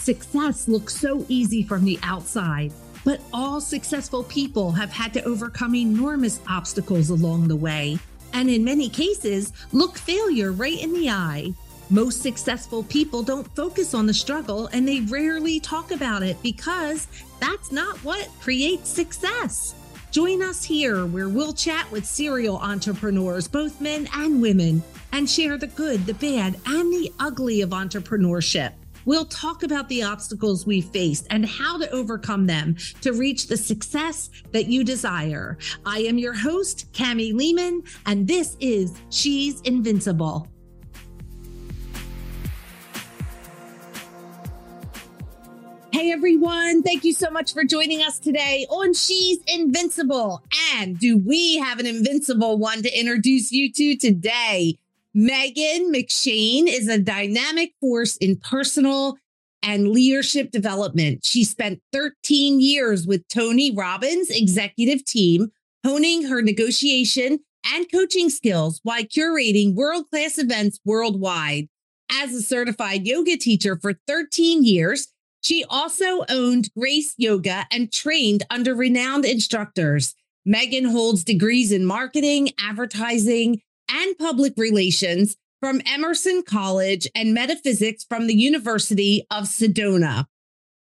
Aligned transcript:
success 0.00 0.68
looks 0.68 0.94
so 0.94 1.24
easy 1.28 1.62
from 1.62 1.84
the 1.84 1.98
outside, 2.02 2.72
but 3.04 3.20
all 3.32 3.60
successful 3.60 4.24
people 4.24 4.72
have 4.72 4.90
had 4.90 5.12
to 5.14 5.24
overcome 5.24 5.74
enormous 5.74 6.40
obstacles 6.48 7.10
along 7.10 7.48
the 7.48 7.56
way, 7.56 7.98
and 8.32 8.48
in 8.48 8.64
many 8.64 8.88
cases, 8.88 9.52
look 9.72 9.98
failure 9.98 10.52
right 10.52 10.80
in 10.80 10.92
the 10.92 11.10
eye. 11.10 11.52
Most 11.90 12.22
successful 12.22 12.84
people 12.84 13.22
don't 13.22 13.52
focus 13.56 13.94
on 13.94 14.06
the 14.06 14.14
struggle 14.14 14.68
and 14.68 14.86
they 14.86 15.00
rarely 15.00 15.58
talk 15.58 15.90
about 15.90 16.22
it 16.22 16.40
because 16.40 17.08
that's 17.40 17.72
not 17.72 17.96
what 18.04 18.28
creates 18.40 18.88
success. 18.88 19.74
Join 20.12 20.40
us 20.42 20.62
here 20.62 21.06
where 21.06 21.28
we'll 21.28 21.52
chat 21.52 21.90
with 21.90 22.04
serial 22.04 22.58
entrepreneurs, 22.58 23.48
both 23.48 23.80
men 23.80 24.08
and 24.14 24.40
women, 24.40 24.82
and 25.12 25.28
share 25.28 25.56
the 25.56 25.66
good, 25.66 26.06
the 26.06 26.14
bad, 26.14 26.56
and 26.66 26.92
the 26.92 27.12
ugly 27.18 27.60
of 27.60 27.70
entrepreneurship. 27.70 28.72
We'll 29.04 29.24
talk 29.24 29.62
about 29.62 29.88
the 29.88 30.02
obstacles 30.02 30.66
we 30.66 30.80
faced 30.80 31.26
and 31.30 31.46
how 31.46 31.78
to 31.78 31.90
overcome 31.90 32.46
them 32.46 32.76
to 33.00 33.12
reach 33.12 33.46
the 33.46 33.56
success 33.56 34.30
that 34.52 34.66
you 34.66 34.84
desire. 34.84 35.56
I 35.86 36.00
am 36.00 36.18
your 36.18 36.34
host, 36.34 36.92
Kamie 36.92 37.32
Lehmann, 37.32 37.82
and 38.06 38.26
this 38.28 38.56
is 38.60 38.94
She's 39.10 39.60
Invincible. 39.62 40.46
Hey 45.92 46.12
everyone, 46.12 46.82
thank 46.82 47.04
you 47.04 47.12
so 47.12 47.30
much 47.30 47.52
for 47.52 47.62
joining 47.64 48.00
us 48.00 48.18
today 48.18 48.66
on 48.70 48.94
She's 48.94 49.38
Invincible. 49.46 50.42
And 50.76 50.98
do 50.98 51.18
we 51.18 51.58
have 51.58 51.78
an 51.78 51.86
invincible 51.86 52.58
one 52.58 52.82
to 52.82 52.98
introduce 52.98 53.52
you 53.52 53.72
to 53.72 53.96
today? 53.96 54.78
Megan 55.12 55.92
McShane 55.92 56.68
is 56.68 56.86
a 56.86 56.98
dynamic 56.98 57.72
force 57.80 58.16
in 58.18 58.36
personal 58.36 59.16
and 59.62 59.88
leadership 59.88 60.52
development. 60.52 61.24
She 61.24 61.42
spent 61.42 61.80
13 61.92 62.60
years 62.60 63.08
with 63.08 63.26
Tony 63.28 63.74
Robbins' 63.74 64.30
executive 64.30 65.04
team, 65.04 65.50
honing 65.84 66.26
her 66.28 66.42
negotiation 66.42 67.40
and 67.66 67.90
coaching 67.90 68.30
skills 68.30 68.80
while 68.84 69.02
curating 69.02 69.74
world 69.74 70.08
class 70.10 70.38
events 70.38 70.78
worldwide. 70.84 71.68
As 72.12 72.32
a 72.32 72.42
certified 72.42 73.04
yoga 73.04 73.36
teacher 73.36 73.76
for 73.76 73.94
13 74.06 74.64
years, 74.64 75.08
she 75.42 75.64
also 75.64 76.24
owned 76.28 76.72
Grace 76.76 77.14
Yoga 77.16 77.66
and 77.72 77.92
trained 77.92 78.44
under 78.48 78.74
renowned 78.74 79.24
instructors. 79.24 80.14
Megan 80.44 80.84
holds 80.84 81.24
degrees 81.24 81.72
in 81.72 81.84
marketing, 81.84 82.50
advertising, 82.58 83.60
and 83.90 84.16
public 84.18 84.54
relations 84.56 85.36
from 85.60 85.82
Emerson 85.84 86.42
College 86.42 87.08
and 87.14 87.34
metaphysics 87.34 88.04
from 88.04 88.26
the 88.26 88.34
University 88.34 89.26
of 89.30 89.44
Sedona. 89.44 90.26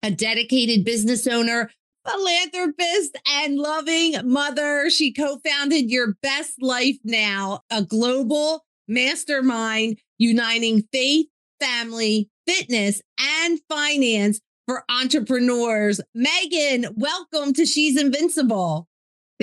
A 0.03 0.11
dedicated 0.11 0.85
business 0.85 1.27
owner, 1.27 1.71
philanthropist, 2.07 3.17
and 3.29 3.57
loving 3.57 4.15
mother, 4.25 4.91
she 4.91 5.13
co 5.13 5.39
founded 5.45 5.91
Your 5.91 6.15
Best 6.23 6.63
Life 6.63 6.99
Now, 7.05 7.61
a 7.71 7.83
global 7.83 8.65
mastermind 8.89 9.99
uniting 10.19 10.83
faith, 10.93 11.27
family, 11.61 12.29
fitness, 12.47 13.01
and 13.19 13.61
finance 13.69 14.41
for 14.67 14.85
entrepreneurs. 14.89 16.01
Megan, 16.15 16.87
welcome 16.97 17.53
to 17.55 17.67
She's 17.67 18.01
Invincible. 18.01 18.89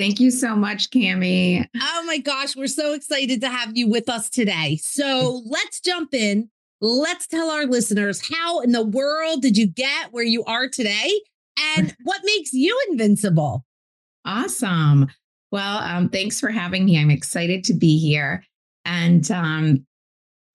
Thank 0.00 0.18
you 0.18 0.30
so 0.30 0.56
much, 0.56 0.88
Kamie. 0.88 1.66
Oh 1.78 2.04
my 2.06 2.16
gosh, 2.16 2.56
we're 2.56 2.68
so 2.68 2.94
excited 2.94 3.42
to 3.42 3.50
have 3.50 3.76
you 3.76 3.86
with 3.86 4.08
us 4.08 4.30
today. 4.30 4.78
So 4.80 5.42
let's 5.44 5.78
jump 5.78 6.14
in. 6.14 6.48
Let's 6.80 7.26
tell 7.26 7.50
our 7.50 7.66
listeners 7.66 8.26
how 8.26 8.60
in 8.60 8.72
the 8.72 8.82
world 8.82 9.42
did 9.42 9.58
you 9.58 9.66
get 9.66 10.10
where 10.10 10.24
you 10.24 10.42
are 10.44 10.70
today 10.70 11.20
and 11.76 11.94
what 12.04 12.22
makes 12.24 12.54
you 12.54 12.80
invincible? 12.88 13.66
Awesome. 14.24 15.06
Well, 15.52 15.78
um, 15.80 16.08
thanks 16.08 16.40
for 16.40 16.48
having 16.48 16.86
me. 16.86 16.98
I'm 16.98 17.10
excited 17.10 17.62
to 17.64 17.74
be 17.74 17.98
here. 17.98 18.42
And 18.86 19.30
um, 19.30 19.84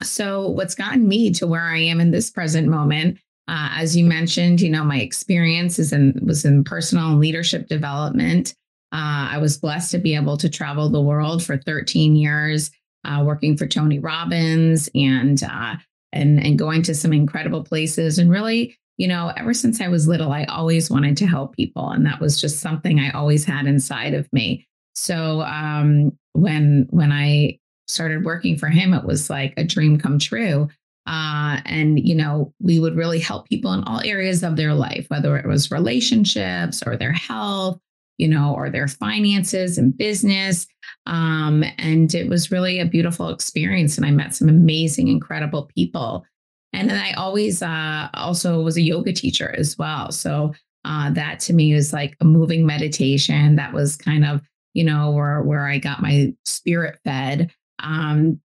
so, 0.02 0.50
what's 0.50 0.74
gotten 0.74 1.08
me 1.08 1.32
to 1.34 1.46
where 1.46 1.66
I 1.66 1.78
am 1.78 2.02
in 2.02 2.10
this 2.10 2.32
present 2.32 2.68
moment, 2.68 3.20
uh, 3.48 3.70
as 3.74 3.96
you 3.96 4.06
mentioned, 4.06 4.60
you 4.60 4.72
know, 4.72 4.84
my 4.84 5.02
experience 5.02 5.78
is 5.78 5.94
in 5.94 6.20
was 6.24 6.46
in 6.46 6.64
personal 6.64 7.12
and 7.12 7.20
leadership 7.20 7.68
development. 7.68 8.56
Uh, 8.96 9.28
I 9.32 9.40
was 9.40 9.58
blessed 9.58 9.92
to 9.92 9.98
be 9.98 10.16
able 10.16 10.38
to 10.38 10.48
travel 10.48 10.88
the 10.88 11.02
world 11.02 11.44
for 11.44 11.58
13 11.58 12.16
years, 12.16 12.72
uh, 13.04 13.22
working 13.26 13.58
for 13.58 13.68
Tony 13.68 14.00
Robbins 14.00 14.90
and 14.96 15.44
uh, 15.44 15.76
and 16.14 16.40
and 16.40 16.58
going 16.58 16.82
to 16.84 16.96
some 16.96 17.12
incredible 17.12 17.62
places. 17.62 18.18
And 18.18 18.32
really, 18.32 18.78
you 18.96 19.10
know, 19.10 19.34
ever 19.36 19.54
since 19.54 19.82
I 19.82 19.90
was 19.90 20.08
little, 20.08 20.32
I 20.32 20.46
always 20.46 20.90
wanted 20.90 21.18
to 21.18 21.28
help 21.28 21.58
people, 21.58 21.90
and 21.90 22.06
that 22.06 22.22
was 22.22 22.40
just 22.40 22.62
something 22.62 23.02
I 23.02 23.10
always 23.10 23.44
had 23.44 23.68
inside 23.68 24.14
of 24.14 24.32
me. 24.32 24.66
So 24.94 25.42
um, 25.42 26.18
when 26.32 26.88
when 26.90 27.12
I 27.12 27.60
started 27.88 28.24
working 28.24 28.58
for 28.58 28.70
him, 28.70 28.94
it 28.94 29.04
was 29.04 29.30
like 29.30 29.54
a 29.58 29.66
dream 29.66 30.00
come 30.00 30.20
true. 30.20 30.70
Uh, 31.06 31.60
and, 31.66 32.00
you 32.00 32.16
know, 32.16 32.52
we 32.60 32.80
would 32.80 32.96
really 32.96 33.20
help 33.20 33.48
people 33.48 33.72
in 33.74 33.84
all 33.84 34.02
areas 34.04 34.42
of 34.42 34.56
their 34.56 34.74
life, 34.74 35.06
whether 35.10 35.38
it 35.38 35.46
was 35.46 35.70
relationships 35.70 36.82
or 36.84 36.98
their 36.98 37.12
health, 37.12 37.80
you 38.18 38.28
know, 38.28 38.54
or 38.56 38.70
their 38.70 38.88
finances 38.88 39.78
and 39.78 39.98
business. 39.98 40.68
Um, 41.06 41.64
and 41.78 42.14
it 42.14 42.30
was 42.30 42.52
really 42.52 42.80
a 42.80 42.86
beautiful 42.86 43.30
experience. 43.30 43.98
And 43.98 44.06
I 44.06 44.12
met 44.12 44.36
some 44.36 44.50
amazing, 44.50 45.08
incredible 45.08 45.70
people. 45.76 46.26
And 46.74 46.90
then 46.90 47.02
I 47.02 47.14
always 47.14 47.62
uh, 47.62 48.10
also 48.14 48.62
was 48.62 48.78
a 48.78 48.82
yoga 48.82 49.14
teacher 49.14 49.54
as 49.58 49.78
well. 49.78 50.12
So 50.12 50.54
uh, 50.84 51.12
that 51.12 51.40
to 51.42 51.54
me 51.54 51.74
was 51.74 51.94
like 51.94 52.16
a 52.22 52.26
moving 52.26 52.66
meditation. 52.66 53.56
That 53.56 53.74
was 53.74 53.96
kind 53.96 54.26
of, 54.26 54.42
you 54.74 54.84
know, 54.84 55.12
where 55.12 55.42
where 55.42 55.68
I 55.68 55.78
got 55.78 56.02
my 56.02 56.34
spirit 56.44 57.00
fed. 57.04 57.52
Um, 57.80 58.40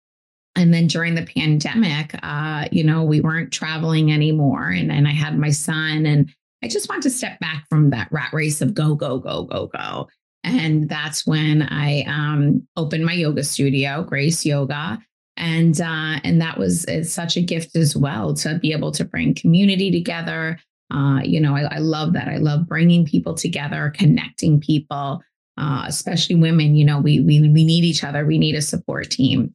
and 0.57 0.73
then 0.73 0.87
during 0.87 1.15
the 1.15 1.27
pandemic, 1.27 2.19
uh, 2.23 2.67
you 2.73 2.83
know, 2.83 3.05
we 3.05 3.21
weren't 3.21 3.53
traveling 3.53 4.11
anymore. 4.11 4.71
And 4.71 4.91
then 4.91 5.07
I 5.07 5.13
had 5.13 5.39
my 5.39 5.51
son, 5.51 6.07
and 6.07 6.35
I 6.63 6.69
just 6.69 6.89
want 6.89 7.03
to 7.05 7.11
step 7.11 7.39
back 7.41 7.67
from 7.69 7.91
that 7.91 8.09
rat 8.11 8.33
race 8.33 8.61
of 8.61 8.75
go, 8.75 8.95
go, 8.95 9.19
go, 9.19 9.45
go, 9.45 9.67
go. 9.67 10.09
And 10.43 10.89
that's 10.89 11.27
when 11.27 11.63
I 11.63 12.03
um, 12.03 12.67
opened 12.77 13.05
my 13.05 13.13
yoga 13.13 13.45
studio, 13.45 14.03
Grace 14.03 14.45
Yoga. 14.45 14.99
And 15.37 15.79
uh, 15.81 16.21
and 16.25 16.41
that 16.41 16.57
was 16.57 16.87
such 17.03 17.37
a 17.37 17.43
gift 17.43 17.77
as 17.77 17.95
well 17.95 18.33
to 18.35 18.59
be 18.59 18.73
able 18.73 18.91
to 18.93 19.05
bring 19.05 19.35
community 19.35 19.91
together. 19.91 20.59
Uh, 20.91 21.21
you 21.25 21.41
know, 21.41 21.55
I, 21.55 21.63
I 21.75 21.79
love 21.79 22.15
that. 22.15 22.29
I 22.29 22.37
love 22.37 22.67
bringing 22.67 23.05
people 23.05 23.35
together, 23.35 23.93
connecting 23.95 24.61
people 24.61 25.23
uh, 25.59 25.85
especially 25.87 26.37
women. 26.37 26.75
You 26.75 26.85
know, 26.85 27.01
we 27.01 27.21
we 27.21 27.41
we 27.41 27.65
need 27.65 27.85
each 27.85 28.05
other. 28.05 28.27
We 28.27 28.39
need 28.39 28.55
a 28.55 28.63
support 28.63 29.11
team. 29.11 29.55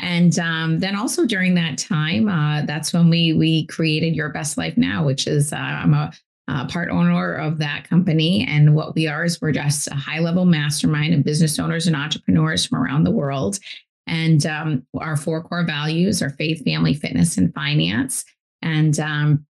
And 0.00 0.36
um, 0.38 0.80
then 0.80 0.96
also 0.96 1.26
during 1.26 1.54
that 1.54 1.78
time, 1.78 2.28
uh, 2.28 2.62
that's 2.62 2.92
when 2.92 3.08
we 3.08 3.32
we 3.32 3.66
created 3.66 4.16
Your 4.16 4.30
Best 4.30 4.58
Life 4.58 4.76
Now, 4.76 5.04
which 5.04 5.26
is 5.26 5.52
uh, 5.52 5.56
I'm 5.56 5.94
a, 5.94 6.12
a 6.50 6.66
part 6.66 6.90
owner 6.90 7.34
of 7.34 7.58
that 7.58 7.88
company. 7.88 8.44
And 8.48 8.74
what 8.74 8.94
we 8.94 9.06
are 9.06 9.24
is 9.24 9.40
we're 9.40 9.52
just 9.52 9.88
a 9.88 9.94
high 9.94 10.18
level 10.18 10.44
mastermind 10.44 11.14
of 11.14 11.24
business 11.24 11.58
owners 11.58 11.86
and 11.86 11.94
entrepreneurs 11.94 12.66
from 12.66 12.82
around 12.82 13.04
the 13.04 13.10
world. 13.10 13.58
And 14.06 14.44
um, 14.46 14.86
our 14.98 15.16
four 15.16 15.42
core 15.42 15.64
values 15.64 16.20
are 16.22 16.30
faith, 16.30 16.64
family, 16.64 16.94
fitness, 16.94 17.38
and 17.38 17.54
finance. 17.54 18.24
And 18.62 18.98
um, 18.98 19.46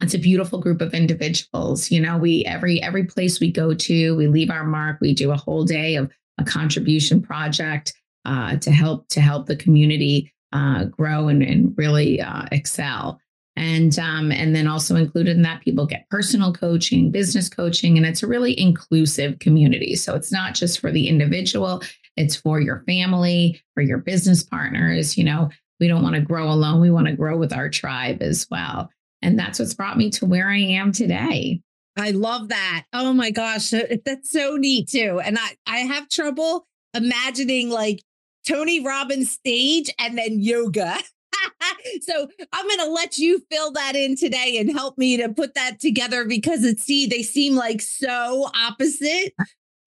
it's 0.00 0.14
a 0.14 0.18
beautiful 0.18 0.58
group 0.58 0.80
of 0.80 0.94
individuals 0.94 1.90
you 1.90 2.00
know 2.00 2.16
we 2.16 2.44
every 2.46 2.82
every 2.82 3.04
place 3.04 3.38
we 3.38 3.52
go 3.52 3.74
to 3.74 4.16
we 4.16 4.26
leave 4.26 4.50
our 4.50 4.64
mark 4.64 4.98
we 5.00 5.12
do 5.12 5.30
a 5.30 5.36
whole 5.36 5.64
day 5.64 5.94
of 5.94 6.10
a 6.38 6.44
contribution 6.44 7.20
project 7.20 7.92
uh, 8.24 8.56
to 8.56 8.70
help 8.70 9.06
to 9.08 9.20
help 9.20 9.46
the 9.46 9.56
community 9.56 10.32
uh, 10.52 10.84
grow 10.84 11.28
and, 11.28 11.42
and 11.42 11.74
really 11.76 12.20
uh, 12.20 12.44
excel 12.50 13.20
and 13.60 13.98
um, 13.98 14.32
and 14.32 14.56
then 14.56 14.66
also 14.66 14.96
included 14.96 15.36
in 15.36 15.42
that 15.42 15.62
people 15.62 15.86
get 15.86 16.08
personal 16.10 16.52
coaching 16.52 17.10
business 17.10 17.48
coaching 17.48 17.96
and 17.96 18.06
it's 18.06 18.22
a 18.22 18.26
really 18.26 18.58
inclusive 18.58 19.38
community 19.38 19.94
so 19.94 20.14
it's 20.14 20.32
not 20.32 20.54
just 20.54 20.80
for 20.80 20.90
the 20.90 21.08
individual 21.08 21.82
it's 22.16 22.34
for 22.34 22.60
your 22.60 22.82
family 22.86 23.60
for 23.74 23.82
your 23.82 23.98
business 23.98 24.42
partners 24.42 25.16
you 25.16 25.24
know 25.24 25.48
we 25.78 25.86
don't 25.86 26.02
want 26.02 26.14
to 26.14 26.20
grow 26.20 26.50
alone 26.50 26.80
we 26.80 26.90
want 26.90 27.06
to 27.06 27.14
grow 27.14 27.36
with 27.36 27.52
our 27.52 27.68
tribe 27.68 28.20
as 28.20 28.46
well 28.50 28.90
and 29.22 29.38
that's 29.38 29.58
what's 29.58 29.74
brought 29.74 29.98
me 29.98 30.10
to 30.10 30.26
where 30.26 30.48
I 30.48 30.58
am 30.58 30.92
today. 30.92 31.60
I 31.98 32.12
love 32.12 32.48
that. 32.48 32.84
Oh 32.92 33.12
my 33.12 33.30
gosh, 33.30 33.70
that's 33.70 34.30
so 34.30 34.56
neat 34.56 34.88
too. 34.88 35.20
And 35.22 35.38
I 35.38 35.56
I 35.66 35.78
have 35.80 36.08
trouble 36.08 36.66
imagining 36.94 37.68
like 37.68 38.00
Tony 38.46 38.84
Robbins 38.84 39.32
stage 39.32 39.90
and 39.98 40.16
then 40.16 40.40
yoga. 40.40 40.98
so 42.02 42.28
I'm 42.52 42.66
going 42.66 42.78
to 42.78 42.92
let 42.92 43.18
you 43.18 43.44
fill 43.50 43.72
that 43.72 43.96
in 43.96 44.16
today 44.16 44.58
and 44.58 44.70
help 44.70 44.98
me 44.98 45.16
to 45.18 45.28
put 45.28 45.54
that 45.54 45.80
together 45.80 46.24
because 46.24 46.64
it's 46.64 46.82
see 46.82 47.06
they 47.06 47.22
seem 47.22 47.54
like 47.54 47.80
so 47.82 48.50
opposite 48.54 49.34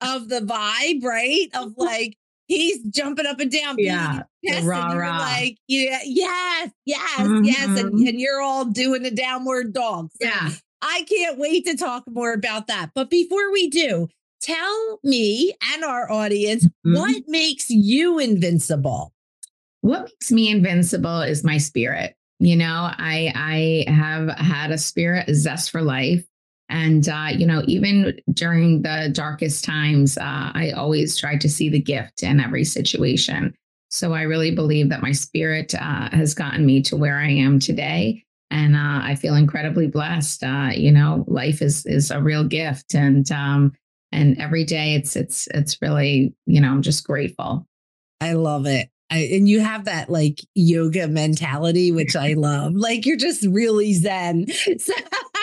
of 0.01 0.29
the 0.29 0.41
vibe, 0.41 1.03
right? 1.03 1.47
Of 1.53 1.73
like 1.77 2.17
he's 2.47 2.83
jumping 2.83 3.25
up 3.25 3.39
and 3.39 3.51
down. 3.51 3.75
Yeah. 3.77 4.23
Rah, 4.63 4.91
rah. 4.91 5.19
Like, 5.19 5.57
yeah, 5.67 5.99
yes, 6.03 6.71
yes, 6.85 7.19
mm-hmm. 7.19 7.43
yes. 7.45 7.79
And, 7.79 7.93
mm-hmm. 7.93 8.07
and 8.07 8.19
you're 8.19 8.41
all 8.41 8.65
doing 8.65 9.03
the 9.03 9.11
downward 9.11 9.73
dog. 9.73 10.09
So 10.21 10.27
yeah. 10.27 10.49
I 10.81 11.05
can't 11.09 11.39
wait 11.39 11.65
to 11.65 11.77
talk 11.77 12.03
more 12.09 12.33
about 12.33 12.67
that. 12.67 12.91
But 12.93 13.09
before 13.09 13.51
we 13.51 13.69
do, 13.69 14.09
tell 14.41 14.99
me 15.03 15.53
and 15.73 15.83
our 15.83 16.11
audience 16.11 16.65
mm-hmm. 16.65 16.95
what 16.95 17.23
makes 17.27 17.69
you 17.69 18.19
invincible? 18.19 19.13
What 19.83 20.03
makes 20.03 20.31
me 20.31 20.49
invincible 20.49 21.19
is 21.19 21.43
my 21.43 21.57
spirit. 21.57 22.15
You 22.39 22.55
know, 22.55 22.89
I 22.97 23.33
I 23.85 23.91
have 23.91 24.29
had 24.37 24.71
a 24.71 24.77
spirit, 24.77 25.27
a 25.27 25.35
zest 25.35 25.71
for 25.71 25.81
life. 25.81 26.23
And, 26.69 27.07
uh, 27.09 27.27
you 27.35 27.45
know, 27.45 27.63
even 27.67 28.17
during 28.31 28.81
the 28.81 29.09
darkest 29.11 29.65
times, 29.65 30.17
uh, 30.17 30.51
I 30.53 30.71
always 30.71 31.17
try 31.17 31.37
to 31.37 31.49
see 31.49 31.67
the 31.67 31.81
gift 31.81 32.23
in 32.23 32.39
every 32.39 32.63
situation. 32.63 33.53
So 33.89 34.13
I 34.13 34.21
really 34.21 34.55
believe 34.55 34.87
that 34.87 35.01
my 35.01 35.11
spirit 35.11 35.75
uh, 35.75 36.09
has 36.11 36.33
gotten 36.33 36.65
me 36.65 36.81
to 36.83 36.95
where 36.95 37.19
I 37.19 37.29
am 37.29 37.59
today. 37.59 38.23
And 38.51 38.77
uh, 38.77 39.01
I 39.03 39.15
feel 39.15 39.35
incredibly 39.35 39.87
blessed. 39.87 40.45
Uh, 40.45 40.69
you 40.73 40.93
know, 40.93 41.25
life 41.27 41.61
is 41.61 41.85
is 41.85 42.09
a 42.09 42.21
real 42.21 42.45
gift, 42.45 42.95
and 42.95 43.29
um, 43.33 43.73
and 44.13 44.39
every 44.39 44.63
day 44.63 44.95
it's 44.95 45.17
it's 45.17 45.47
it's 45.47 45.81
really 45.81 46.33
you 46.45 46.61
know 46.61 46.69
I'm 46.69 46.83
just 46.83 47.05
grateful. 47.05 47.67
I 48.21 48.33
love 48.33 48.65
it. 48.65 48.89
I, 49.13 49.29
and 49.31 49.47
you 49.47 49.59
have 49.59 49.85
that 49.85 50.09
like 50.09 50.39
yoga 50.55 51.07
mentality, 51.07 51.91
which 51.91 52.15
I 52.15 52.33
love. 52.33 52.73
Like 52.73 53.05
you're 53.05 53.15
just 53.15 53.45
really 53.45 53.93
zen. 53.93 54.47
So, 54.79 54.93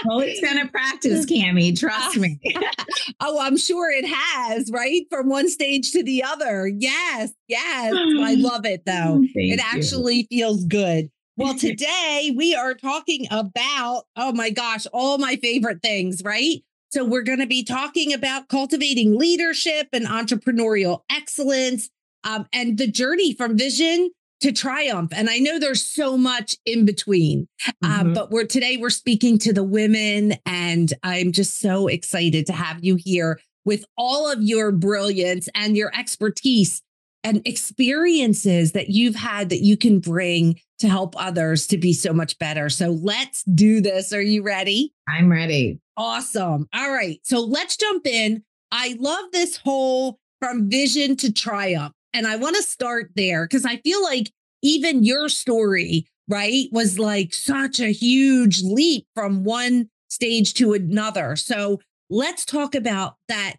well, 0.06 0.20
it's 0.20 0.40
been 0.40 0.58
a 0.58 0.66
practice, 0.66 1.26
Kamie. 1.30 1.78
Trust 1.78 2.16
me. 2.16 2.40
oh, 3.20 3.38
I'm 3.38 3.56
sure 3.56 3.90
it 3.90 4.06
has. 4.06 4.70
Right 4.72 5.02
from 5.10 5.28
one 5.28 5.48
stage 5.48 5.92
to 5.92 6.02
the 6.02 6.24
other. 6.24 6.66
Yes, 6.66 7.32
yes. 7.48 7.94
I 7.94 8.34
love 8.38 8.66
it 8.66 8.84
though. 8.86 9.20
Mm, 9.20 9.28
thank 9.34 9.52
it 9.52 9.60
actually 9.62 10.26
you. 10.30 10.38
feels 10.38 10.64
good. 10.64 11.10
Well, 11.36 11.54
today 11.54 12.32
we 12.36 12.54
are 12.54 12.74
talking 12.74 13.28
about 13.30 14.04
oh 14.16 14.32
my 14.32 14.50
gosh, 14.50 14.86
all 14.92 15.18
my 15.18 15.36
favorite 15.36 15.82
things. 15.82 16.22
Right. 16.24 16.64
So 16.90 17.04
we're 17.04 17.22
going 17.22 17.38
to 17.38 17.46
be 17.46 17.62
talking 17.62 18.12
about 18.12 18.48
cultivating 18.48 19.16
leadership 19.16 19.88
and 19.92 20.06
entrepreneurial 20.06 21.02
excellence 21.10 21.88
um, 22.24 22.46
and 22.52 22.78
the 22.78 22.86
journey 22.86 23.34
from 23.34 23.56
vision 23.56 24.10
to 24.40 24.52
triumph. 24.52 25.12
And 25.14 25.28
I 25.28 25.38
know 25.38 25.58
there's 25.58 25.84
so 25.84 26.16
much 26.16 26.56
in 26.64 26.84
between, 26.84 27.46
um, 27.82 27.90
mm-hmm. 27.90 28.12
but 28.14 28.30
we're 28.30 28.46
today 28.46 28.76
we're 28.76 28.90
speaking 28.90 29.38
to 29.38 29.52
the 29.52 29.64
women, 29.64 30.34
and 30.46 30.92
I'm 31.02 31.32
just 31.32 31.60
so 31.60 31.88
excited 31.88 32.46
to 32.46 32.52
have 32.52 32.82
you 32.82 32.96
here 32.96 33.40
with 33.64 33.84
all 33.98 34.30
of 34.30 34.42
your 34.42 34.72
brilliance 34.72 35.48
and 35.54 35.76
your 35.76 35.94
expertise 35.94 36.82
and 37.22 37.42
experiences 37.46 38.72
that 38.72 38.88
you've 38.88 39.14
had 39.14 39.50
that 39.50 39.60
you 39.60 39.76
can 39.76 40.00
bring 40.00 40.58
to 40.78 40.88
help 40.88 41.14
others 41.22 41.66
to 41.66 41.76
be 41.76 41.92
so 41.92 42.14
much 42.14 42.38
better. 42.38 42.70
So 42.70 42.88
let's 42.88 43.42
do 43.42 43.82
this. 43.82 44.14
Are 44.14 44.22
you 44.22 44.42
ready? 44.42 44.94
I'm 45.06 45.30
ready. 45.30 45.78
Awesome. 45.98 46.66
All 46.74 46.90
right. 46.90 47.20
So 47.24 47.40
let's 47.40 47.76
jump 47.76 48.06
in. 48.06 48.42
I 48.72 48.96
love 48.98 49.26
this 49.32 49.58
whole 49.58 50.18
from 50.40 50.70
vision 50.70 51.16
to 51.16 51.30
triumph. 51.30 51.92
And 52.12 52.26
I 52.26 52.36
want 52.36 52.56
to 52.56 52.62
start 52.62 53.10
there 53.14 53.44
because 53.44 53.64
I 53.64 53.76
feel 53.78 54.02
like 54.02 54.32
even 54.62 55.04
your 55.04 55.28
story, 55.28 56.06
right, 56.28 56.66
was 56.72 56.98
like 56.98 57.32
such 57.32 57.80
a 57.80 57.92
huge 57.92 58.62
leap 58.62 59.06
from 59.14 59.44
one 59.44 59.88
stage 60.08 60.54
to 60.54 60.72
another. 60.72 61.36
So 61.36 61.80
let's 62.08 62.44
talk 62.44 62.74
about 62.74 63.16
that. 63.28 63.56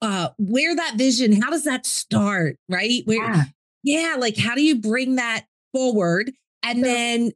Uh, 0.00 0.30
where 0.36 0.74
that 0.74 0.96
vision, 0.96 1.40
how 1.40 1.48
does 1.48 1.62
that 1.62 1.86
start, 1.86 2.56
right? 2.68 3.02
Where, 3.04 3.24
yeah. 3.24 3.44
yeah, 3.84 4.16
like 4.18 4.36
how 4.36 4.56
do 4.56 4.62
you 4.62 4.80
bring 4.80 5.14
that 5.14 5.44
forward 5.72 6.32
and 6.64 6.80
so, 6.80 6.84
then 6.84 7.30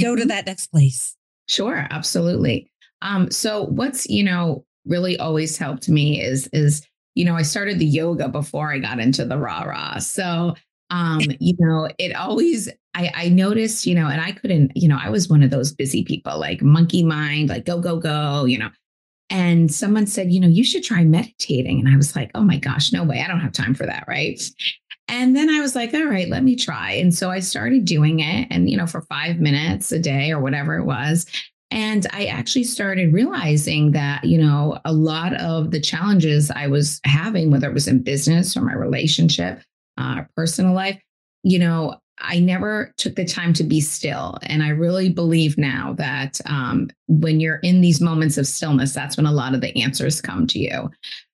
go 0.00 0.12
mm-hmm. 0.12 0.20
to 0.20 0.26
that 0.26 0.46
next 0.46 0.68
place? 0.68 1.16
Sure, 1.48 1.86
absolutely. 1.90 2.70
Um, 3.02 3.30
so 3.30 3.64
what's 3.64 4.08
you 4.08 4.22
know 4.22 4.64
really 4.86 5.18
always 5.18 5.58
helped 5.58 5.88
me 5.88 6.20
is 6.20 6.48
is 6.52 6.86
you 7.14 7.24
know, 7.24 7.34
I 7.34 7.42
started 7.42 7.78
the 7.78 7.86
yoga 7.86 8.28
before 8.28 8.72
I 8.72 8.78
got 8.78 8.98
into 8.98 9.24
the 9.24 9.38
rah 9.38 9.62
rah. 9.62 9.98
So, 9.98 10.54
um, 10.90 11.20
you 11.40 11.54
know, 11.58 11.88
it 11.98 12.14
always, 12.14 12.68
I, 12.94 13.10
I 13.14 13.28
noticed, 13.28 13.86
you 13.86 13.94
know, 13.94 14.08
and 14.08 14.20
I 14.20 14.32
couldn't, 14.32 14.72
you 14.74 14.88
know, 14.88 14.98
I 15.00 15.10
was 15.10 15.28
one 15.28 15.42
of 15.42 15.50
those 15.50 15.72
busy 15.72 16.04
people, 16.04 16.38
like 16.38 16.62
monkey 16.62 17.02
mind, 17.02 17.48
like 17.48 17.64
go, 17.64 17.80
go, 17.80 17.98
go, 17.98 18.44
you 18.44 18.58
know. 18.58 18.70
And 19.30 19.72
someone 19.72 20.06
said, 20.06 20.30
you 20.30 20.38
know, 20.40 20.48
you 20.48 20.62
should 20.62 20.84
try 20.84 21.04
meditating. 21.04 21.80
And 21.80 21.88
I 21.88 21.96
was 21.96 22.14
like, 22.14 22.30
oh 22.34 22.42
my 22.42 22.58
gosh, 22.58 22.92
no 22.92 23.02
way. 23.02 23.22
I 23.22 23.28
don't 23.28 23.40
have 23.40 23.52
time 23.52 23.74
for 23.74 23.86
that. 23.86 24.04
Right. 24.06 24.38
And 25.08 25.34
then 25.34 25.48
I 25.48 25.60
was 25.60 25.74
like, 25.74 25.94
all 25.94 26.04
right, 26.04 26.28
let 26.28 26.44
me 26.44 26.54
try. 26.54 26.92
And 26.92 27.14
so 27.14 27.30
I 27.30 27.40
started 27.40 27.86
doing 27.86 28.20
it. 28.20 28.46
And, 28.50 28.68
you 28.68 28.76
know, 28.76 28.86
for 28.86 29.00
five 29.02 29.38
minutes 29.38 29.90
a 29.90 29.98
day 29.98 30.30
or 30.30 30.40
whatever 30.40 30.76
it 30.76 30.84
was. 30.84 31.24
And 31.72 32.06
I 32.12 32.26
actually 32.26 32.64
started 32.64 33.14
realizing 33.14 33.92
that, 33.92 34.24
you 34.24 34.36
know, 34.36 34.78
a 34.84 34.92
lot 34.92 35.32
of 35.40 35.70
the 35.70 35.80
challenges 35.80 36.50
I 36.50 36.66
was 36.66 37.00
having, 37.04 37.50
whether 37.50 37.68
it 37.68 37.74
was 37.74 37.88
in 37.88 38.02
business 38.02 38.56
or 38.56 38.60
my 38.60 38.74
relationship, 38.74 39.62
uh, 39.96 40.24
personal 40.36 40.74
life, 40.74 41.00
you 41.42 41.58
know, 41.58 41.96
I 42.18 42.40
never 42.40 42.92
took 42.98 43.16
the 43.16 43.24
time 43.24 43.54
to 43.54 43.64
be 43.64 43.80
still. 43.80 44.36
And 44.42 44.62
I 44.62 44.68
really 44.68 45.08
believe 45.08 45.56
now 45.56 45.94
that 45.94 46.40
um, 46.44 46.90
when 47.08 47.40
you're 47.40 47.56
in 47.56 47.80
these 47.80 48.02
moments 48.02 48.36
of 48.36 48.46
stillness, 48.46 48.92
that's 48.92 49.16
when 49.16 49.26
a 49.26 49.32
lot 49.32 49.54
of 49.54 49.62
the 49.62 49.74
answers 49.82 50.20
come 50.20 50.46
to 50.48 50.58
you. 50.58 50.90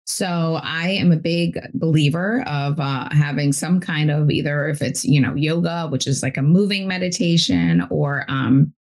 So 0.07 0.61
I 0.63 0.91
am 0.91 1.11
a 1.11 1.17
big 1.17 1.59
believer 1.75 2.43
of 2.47 2.79
uh, 2.79 3.09
having 3.11 3.53
some 3.53 3.81
kind 3.81 4.11
of 4.11 4.31
either 4.31 4.69
if 4.69 4.81
it's 4.81 5.05
you 5.05 5.21
know 5.21 5.35
yoga, 5.35 5.89
which 5.89 6.07
is 6.07 6.23
like 6.23 6.39
a 6.39 6.43
moving 6.43 6.89
meditation, 6.89 7.87
or 7.91 8.25
um, 8.29 8.73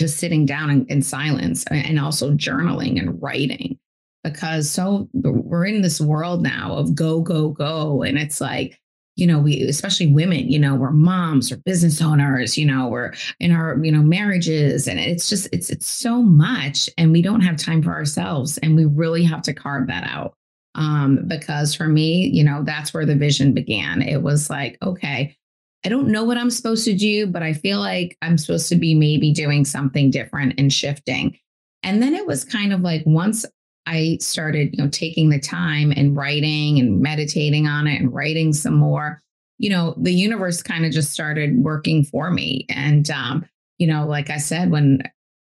just 0.00 0.16
sitting 0.16 0.46
down 0.46 0.70
in, 0.70 0.86
in 0.86 1.02
silence 1.02 1.64
and 1.70 2.00
also 2.00 2.32
journaling 2.32 2.98
and 2.98 3.22
writing 3.22 3.78
because 4.24 4.70
so 4.70 5.08
we're 5.12 5.66
in 5.66 5.82
this 5.82 6.00
world 6.00 6.42
now 6.42 6.72
of 6.72 6.94
go 6.94 7.20
go 7.20 7.50
go 7.50 8.02
and 8.02 8.18
it's 8.18 8.40
like 8.40 8.80
you 9.16 9.26
know 9.26 9.38
we 9.38 9.60
especially 9.62 10.06
women 10.06 10.50
you 10.50 10.58
know 10.58 10.74
we're 10.74 10.90
moms 10.90 11.52
or 11.52 11.58
business 11.58 12.00
owners 12.00 12.56
you 12.56 12.64
know 12.64 12.88
we're 12.88 13.12
in 13.40 13.52
our 13.52 13.78
you 13.84 13.92
know 13.92 14.00
marriages 14.00 14.88
and 14.88 14.98
it's 14.98 15.28
just 15.28 15.46
it's 15.52 15.68
it's 15.68 15.86
so 15.86 16.22
much 16.22 16.88
and 16.96 17.12
we 17.12 17.20
don't 17.20 17.42
have 17.42 17.58
time 17.58 17.82
for 17.82 17.92
ourselves 17.92 18.56
and 18.58 18.74
we 18.74 18.86
really 18.86 19.22
have 19.22 19.42
to 19.42 19.52
carve 19.52 19.86
that 19.86 20.04
out. 20.04 20.34
Um 20.76 21.26
because 21.26 21.74
for 21.74 21.88
me 21.88 22.26
you 22.26 22.42
know 22.42 22.62
that's 22.64 22.94
where 22.94 23.04
the 23.04 23.14
vision 23.16 23.52
began. 23.52 24.00
It 24.00 24.22
was 24.22 24.48
like 24.48 24.78
okay 24.82 25.36
I 25.84 25.88
don't 25.88 26.08
know 26.08 26.24
what 26.24 26.36
I'm 26.36 26.50
supposed 26.50 26.84
to 26.84 26.94
do, 26.94 27.26
but 27.26 27.42
I 27.42 27.52
feel 27.52 27.78
like 27.78 28.16
I'm 28.22 28.36
supposed 28.36 28.68
to 28.68 28.76
be 28.76 28.94
maybe 28.94 29.32
doing 29.32 29.64
something 29.64 30.10
different 30.10 30.54
and 30.58 30.72
shifting. 30.72 31.38
And 31.82 32.02
then 32.02 32.14
it 32.14 32.26
was 32.26 32.44
kind 32.44 32.72
of 32.72 32.80
like 32.80 33.02
once 33.06 33.46
I 33.86 34.18
started, 34.20 34.72
you 34.72 34.82
know, 34.82 34.90
taking 34.90 35.30
the 35.30 35.40
time 35.40 35.92
and 35.96 36.14
writing 36.14 36.78
and 36.78 37.00
meditating 37.00 37.66
on 37.66 37.86
it 37.86 38.00
and 38.00 38.12
writing 38.12 38.52
some 38.52 38.74
more, 38.74 39.22
you 39.58 39.70
know, 39.70 39.94
the 39.96 40.12
universe 40.12 40.62
kind 40.62 40.84
of 40.84 40.92
just 40.92 41.12
started 41.12 41.56
working 41.56 42.04
for 42.04 42.30
me. 42.30 42.66
And 42.68 43.10
um, 43.10 43.46
you 43.78 43.86
know, 43.86 44.06
like 44.06 44.28
I 44.28 44.36
said, 44.36 44.70
when 44.70 45.02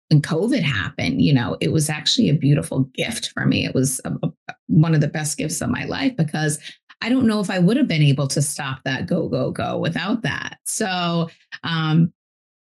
when 0.09 0.21
COVID 0.21 0.61
happened, 0.61 1.21
you 1.21 1.33
know, 1.33 1.57
it 1.61 1.71
was 1.71 1.89
actually 1.89 2.29
a 2.29 2.35
beautiful 2.35 2.81
gift 2.95 3.29
for 3.29 3.45
me. 3.45 3.65
It 3.65 3.73
was 3.73 4.01
a, 4.03 4.13
a, 4.23 4.53
one 4.67 4.93
of 4.93 5.01
the 5.01 5.07
best 5.07 5.37
gifts 5.37 5.61
of 5.61 5.69
my 5.69 5.85
life 5.85 6.15
because 6.17 6.59
I 7.03 7.09
don't 7.09 7.27
know 7.27 7.41
if 7.41 7.49
I 7.49 7.59
would 7.59 7.75
have 7.75 7.87
been 7.87 8.01
able 8.01 8.27
to 8.29 8.41
stop 8.41 8.79
that 8.85 9.07
go, 9.07 9.27
go, 9.27 9.51
go 9.51 9.77
without 9.77 10.21
that. 10.21 10.57
So, 10.65 11.29
um, 11.63 12.13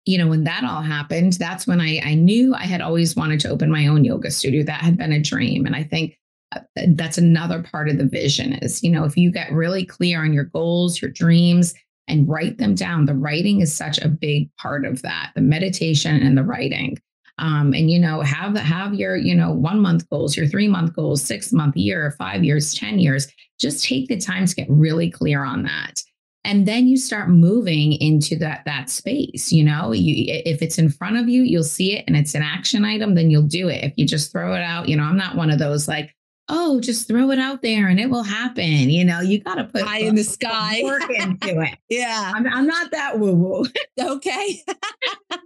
you 0.06 0.18
know, 0.18 0.28
when 0.28 0.44
that 0.44 0.62
all 0.62 0.82
happened, 0.82 1.32
that's 1.34 1.66
when 1.66 1.80
I, 1.80 2.00
I 2.04 2.14
knew 2.14 2.54
I 2.54 2.64
had 2.64 2.80
always 2.80 3.16
wanted 3.16 3.40
to 3.40 3.50
open 3.50 3.72
my 3.72 3.88
own 3.88 4.04
yoga 4.04 4.30
studio. 4.30 4.62
That 4.62 4.82
had 4.82 4.96
been 4.96 5.12
a 5.12 5.20
dream. 5.20 5.66
And 5.66 5.74
I 5.74 5.82
think 5.82 6.16
uh, 6.52 6.60
that's 6.94 7.18
another 7.18 7.62
part 7.62 7.88
of 7.88 7.98
the 7.98 8.06
vision 8.06 8.52
is, 8.54 8.84
you 8.84 8.90
know, 8.90 9.04
if 9.04 9.16
you 9.16 9.32
get 9.32 9.52
really 9.52 9.84
clear 9.84 10.22
on 10.22 10.32
your 10.32 10.44
goals, 10.44 11.02
your 11.02 11.10
dreams, 11.10 11.74
and 12.06 12.28
write 12.28 12.58
them 12.58 12.76
down, 12.76 13.06
the 13.06 13.14
writing 13.14 13.60
is 13.60 13.74
such 13.74 13.98
a 13.98 14.08
big 14.08 14.48
part 14.56 14.84
of 14.84 15.02
that, 15.02 15.32
the 15.34 15.40
meditation 15.40 16.22
and 16.22 16.38
the 16.38 16.44
writing. 16.44 16.96
Um, 17.40 17.72
and 17.72 17.90
you 17.90 17.98
know 17.98 18.20
have 18.20 18.56
have 18.56 18.94
your 18.94 19.16
you 19.16 19.34
know 19.34 19.50
one 19.50 19.80
month 19.80 20.08
goals 20.10 20.36
your 20.36 20.46
three 20.46 20.68
month 20.68 20.94
goals 20.94 21.22
six 21.22 21.52
month 21.52 21.74
year 21.76 22.14
five 22.18 22.44
years 22.44 22.74
ten 22.74 22.98
years. 22.98 23.28
Just 23.58 23.84
take 23.84 24.08
the 24.08 24.18
time 24.18 24.46
to 24.46 24.54
get 24.54 24.68
really 24.70 25.10
clear 25.10 25.42
on 25.44 25.62
that. 25.64 26.02
And 26.44 26.66
then 26.66 26.86
you 26.86 26.96
start 26.96 27.28
moving 27.28 27.92
into 27.94 28.36
that 28.36 28.62
that 28.66 28.90
space 28.90 29.50
you 29.50 29.64
know? 29.64 29.92
You 29.92 30.26
if 30.44 30.62
it's 30.62 30.78
in 30.78 30.90
front 30.90 31.16
of 31.16 31.28
you 31.28 31.42
you'll 31.42 31.64
see 31.64 31.96
it 31.96 32.04
and 32.06 32.16
it's 32.16 32.34
an 32.34 32.42
action 32.42 32.84
item 32.84 33.14
then 33.14 33.30
you'll 33.30 33.42
do 33.42 33.68
it. 33.68 33.84
If 33.84 33.94
you 33.96 34.06
just 34.06 34.32
throw 34.32 34.54
it 34.54 34.62
out 34.62 34.88
you 34.88 34.96
know 34.96 35.04
i'm 35.04 35.16
not 35.16 35.36
one 35.36 35.50
of 35.50 35.58
those 35.58 35.88
like 35.88 36.14
oh 36.48 36.80
just 36.80 37.06
throw 37.06 37.30
it 37.30 37.38
out 37.38 37.62
there 37.62 37.88
and 37.88 38.00
it 38.00 38.10
will 38.10 38.22
happen. 38.22 38.90
You 38.90 39.04
know 39.04 39.20
you 39.20 39.40
got 39.40 39.54
to 39.56 39.64
put 39.64 39.82
eye 39.84 40.00
in 40.00 40.14
the 40.14 40.24
sky. 40.24 40.80
work 40.84 41.08
into 41.08 41.60
it. 41.62 41.78
Yeah. 41.88 42.32
I'm, 42.34 42.46
I'm 42.46 42.66
not 42.66 42.90
that 42.90 43.18
woo 43.18 43.34
woo 43.34 43.64
okay. 43.98 44.62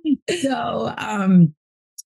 So 0.43 0.95
um 0.99 1.55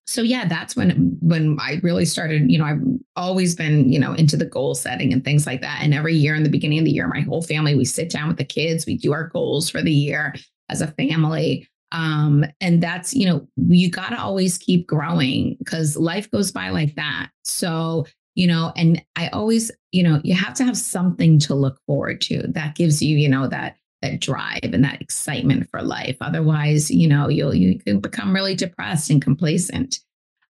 so 0.09 0.23
yeah, 0.23 0.47
that's 0.47 0.75
when 0.75 1.15
when 1.21 1.55
I 1.61 1.79
really 1.83 2.05
started, 2.05 2.49
you 2.49 2.57
know, 2.57 2.65
I've 2.65 2.81
always 3.15 3.53
been, 3.53 3.93
you 3.93 3.99
know, 3.99 4.13
into 4.13 4.35
the 4.37 4.45
goal 4.45 4.73
setting 4.73 5.13
and 5.13 5.23
things 5.23 5.45
like 5.45 5.61
that. 5.61 5.81
And 5.83 5.93
every 5.93 6.15
year 6.15 6.33
in 6.33 6.41
the 6.41 6.49
beginning 6.49 6.79
of 6.79 6.85
the 6.85 6.91
year, 6.91 7.07
my 7.07 7.19
whole 7.19 7.43
family, 7.43 7.75
we 7.75 7.85
sit 7.85 8.09
down 8.09 8.27
with 8.27 8.37
the 8.37 8.43
kids, 8.43 8.87
we 8.87 8.97
do 8.97 9.13
our 9.13 9.27
goals 9.27 9.69
for 9.69 9.83
the 9.83 9.91
year 9.91 10.33
as 10.67 10.81
a 10.81 10.87
family. 10.87 11.67
Um, 11.91 12.43
and 12.59 12.81
that's, 12.81 13.13
you 13.13 13.27
know, 13.27 13.47
you 13.67 13.91
got 13.91 14.09
to 14.09 14.19
always 14.19 14.57
keep 14.57 14.87
growing 14.87 15.57
because 15.59 15.95
life 15.95 16.29
goes 16.31 16.51
by 16.51 16.69
like 16.69 16.95
that. 16.95 17.29
So, 17.43 18.07
you 18.33 18.47
know, 18.47 18.73
and 18.75 19.03
I 19.15 19.27
always, 19.27 19.69
you 19.91 20.01
know, 20.01 20.21
you 20.23 20.33
have 20.33 20.55
to 20.55 20.63
have 20.63 20.77
something 20.77 21.37
to 21.41 21.53
look 21.53 21.79
forward 21.85 22.19
to 22.21 22.47
that 22.47 22.73
gives 22.73 22.99
you, 22.99 23.15
you 23.15 23.29
know, 23.29 23.47
that 23.47 23.75
that 24.01 24.19
drive 24.19 24.59
and 24.63 24.83
that 24.83 25.01
excitement 25.01 25.69
for 25.69 25.81
life. 25.81 26.17
Otherwise, 26.21 26.89
you 26.89 27.07
know, 27.07 27.29
you'll 27.29 27.53
you 27.53 27.79
can 27.79 27.99
become 27.99 28.33
really 28.33 28.55
depressed 28.55 29.09
and 29.09 29.21
complacent. 29.21 29.99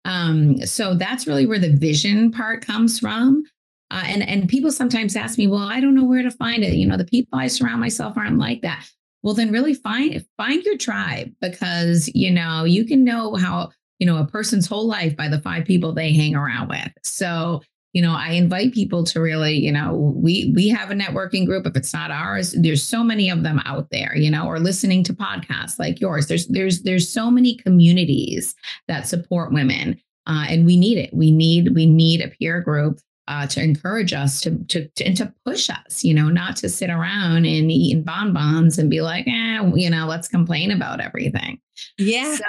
Um, 0.05 0.65
so 0.65 0.93
that's 0.93 1.27
really 1.27 1.45
where 1.45 1.59
the 1.59 1.75
vision 1.75 2.31
part 2.31 2.65
comes 2.65 2.99
from. 2.99 3.43
Uh, 3.89 4.03
and 4.05 4.27
and 4.27 4.49
people 4.49 4.71
sometimes 4.71 5.15
ask 5.15 5.37
me, 5.37 5.47
well, 5.47 5.67
I 5.67 5.79
don't 5.79 5.95
know 5.95 6.03
where 6.03 6.23
to 6.23 6.31
find 6.31 6.63
it. 6.63 6.73
You 6.73 6.87
know, 6.87 6.97
the 6.97 7.05
people 7.05 7.39
I 7.39 7.47
surround 7.47 7.79
myself 7.79 8.17
aren't 8.17 8.37
like 8.37 8.61
that. 8.61 8.85
Well, 9.23 9.33
then 9.33 9.51
really 9.51 9.73
find 9.73 10.25
find 10.37 10.63
your 10.63 10.77
tribe 10.77 11.31
because 11.41 12.09
you 12.13 12.31
know 12.31 12.63
you 12.63 12.85
can 12.85 13.03
know 13.03 13.35
how 13.35 13.71
you 13.99 14.05
know 14.05 14.17
a 14.17 14.27
person's 14.27 14.67
whole 14.67 14.87
life 14.87 15.15
by 15.15 15.27
the 15.27 15.41
five 15.41 15.65
people 15.65 15.93
they 15.93 16.13
hang 16.13 16.35
around 16.35 16.69
with. 16.69 16.91
So 17.03 17.61
you 17.97 18.03
know 18.03 18.13
i 18.15 18.29
invite 18.29 18.71
people 18.71 19.03
to 19.03 19.19
really 19.19 19.55
you 19.55 19.71
know 19.71 20.13
we 20.15 20.53
we 20.55 20.69
have 20.69 20.91
a 20.91 20.93
networking 20.93 21.47
group 21.47 21.65
if 21.65 21.75
it's 21.75 21.95
not 21.95 22.11
ours 22.11 22.51
there's 22.51 22.83
so 22.83 23.03
many 23.03 23.27
of 23.27 23.41
them 23.41 23.59
out 23.65 23.89
there 23.89 24.15
you 24.15 24.29
know 24.29 24.45
or 24.45 24.59
listening 24.59 25.03
to 25.03 25.15
podcasts 25.15 25.79
like 25.79 25.99
yours 25.99 26.27
there's 26.27 26.45
there's 26.49 26.83
there's 26.83 27.09
so 27.11 27.31
many 27.31 27.55
communities 27.55 28.53
that 28.87 29.07
support 29.07 29.51
women 29.51 29.99
uh, 30.27 30.45
and 30.47 30.63
we 30.67 30.77
need 30.77 30.99
it 30.99 31.11
we 31.11 31.31
need 31.31 31.73
we 31.73 31.87
need 31.87 32.21
a 32.21 32.27
peer 32.27 32.61
group 32.61 32.99
uh, 33.27 33.47
to 33.47 33.61
encourage 33.61 34.13
us 34.13 34.39
to, 34.41 34.57
to, 34.65 34.87
to 34.89 35.03
and 35.03 35.17
to 35.17 35.33
push 35.43 35.69
us, 35.69 36.01
you 36.01 36.13
know, 36.13 36.29
not 36.29 36.55
to 36.55 36.69
sit 36.69 36.89
around 36.89 37.45
and 37.45 37.69
eat 37.69 38.05
bonbons 38.05 38.77
and 38.79 38.89
be 38.89 39.01
like, 39.01 39.27
eh, 39.27 39.69
you 39.75 39.89
know, 39.89 40.07
let's 40.07 40.29
complain 40.29 40.71
about 40.71 41.01
everything. 41.01 41.59
Yeah. 41.97 42.37
So 42.37 42.45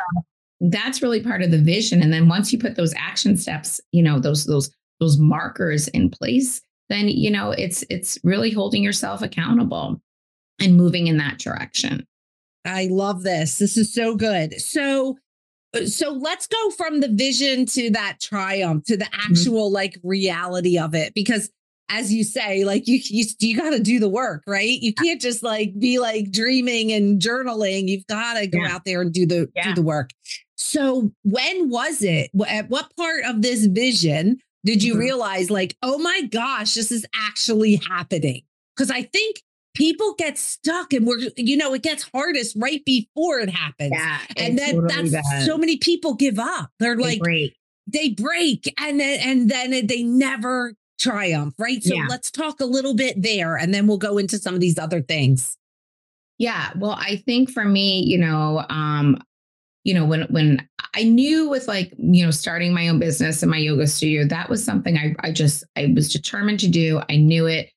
that's 0.60 1.02
really 1.02 1.20
part 1.20 1.42
of 1.42 1.50
the 1.50 1.58
vision. 1.58 2.00
And 2.00 2.12
then 2.12 2.28
once 2.28 2.52
you 2.52 2.60
put 2.60 2.76
those 2.76 2.94
action 2.94 3.36
steps, 3.36 3.80
you 3.90 4.04
know, 4.04 4.20
those 4.20 4.44
those 4.44 4.70
those 5.00 5.18
markers 5.18 5.88
in 5.88 6.10
place, 6.10 6.60
then 6.88 7.08
you 7.08 7.30
know 7.30 7.50
it's 7.50 7.84
it's 7.90 8.18
really 8.24 8.50
holding 8.50 8.82
yourself 8.82 9.22
accountable 9.22 10.00
and 10.60 10.76
moving 10.76 11.06
in 11.06 11.18
that 11.18 11.38
direction. 11.38 12.06
I 12.64 12.88
love 12.90 13.22
this. 13.22 13.58
This 13.58 13.76
is 13.76 13.94
so 13.94 14.16
good. 14.16 14.60
So 14.60 15.16
uh, 15.74 15.84
so 15.84 16.10
let's 16.12 16.46
go 16.46 16.70
from 16.70 17.00
the 17.00 17.08
vision 17.08 17.66
to 17.66 17.90
that 17.90 18.18
triumph 18.20 18.84
to 18.84 18.96
the 18.96 19.04
mm-hmm. 19.04 19.32
actual 19.32 19.66
mm-hmm. 19.66 19.74
like 19.74 19.98
reality 20.02 20.78
of 20.78 20.94
it 20.94 21.12
because 21.14 21.50
as 21.90 22.12
you 22.12 22.24
say 22.24 22.64
like 22.64 22.86
you 22.86 23.00
you, 23.04 23.24
you 23.40 23.56
got 23.56 23.70
to 23.70 23.80
do 23.80 23.98
the 23.98 24.08
work 24.08 24.42
right 24.46 24.80
you 24.80 24.94
can't 24.94 25.20
just 25.20 25.42
like 25.42 25.78
be 25.78 25.98
like 25.98 26.30
dreaming 26.30 26.90
and 26.92 27.20
journaling 27.20 27.86
you've 27.88 28.06
got 28.06 28.34
to 28.34 28.46
go 28.46 28.58
yeah. 28.58 28.74
out 28.74 28.84
there 28.84 29.02
and 29.02 29.12
do 29.12 29.26
the 29.26 29.50
yeah. 29.54 29.64
do 29.64 29.74
the 29.74 29.82
work 29.82 30.10
so 30.56 31.10
when 31.22 31.68
was 31.68 32.02
it 32.02 32.30
at 32.48 32.68
what 32.70 32.94
part 32.96 33.24
of 33.24 33.42
this 33.42 33.66
vision 33.66 34.38
did 34.64 34.82
you 34.82 34.92
mm-hmm. 34.92 35.00
realize 35.00 35.50
like 35.50 35.76
oh 35.82 35.98
my 35.98 36.22
gosh 36.22 36.74
this 36.74 36.90
is 36.92 37.06
actually 37.14 37.76
happening 37.88 38.42
because 38.76 38.90
i 38.90 39.02
think 39.02 39.42
people 39.74 40.14
get 40.14 40.36
stuck 40.36 40.92
and 40.92 41.06
we're 41.06 41.20
you 41.36 41.56
know 41.56 41.72
it 41.72 41.82
gets 41.82 42.08
hardest 42.12 42.56
right 42.58 42.84
before 42.84 43.38
it 43.38 43.48
happens 43.48 43.92
yeah 43.92 44.18
and 44.36 44.58
then 44.58 44.74
totally 44.74 45.08
that's 45.08 45.30
bad. 45.30 45.46
so 45.46 45.56
many 45.56 45.76
people 45.76 46.14
give 46.14 46.38
up 46.38 46.70
they're 46.80 46.96
they 46.96 47.02
like 47.02 47.20
break. 47.20 47.56
they 47.86 48.10
break 48.10 48.72
and 48.80 48.98
then 48.98 49.20
and 49.20 49.50
then 49.50 49.86
they 49.86 50.02
never 50.02 50.74
triumph 50.98 51.54
right 51.58 51.84
so 51.84 51.94
yeah. 51.94 52.06
let's 52.08 52.30
talk 52.30 52.60
a 52.60 52.64
little 52.64 52.94
bit 52.94 53.22
there 53.22 53.56
and 53.56 53.72
then 53.72 53.86
we'll 53.86 53.98
go 53.98 54.18
into 54.18 54.36
some 54.36 54.52
of 54.54 54.60
these 54.60 54.78
other 54.78 55.00
things 55.00 55.56
yeah 56.38 56.70
well 56.76 56.96
i 56.98 57.14
think 57.24 57.48
for 57.48 57.64
me 57.64 58.02
you 58.02 58.18
know 58.18 58.64
um 58.68 59.16
you 59.84 59.94
know 59.94 60.04
when 60.04 60.22
when 60.30 60.66
i 60.94 61.02
knew 61.02 61.48
with 61.48 61.68
like 61.68 61.92
you 61.98 62.24
know 62.24 62.30
starting 62.30 62.72
my 62.72 62.88
own 62.88 62.98
business 62.98 63.42
and 63.42 63.50
my 63.50 63.58
yoga 63.58 63.86
studio 63.86 64.24
that 64.24 64.48
was 64.48 64.64
something 64.64 64.96
i 64.96 65.14
i 65.20 65.32
just 65.32 65.64
i 65.76 65.92
was 65.94 66.12
determined 66.12 66.60
to 66.60 66.68
do. 66.68 67.00
I 67.08 67.16
knew 67.16 67.46
it. 67.46 67.70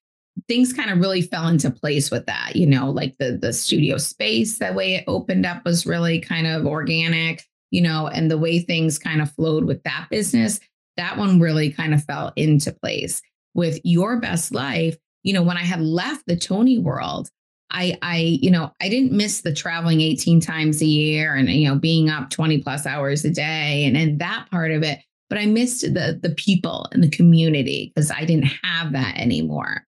Things 0.47 0.73
kind 0.73 0.89
of 0.89 0.99
really 0.99 1.21
fell 1.21 1.47
into 1.47 1.69
place 1.69 2.09
with 2.09 2.25
that 2.25 2.55
you 2.55 2.65
know 2.65 2.89
like 2.89 3.15
the 3.19 3.37
the 3.41 3.53
studio 3.53 3.97
space 3.97 4.59
that 4.59 4.75
way 4.75 4.95
it 4.95 5.03
opened 5.07 5.45
up 5.45 5.63
was 5.65 5.85
really 5.85 6.19
kind 6.19 6.47
of 6.47 6.65
organic 6.65 7.43
you 7.69 7.81
know 7.81 8.07
and 8.07 8.31
the 8.31 8.37
way 8.37 8.59
things 8.59 8.97
kind 8.97 9.21
of 9.21 9.31
flowed 9.33 9.65
with 9.65 9.83
that 9.83 10.07
business 10.09 10.59
that 10.97 11.17
one 11.17 11.39
really 11.39 11.71
kind 11.71 11.93
of 11.93 12.03
fell 12.03 12.33
into 12.35 12.73
place. 12.73 13.21
With 13.53 13.79
your 13.83 14.19
best 14.19 14.53
life 14.53 14.95
you 15.23 15.33
know 15.33 15.43
when 15.43 15.57
i 15.57 15.63
had 15.63 15.81
left 15.81 16.25
the 16.25 16.37
tony 16.37 16.79
world 16.79 17.29
i 17.71 17.97
i 18.01 18.17
you 18.41 18.51
know 18.51 18.71
i 18.81 18.89
didn't 18.89 19.11
miss 19.11 19.41
the 19.41 19.53
traveling 19.53 20.01
18 20.01 20.39
times 20.39 20.81
a 20.81 20.85
year 20.85 21.35
and 21.35 21.49
you 21.49 21.67
know 21.67 21.75
being 21.75 22.09
up 22.09 22.29
20 22.29 22.61
plus 22.61 22.85
hours 22.85 23.25
a 23.25 23.29
day 23.29 23.83
and 23.85 23.97
and 23.97 24.19
that 24.19 24.47
part 24.51 24.71
of 24.71 24.83
it 24.83 24.99
but 25.29 25.37
i 25.37 25.45
missed 25.45 25.81
the 25.81 26.19
the 26.21 26.33
people 26.37 26.87
and 26.91 27.03
the 27.03 27.09
community 27.09 27.91
because 27.95 28.11
i 28.11 28.25
didn't 28.25 28.51
have 28.63 28.91
that 28.91 29.17
anymore 29.17 29.85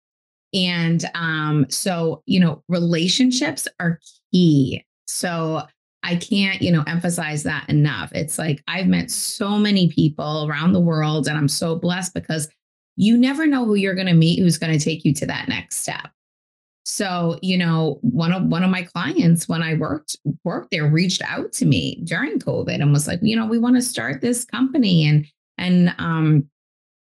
and 0.53 1.03
um, 1.15 1.65
so, 1.69 2.21
you 2.25 2.39
know, 2.39 2.63
relationships 2.69 3.67
are 3.79 3.99
key. 4.31 4.85
So 5.07 5.63
I 6.03 6.15
can't, 6.15 6.61
you 6.61 6.71
know, 6.71 6.83
emphasize 6.85 7.43
that 7.43 7.67
enough. 7.69 8.11
It's 8.13 8.37
like 8.37 8.61
I've 8.67 8.87
met 8.87 9.09
so 9.09 9.57
many 9.57 9.89
people 9.89 10.47
around 10.47 10.73
the 10.73 10.79
world 10.79 11.27
and 11.27 11.37
I'm 11.37 11.47
so 11.47 11.75
blessed 11.75 12.13
because 12.13 12.49
you 12.95 13.17
never 13.17 13.47
know 13.47 13.65
who 13.65 13.75
you're 13.75 13.95
going 13.95 14.07
to 14.07 14.13
meet 14.13 14.39
who's 14.39 14.57
going 14.57 14.77
to 14.77 14.83
take 14.83 15.03
you 15.03 15.13
to 15.15 15.25
that 15.25 15.47
next 15.47 15.77
step. 15.77 16.11
So, 16.85 17.39
you 17.41 17.57
know, 17.57 17.99
one 18.01 18.33
of 18.33 18.43
one 18.43 18.63
of 18.63 18.69
my 18.69 18.83
clients 18.83 19.47
when 19.47 19.63
I 19.63 19.75
worked 19.75 20.17
worked 20.43 20.71
there 20.71 20.87
reached 20.87 21.21
out 21.23 21.53
to 21.53 21.65
me 21.65 22.01
during 22.03 22.39
COVID 22.39 22.81
and 22.81 22.91
was 22.91 23.07
like, 23.07 23.19
you 23.21 23.35
know, 23.35 23.45
we 23.45 23.57
want 23.57 23.75
to 23.77 23.81
start 23.81 24.21
this 24.21 24.43
company 24.45 25.07
and 25.07 25.25
and 25.57 25.95
um 25.97 26.49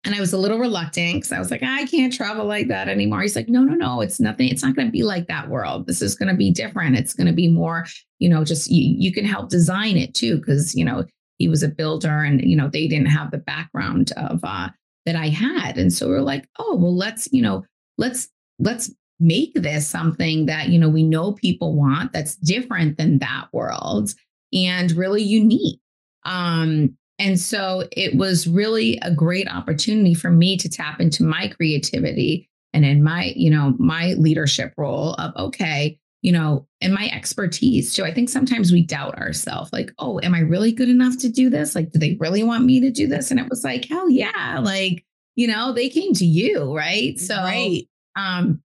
and 0.05 0.15
I 0.15 0.21
was 0.21 0.33
a 0.33 0.39
little 0.39 0.59
reluctant 0.59 1.17
because 1.17 1.33
I 1.33 1.39
was 1.39 1.51
like, 1.51 1.63
I 1.63 1.85
can't 1.87 2.13
travel 2.13 2.47
like 2.47 2.69
that 2.69 2.89
anymore. 2.89 3.21
He's 3.21 3.37
like, 3.37 3.49
no, 3.49 3.63
no, 3.63 3.75
no, 3.75 4.01
it's 4.01 4.21
nothing. 4.21 4.49
It's 4.49 4.63
not 4.63 4.75
going 4.75 4.87
to 4.87 4.93
be 4.93 5.03
like 5.03 5.27
that 5.27 5.49
world. 5.49 5.87
This 5.87 6.01
is 6.01 6.15
going 6.15 6.31
to 6.31 6.37
be 6.37 6.51
different. 6.51 6.97
It's 6.97 7.13
going 7.13 7.27
to 7.27 7.33
be 7.33 7.49
more, 7.49 7.85
you 8.19 8.29
know, 8.29 8.45
just 8.45 8.71
you, 8.71 8.95
you 8.97 9.13
can 9.13 9.25
help 9.25 9.51
design 9.51 9.97
it 9.97 10.15
too. 10.15 10.41
Cause, 10.43 10.75
you 10.75 10.85
know, 10.85 11.05
he 11.39 11.49
was 11.49 11.63
a 11.63 11.69
builder 11.69 12.23
and, 12.23 12.41
you 12.43 12.57
know, 12.57 12.69
they 12.69 12.87
didn't 12.87 13.07
have 13.09 13.33
the 13.33 13.39
background 13.39 14.13
of, 14.17 14.41
uh, 14.45 14.69
that 15.05 15.17
I 15.17 15.29
had. 15.29 15.77
And 15.77 15.93
so 15.93 16.09
we're 16.09 16.21
like, 16.21 16.49
oh, 16.59 16.77
well, 16.77 16.97
let's, 16.97 17.29
you 17.33 17.43
know, 17.43 17.65
let's, 17.99 18.29
let's 18.59 18.91
make 19.21 19.53
this 19.55 19.89
something 19.89 20.47
that, 20.47 20.69
you 20.69 20.79
know, 20.79 20.89
we 20.89 21.03
know 21.03 21.33
people 21.33 21.75
want 21.75 22.13
that's 22.13 22.37
different 22.37 22.99
than 22.99 23.19
that 23.19 23.49
world 23.53 24.15
and 24.53 24.93
really 24.93 25.23
unique. 25.23 25.81
Um, 26.25 26.97
and 27.19 27.39
so 27.39 27.89
it 27.93 28.17
was 28.17 28.47
really 28.47 28.99
a 29.03 29.11
great 29.11 29.49
opportunity 29.49 30.15
for 30.15 30.31
me 30.31 30.57
to 30.57 30.69
tap 30.69 31.01
into 31.01 31.25
my 31.25 31.49
creativity 31.49 32.49
and 32.73 32.85
in 32.85 33.03
my, 33.03 33.33
you 33.35 33.51
know, 33.51 33.75
my 33.79 34.13
leadership 34.15 34.73
role 34.77 35.15
of, 35.15 35.35
okay, 35.37 35.99
you 36.23 36.31
know, 36.33 36.67
and 36.81 36.93
my 36.93 37.09
expertise 37.13 37.95
too. 37.95 38.05
I 38.05 38.13
think 38.13 38.29
sometimes 38.29 38.71
we 38.71 38.83
doubt 38.83 39.19
ourselves, 39.19 39.73
like, 39.73 39.93
oh, 39.99 40.21
am 40.23 40.35
I 40.35 40.41
really 40.41 40.73
good 40.73 40.89
enough 40.89 41.19
to 41.19 41.29
do 41.29 41.51
this? 41.51 41.75
Like, 41.75 41.91
do 41.93 41.99
they 41.99 42.17
really 42.21 42.43
want 42.43 42.65
me 42.65 42.81
to 42.81 42.91
do 42.91 43.07
this? 43.07 43.31
And 43.31 43.41
it 43.41 43.49
was 43.49 43.65
like, 43.65 43.87
hell 43.87 44.11
yeah. 44.11 44.61
Like, 44.63 45.05
you 45.35 45.47
know, 45.47 45.73
they 45.73 45.89
came 45.89 46.13
to 46.15 46.27
you, 46.27 46.77
right? 46.77 47.19
So, 47.19 47.37
right. 47.37 47.83
um, 48.17 48.63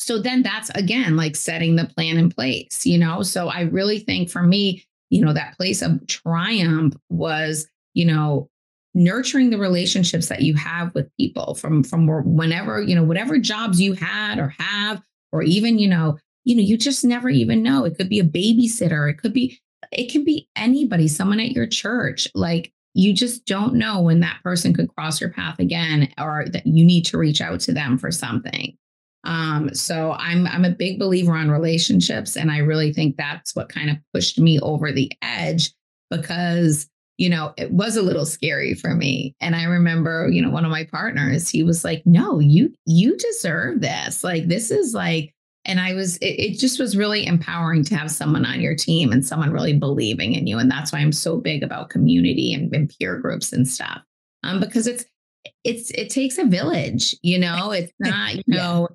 so 0.00 0.18
then 0.18 0.42
that's 0.42 0.70
again 0.70 1.16
like 1.16 1.36
setting 1.36 1.76
the 1.76 1.86
plan 1.86 2.16
in 2.16 2.30
place, 2.30 2.84
you 2.84 2.98
know. 2.98 3.22
So 3.22 3.48
I 3.48 3.62
really 3.62 4.00
think 4.00 4.30
for 4.30 4.42
me, 4.42 4.84
you 5.10 5.24
know, 5.24 5.32
that 5.32 5.56
place 5.56 5.82
of 5.82 6.06
triumph 6.06 6.94
was 7.08 7.68
you 7.94 8.04
know, 8.04 8.48
nurturing 8.94 9.50
the 9.50 9.58
relationships 9.58 10.28
that 10.28 10.42
you 10.42 10.54
have 10.54 10.94
with 10.94 11.14
people 11.16 11.54
from 11.54 11.82
from 11.82 12.06
whenever, 12.36 12.82
you 12.82 12.94
know, 12.94 13.04
whatever 13.04 13.38
jobs 13.38 13.80
you 13.80 13.92
had 13.94 14.38
or 14.38 14.54
have, 14.58 15.02
or 15.32 15.42
even, 15.42 15.78
you 15.78 15.88
know, 15.88 16.18
you 16.44 16.56
know, 16.56 16.62
you 16.62 16.76
just 16.76 17.04
never 17.04 17.28
even 17.28 17.62
know. 17.62 17.84
It 17.84 17.96
could 17.96 18.08
be 18.08 18.20
a 18.20 18.24
babysitter, 18.24 19.10
it 19.10 19.18
could 19.18 19.32
be 19.32 19.60
it 19.92 20.10
can 20.10 20.24
be 20.24 20.48
anybody, 20.56 21.08
someone 21.08 21.40
at 21.40 21.52
your 21.52 21.66
church. 21.66 22.28
Like 22.34 22.72
you 22.94 23.12
just 23.12 23.44
don't 23.46 23.74
know 23.74 24.00
when 24.00 24.20
that 24.20 24.40
person 24.42 24.74
could 24.74 24.88
cross 24.94 25.20
your 25.20 25.30
path 25.30 25.58
again 25.58 26.12
or 26.18 26.46
that 26.52 26.66
you 26.66 26.84
need 26.84 27.04
to 27.06 27.18
reach 27.18 27.40
out 27.40 27.60
to 27.60 27.72
them 27.72 27.96
for 27.98 28.10
something. 28.10 28.76
Um, 29.24 29.74
so 29.74 30.12
I'm 30.12 30.46
I'm 30.46 30.64
a 30.64 30.70
big 30.70 30.98
believer 30.98 31.32
on 31.32 31.50
relationships 31.50 32.36
and 32.36 32.50
I 32.50 32.58
really 32.58 32.92
think 32.92 33.16
that's 33.16 33.54
what 33.54 33.68
kind 33.68 33.90
of 33.90 33.96
pushed 34.14 34.38
me 34.38 34.58
over 34.60 34.92
the 34.92 35.12
edge 35.22 35.72
because 36.10 36.88
you 37.18 37.28
know, 37.28 37.52
it 37.58 37.70
was 37.70 37.98
a 37.98 38.02
little 38.02 38.24
scary 38.24 38.72
for 38.72 38.94
me. 38.94 39.36
And 39.42 39.54
I 39.54 39.64
remember, 39.64 40.30
you 40.32 40.40
know, 40.40 40.48
one 40.48 40.64
of 40.64 40.70
my 40.70 40.84
partners, 40.84 41.50
he 41.50 41.62
was 41.62 41.84
like, 41.84 42.02
"No, 42.06 42.38
you 42.38 42.72
you 42.86 43.14
deserve 43.18 43.82
this. 43.82 44.24
Like 44.24 44.48
this 44.48 44.70
is 44.70 44.94
like 44.94 45.34
and 45.64 45.78
I 45.78 45.94
was, 45.94 46.16
it, 46.18 46.40
it, 46.40 46.58
just 46.58 46.80
was 46.80 46.96
really 46.96 47.26
empowering 47.26 47.84
to 47.84 47.96
have 47.96 48.10
someone 48.10 48.46
on 48.46 48.60
your 48.60 48.74
team 48.74 49.12
and 49.12 49.24
someone 49.24 49.52
really 49.52 49.78
believing 49.78 50.34
in 50.34 50.46
you. 50.46 50.58
And 50.58 50.70
that's 50.70 50.92
why 50.92 51.00
I'm 51.00 51.12
so 51.12 51.36
big 51.36 51.62
about 51.62 51.90
community 51.90 52.54
and, 52.54 52.74
and 52.74 52.92
peer 52.98 53.18
groups 53.18 53.52
and 53.52 53.68
stuff. 53.68 54.00
Um, 54.42 54.58
because 54.58 54.86
it's, 54.86 55.04
it's, 55.64 55.90
it 55.90 56.08
takes 56.08 56.38
a 56.38 56.46
village, 56.46 57.14
you 57.22 57.38
know, 57.38 57.72
it's 57.72 57.92
not, 58.00 58.36
you 58.36 58.42
know. 58.46 58.88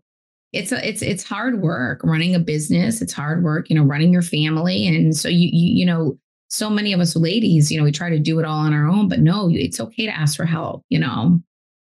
It's 0.56 0.72
a, 0.72 0.88
it's, 0.88 1.02
it's 1.02 1.24
hard 1.24 1.62
work 1.62 2.02
running 2.04 2.34
a 2.34 2.40
business. 2.40 3.02
It's 3.02 3.14
hard 3.14 3.44
work, 3.44 3.70
you 3.70 3.76
know, 3.76 3.84
running 3.84 4.14
your 4.14 4.22
family. 4.22 4.88
And 4.88 5.16
so 5.16 5.30
you, 5.30 5.50
you, 5.52 5.80
you 5.80 5.86
know, 5.86 6.18
so 6.50 6.70
many 6.70 6.94
of 6.94 7.00
us 7.00 7.16
ladies, 7.16 7.72
you 7.72 7.78
know, 7.78 7.84
we 7.84 7.92
try 7.92 8.10
to 8.10 8.20
do 8.20 8.40
it 8.40 8.46
all 8.46 8.60
on 8.60 8.74
our 8.74 8.88
own, 8.88 9.10
but 9.10 9.20
no, 9.20 9.50
it's 9.52 9.80
okay 9.80 10.06
to 10.06 10.16
ask 10.16 10.38
for 10.38 10.46
help, 10.46 10.84
you 10.90 11.00
know? 11.00 11.42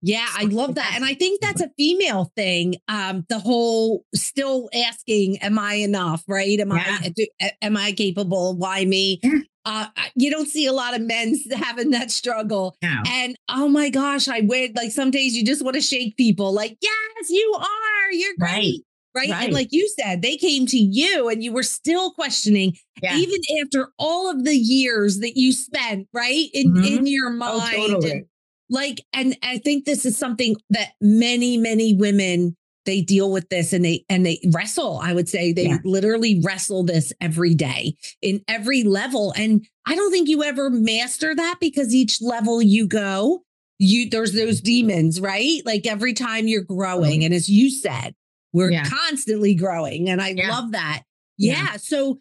Yeah, 0.03 0.25
I 0.36 0.46
love 0.46 0.75
that. 0.75 0.94
And 0.96 1.06
I 1.06 1.13
think 1.13 1.41
that's 1.41 1.62
a 1.62 1.70
female 1.77 2.32
thing. 2.36 2.75
Um, 2.88 3.24
the 3.30 3.38
whole 3.38 4.03
still 4.15 4.68
asking, 4.74 5.38
am 5.38 5.60
I 5.60 5.75
enough? 5.75 6.24
Right. 6.27 6.60
Am 6.60 6.72
yeah. 6.72 6.98
I, 7.01 7.10
do, 7.10 7.27
am 7.62 7.77
I 7.77 7.91
capable? 7.91 8.58
Why 8.58 8.84
me? 8.86 9.20
Yeah. 9.22 9.39
Uh, 9.65 9.88
you 10.15 10.32
don't 10.32 10.48
see 10.48 10.65
a 10.65 10.74
lot 10.74 10.96
of 10.96 11.01
men 11.01 11.36
having 11.53 11.91
that 11.91 12.12
struggle. 12.12 12.75
And 12.82 13.36
oh 13.50 13.68
my 13.68 13.89
gosh, 13.89 14.27
I 14.27 14.41
would 14.41 14.75
like 14.75 14.91
some 14.91 15.12
days 15.12 15.36
you 15.36 15.46
just 15.46 15.63
want 15.63 15.75
to 15.75 15.82
shake 15.82 16.18
people 16.18 16.53
like, 16.53 16.77
yes, 16.82 17.30
you 17.30 17.56
are. 17.58 18.12
You're 18.12 18.36
great. 18.39 18.51
Right. 18.51 18.74
Right? 19.13 19.30
right. 19.30 19.44
And 19.46 19.53
like 19.53 19.70
you 19.72 19.89
said, 20.00 20.22
they 20.22 20.38
came 20.38 20.65
to 20.68 20.77
you 20.77 21.27
and 21.27 21.44
you 21.44 21.51
were 21.51 21.63
still 21.63 22.12
questioning, 22.12 22.77
yeah. 23.03 23.18
even 23.18 23.41
after 23.62 23.89
all 24.00 24.32
of 24.32 24.46
the 24.46 24.56
years 24.56 25.20
that 25.20 25.38
you 25.38 25.51
spent, 25.51 26.08
right? 26.13 26.48
In 26.53 26.74
mm-hmm. 26.74 26.86
in 26.86 27.08
your 27.08 27.27
oh, 27.27 27.36
mind. 27.36 27.75
Oh, 27.77 27.88
totally. 27.88 28.12
and, 28.12 28.25
like 28.72 29.01
and 29.12 29.38
i 29.44 29.58
think 29.60 29.86
this 29.86 30.06
is 30.06 30.18
something 30.18 30.56
that 30.70 30.94
many 31.01 31.58
many 31.58 31.94
women 31.94 32.56
they 32.86 33.02
deal 33.02 33.32
with 33.32 33.50
this 33.50 33.74
and 33.74 33.86
they 33.86 34.04
and 34.10 34.26
they 34.26 34.40
wrestle 34.52 35.00
i 35.02 35.14
would 35.14 35.30
say 35.30 35.54
they 35.54 35.68
yeah. 35.68 35.78
literally 35.84 36.42
wrestle 36.44 36.84
this 36.84 37.14
every 37.22 37.54
day 37.54 37.94
in 38.22 38.42
every 38.48 38.84
level 38.84 39.34
and 39.36 39.66
i 39.86 39.96
don't 39.96 40.12
think 40.12 40.28
you 40.28 40.44
ever 40.44 40.70
master 40.70 41.36
that 41.36 41.58
because 41.60 41.94
each 41.94 42.22
level 42.22 42.62
you 42.62 42.88
go 42.88 43.44
you 43.80 44.10
there's 44.10 44.34
those 44.34 44.62
demons 44.62 45.20
right 45.20 45.62
like 45.66 45.86
every 45.86 46.14
time 46.14 46.48
you're 46.48 46.64
growing 46.64 47.20
mm-hmm. 47.20 47.26
and 47.26 47.34
as 47.34 47.50
you 47.50 47.70
said 47.70 48.14
we're 48.54 48.72
yeah. 48.72 48.86
constantly 48.86 49.56
growing 49.56 50.10
and 50.10 50.22
i 50.22 50.30
yeah. 50.30 50.50
love 50.50 50.72
that 50.72 51.04
yeah. 51.38 51.78
so 51.78 52.20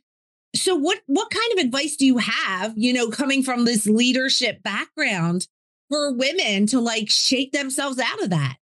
so 0.55 0.75
what 0.75 0.99
what 1.07 1.31
kind 1.31 1.53
of 1.53 1.65
advice 1.65 1.97
do 1.97 2.07
you 2.07 2.19
have 2.19 2.73
you 2.77 2.93
know 2.93 3.09
coming 3.09 3.43
from 3.43 3.65
this 3.65 3.87
leadership 3.87 4.63
background 4.63 5.47
for 5.91 6.13
women 6.13 6.67
to 6.67 6.81
like 6.81 7.11
shake 7.11 7.53
themselves 7.53 7.99
out 7.99 8.23
of 8.23 8.31
that? 8.31 8.57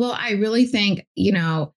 Well, 0.00 0.16
I 0.18 0.30
really 0.30 0.64
think, 0.64 1.06
you 1.14 1.30
know, 1.30 1.74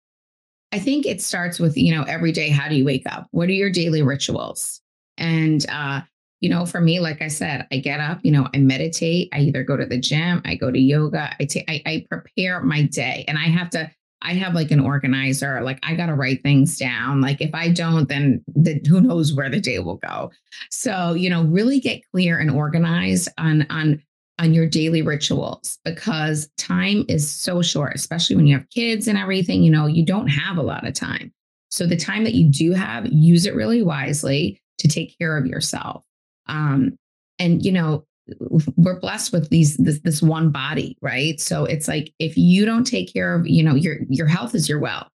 I 0.70 0.78
think 0.78 1.06
it 1.06 1.20
starts 1.20 1.58
with, 1.58 1.76
you 1.76 1.92
know, 1.92 2.04
every 2.04 2.30
day, 2.30 2.50
how 2.50 2.68
do 2.68 2.76
you 2.76 2.84
wake 2.84 3.02
up? 3.04 3.26
What 3.32 3.48
are 3.48 3.52
your 3.52 3.68
daily 3.68 4.00
rituals? 4.00 4.80
And, 5.18 5.68
uh, 5.68 6.02
you 6.38 6.48
know, 6.48 6.64
for 6.64 6.80
me, 6.80 7.00
like 7.00 7.20
I 7.20 7.26
said, 7.26 7.66
I 7.72 7.78
get 7.78 7.98
up, 7.98 8.20
you 8.22 8.30
know, 8.30 8.48
I 8.54 8.58
meditate. 8.58 9.28
I 9.32 9.40
either 9.40 9.64
go 9.64 9.76
to 9.76 9.86
the 9.86 9.98
gym, 9.98 10.40
I 10.44 10.54
go 10.54 10.70
to 10.70 10.78
yoga, 10.78 11.34
I 11.40 11.46
take, 11.46 11.64
I, 11.68 11.82
I 11.84 12.06
prepare 12.08 12.62
my 12.62 12.82
day, 12.82 13.24
and 13.26 13.38
I 13.38 13.46
have 13.46 13.70
to. 13.70 13.90
I 14.24 14.34
have 14.34 14.54
like 14.54 14.70
an 14.70 14.78
organizer. 14.78 15.60
Like 15.62 15.80
I 15.82 15.96
got 15.96 16.06
to 16.06 16.14
write 16.14 16.44
things 16.44 16.78
down. 16.78 17.20
Like 17.20 17.40
if 17.40 17.52
I 17.56 17.72
don't, 17.72 18.08
then 18.08 18.40
the, 18.54 18.80
who 18.88 19.00
knows 19.00 19.34
where 19.34 19.50
the 19.50 19.60
day 19.60 19.80
will 19.80 19.96
go. 19.96 20.30
So 20.70 21.14
you 21.14 21.28
know, 21.28 21.42
really 21.42 21.80
get 21.80 22.08
clear 22.12 22.38
and 22.38 22.52
organized 22.52 23.28
on 23.36 23.66
on 23.68 24.00
on 24.38 24.54
your 24.54 24.66
daily 24.66 25.02
rituals 25.02 25.78
because 25.84 26.48
time 26.58 27.04
is 27.08 27.30
so 27.30 27.62
short, 27.62 27.94
especially 27.94 28.36
when 28.36 28.46
you 28.46 28.56
have 28.56 28.68
kids 28.70 29.06
and 29.06 29.18
everything. 29.18 29.62
You 29.62 29.70
know, 29.70 29.86
you 29.86 30.04
don't 30.04 30.28
have 30.28 30.56
a 30.56 30.62
lot 30.62 30.86
of 30.86 30.94
time. 30.94 31.32
So 31.70 31.86
the 31.86 31.96
time 31.96 32.24
that 32.24 32.34
you 32.34 32.50
do 32.50 32.72
have, 32.72 33.06
use 33.06 33.46
it 33.46 33.54
really 33.54 33.82
wisely 33.82 34.60
to 34.78 34.88
take 34.88 35.16
care 35.18 35.36
of 35.36 35.46
yourself. 35.46 36.04
Um, 36.46 36.96
and 37.38 37.64
you 37.64 37.72
know, 37.72 38.04
we're 38.76 39.00
blessed 39.00 39.32
with 39.32 39.48
these 39.50 39.76
this 39.76 40.00
this 40.00 40.22
one 40.22 40.50
body, 40.50 40.96
right? 41.02 41.40
So 41.40 41.64
it's 41.64 41.88
like 41.88 42.12
if 42.18 42.36
you 42.36 42.64
don't 42.64 42.84
take 42.84 43.12
care 43.12 43.34
of, 43.34 43.46
you 43.46 43.62
know, 43.62 43.74
your 43.74 43.98
your 44.08 44.26
health 44.26 44.54
is 44.54 44.68
your 44.68 44.78
wealth. 44.78 45.08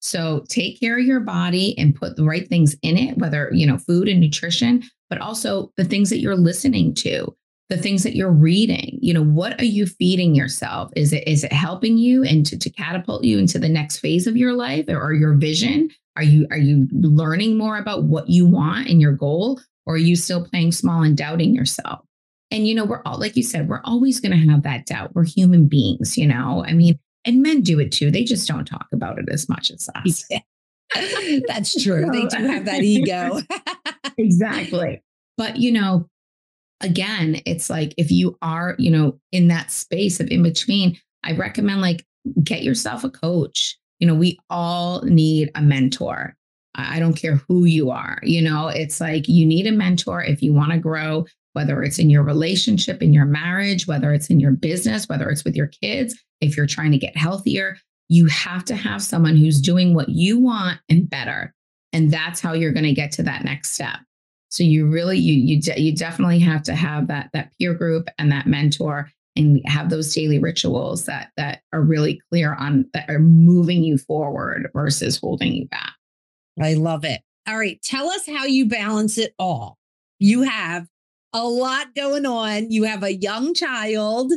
So 0.00 0.44
take 0.48 0.80
care 0.80 0.98
of 0.98 1.04
your 1.04 1.20
body 1.20 1.78
and 1.78 1.94
put 1.94 2.16
the 2.16 2.24
right 2.24 2.48
things 2.48 2.74
in 2.82 2.96
it, 2.96 3.18
whether, 3.18 3.50
you 3.52 3.66
know, 3.66 3.78
food 3.78 4.08
and 4.08 4.20
nutrition, 4.20 4.82
but 5.08 5.20
also 5.20 5.70
the 5.76 5.84
things 5.84 6.10
that 6.10 6.18
you're 6.18 6.36
listening 6.36 6.92
to 6.94 7.34
the 7.72 7.78
things 7.78 8.02
that 8.02 8.14
you're 8.14 8.30
reading 8.30 8.98
you 9.02 9.12
know 9.12 9.24
what 9.24 9.60
are 9.60 9.64
you 9.64 9.84
feeding 9.84 10.34
yourself? 10.34 10.92
Is 10.94 11.12
it 11.12 11.26
is 11.26 11.42
it 11.42 11.52
helping 11.52 11.98
you 11.98 12.22
and 12.22 12.46
to, 12.46 12.56
to 12.56 12.70
catapult 12.70 13.24
you 13.24 13.38
into 13.38 13.58
the 13.58 13.68
next 13.68 13.98
phase 13.98 14.28
of 14.28 14.36
your 14.36 14.52
life 14.52 14.84
or, 14.88 15.00
or 15.00 15.12
your 15.12 15.34
vision? 15.34 15.90
Are 16.16 16.22
you 16.22 16.46
are 16.50 16.58
you 16.58 16.86
learning 16.92 17.58
more 17.58 17.78
about 17.78 18.04
what 18.04 18.28
you 18.28 18.46
want 18.46 18.88
and 18.88 19.00
your 19.00 19.12
goal 19.12 19.60
or 19.86 19.94
are 19.94 19.98
you 19.98 20.14
still 20.14 20.46
playing 20.46 20.70
small 20.70 21.02
and 21.02 21.16
doubting 21.16 21.52
yourself? 21.52 22.00
And 22.52 22.68
you 22.68 22.76
know 22.76 22.84
we're 22.84 23.02
all 23.04 23.18
like 23.18 23.36
you 23.36 23.42
said 23.42 23.68
we're 23.68 23.80
always 23.84 24.20
going 24.20 24.32
to 24.32 24.52
have 24.52 24.62
that 24.62 24.86
doubt. 24.86 25.14
We're 25.14 25.24
human 25.24 25.66
beings 25.66 26.16
you 26.16 26.28
know? 26.28 26.64
I 26.64 26.74
mean 26.74 26.98
and 27.24 27.42
men 27.42 27.62
do 27.62 27.80
it 27.80 27.90
too. 27.90 28.10
They 28.12 28.22
just 28.22 28.46
don't 28.46 28.66
talk 28.66 28.86
about 28.92 29.18
it 29.18 29.28
as 29.30 29.48
much 29.48 29.70
as 29.70 29.88
us. 29.96 30.24
Yeah. 30.30 30.40
that's 31.48 31.82
true. 31.82 32.08
They 32.12 32.26
do 32.26 32.46
have 32.46 32.66
that 32.66 32.82
ego. 32.82 33.40
Exactly. 34.18 35.02
But 35.38 35.56
you 35.56 35.72
know 35.72 36.06
again, 36.82 37.40
it's 37.46 37.70
like 37.70 37.94
if 37.96 38.10
you 38.10 38.36
are, 38.42 38.74
you 38.78 38.90
know, 38.90 39.18
in 39.30 39.48
that 39.48 39.70
space 39.70 40.20
of 40.20 40.28
in 40.28 40.42
between, 40.42 40.98
I 41.24 41.32
recommend 41.32 41.80
like 41.80 42.04
get 42.42 42.62
yourself 42.62 43.04
a 43.04 43.10
coach. 43.10 43.78
You 43.98 44.06
know, 44.06 44.14
we 44.14 44.38
all 44.50 45.02
need 45.02 45.50
a 45.54 45.62
mentor. 45.62 46.34
I 46.74 46.98
don't 46.98 47.14
care 47.14 47.36
who 47.48 47.64
you 47.64 47.90
are. 47.90 48.18
You 48.22 48.42
know, 48.42 48.68
it's 48.68 49.00
like 49.00 49.28
you 49.28 49.46
need 49.46 49.66
a 49.66 49.72
mentor 49.72 50.22
if 50.22 50.42
you 50.42 50.52
want 50.52 50.72
to 50.72 50.78
grow, 50.78 51.26
whether 51.52 51.82
it's 51.82 51.98
in 51.98 52.10
your 52.10 52.22
relationship, 52.22 53.02
in 53.02 53.12
your 53.12 53.26
marriage, 53.26 53.86
whether 53.86 54.12
it's 54.12 54.30
in 54.30 54.40
your 54.40 54.52
business, 54.52 55.08
whether 55.08 55.28
it's 55.28 55.44
with 55.44 55.54
your 55.54 55.66
kids, 55.66 56.18
if 56.40 56.56
you're 56.56 56.66
trying 56.66 56.92
to 56.92 56.98
get 56.98 57.16
healthier, 57.16 57.76
you 58.08 58.26
have 58.26 58.64
to 58.64 58.74
have 58.74 59.02
someone 59.02 59.36
who's 59.36 59.60
doing 59.60 59.94
what 59.94 60.08
you 60.08 60.38
want 60.38 60.80
and 60.88 61.08
better. 61.08 61.52
And 61.92 62.10
that's 62.10 62.40
how 62.40 62.54
you're 62.54 62.72
going 62.72 62.84
to 62.84 62.92
get 62.92 63.12
to 63.12 63.22
that 63.24 63.44
next 63.44 63.72
step. 63.72 63.98
So 64.52 64.64
you 64.64 64.86
really 64.86 65.16
you 65.16 65.32
you 65.32 65.62
de- 65.62 65.80
you 65.80 65.96
definitely 65.96 66.38
have 66.40 66.62
to 66.64 66.74
have 66.74 67.08
that 67.08 67.30
that 67.32 67.52
peer 67.58 67.72
group 67.72 68.08
and 68.18 68.30
that 68.32 68.46
mentor 68.46 69.10
and 69.34 69.62
have 69.64 69.88
those 69.88 70.14
daily 70.14 70.38
rituals 70.38 71.06
that 71.06 71.30
that 71.38 71.62
are 71.72 71.80
really 71.80 72.20
clear 72.28 72.52
on 72.54 72.84
that 72.92 73.08
are 73.08 73.18
moving 73.18 73.82
you 73.82 73.96
forward 73.96 74.68
versus 74.74 75.16
holding 75.16 75.54
you 75.54 75.68
back. 75.68 75.94
I 76.60 76.74
love 76.74 77.02
it. 77.06 77.22
All 77.48 77.56
right, 77.56 77.80
tell 77.82 78.10
us 78.10 78.26
how 78.26 78.44
you 78.44 78.66
balance 78.66 79.16
it 79.16 79.34
all. 79.38 79.78
You 80.18 80.42
have 80.42 80.86
a 81.32 81.44
lot 81.44 81.94
going 81.94 82.26
on. 82.26 82.70
You 82.70 82.84
have 82.84 83.02
a 83.02 83.14
young 83.14 83.54
child 83.54 84.32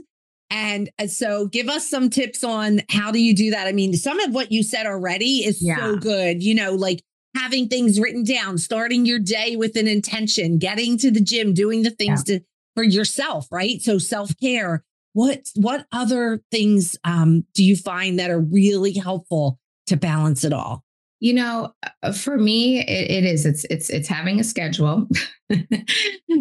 and 0.49 0.89
uh, 0.97 1.07
so 1.07 1.47
give 1.47 1.67
us 1.67 1.89
some 1.89 2.09
tips 2.09 2.41
on 2.41 2.83
how 2.89 3.11
do 3.11 3.21
you 3.21 3.35
do 3.35 3.51
that? 3.51 3.67
I 3.67 3.73
mean, 3.73 3.95
some 3.95 4.21
of 4.21 4.33
what 4.33 4.53
you 4.53 4.63
said 4.63 4.85
already 4.85 5.43
is 5.43 5.61
yeah. 5.61 5.75
so 5.75 5.97
good. 5.97 6.41
You 6.41 6.55
know, 6.55 6.71
like 6.71 7.01
having 7.35 7.67
things 7.67 7.99
written 7.99 8.23
down, 8.23 8.57
starting 8.57 9.05
your 9.05 9.19
day 9.19 9.55
with 9.55 9.75
an 9.75 9.87
intention, 9.87 10.57
getting 10.57 10.97
to 10.99 11.11
the 11.11 11.21
gym, 11.21 11.53
doing 11.53 11.83
the 11.83 11.91
things 11.91 12.23
yeah. 12.27 12.37
to 12.37 12.45
for 12.75 12.83
yourself, 12.83 13.47
right? 13.51 13.81
So 13.81 13.97
self-care. 13.97 14.83
What 15.13 15.47
what 15.55 15.85
other 15.93 16.41
things 16.51 16.97
um, 17.05 17.45
do 17.53 17.63
you 17.63 17.77
find 17.77 18.19
that 18.19 18.29
are 18.29 18.41
really 18.41 18.93
helpful 18.93 19.59
to 19.87 19.95
balance 19.95 20.43
it 20.43 20.51
all? 20.51 20.83
You 21.21 21.33
know, 21.33 21.73
uh, 22.03 22.11
for 22.11 22.37
me, 22.37 22.79
it, 22.79 23.11
it 23.11 23.23
is. 23.23 23.45
It's 23.45 23.65
it's 23.69 23.89
it's 23.89 24.09
having 24.09 24.41
a 24.41 24.43
schedule 24.43 25.07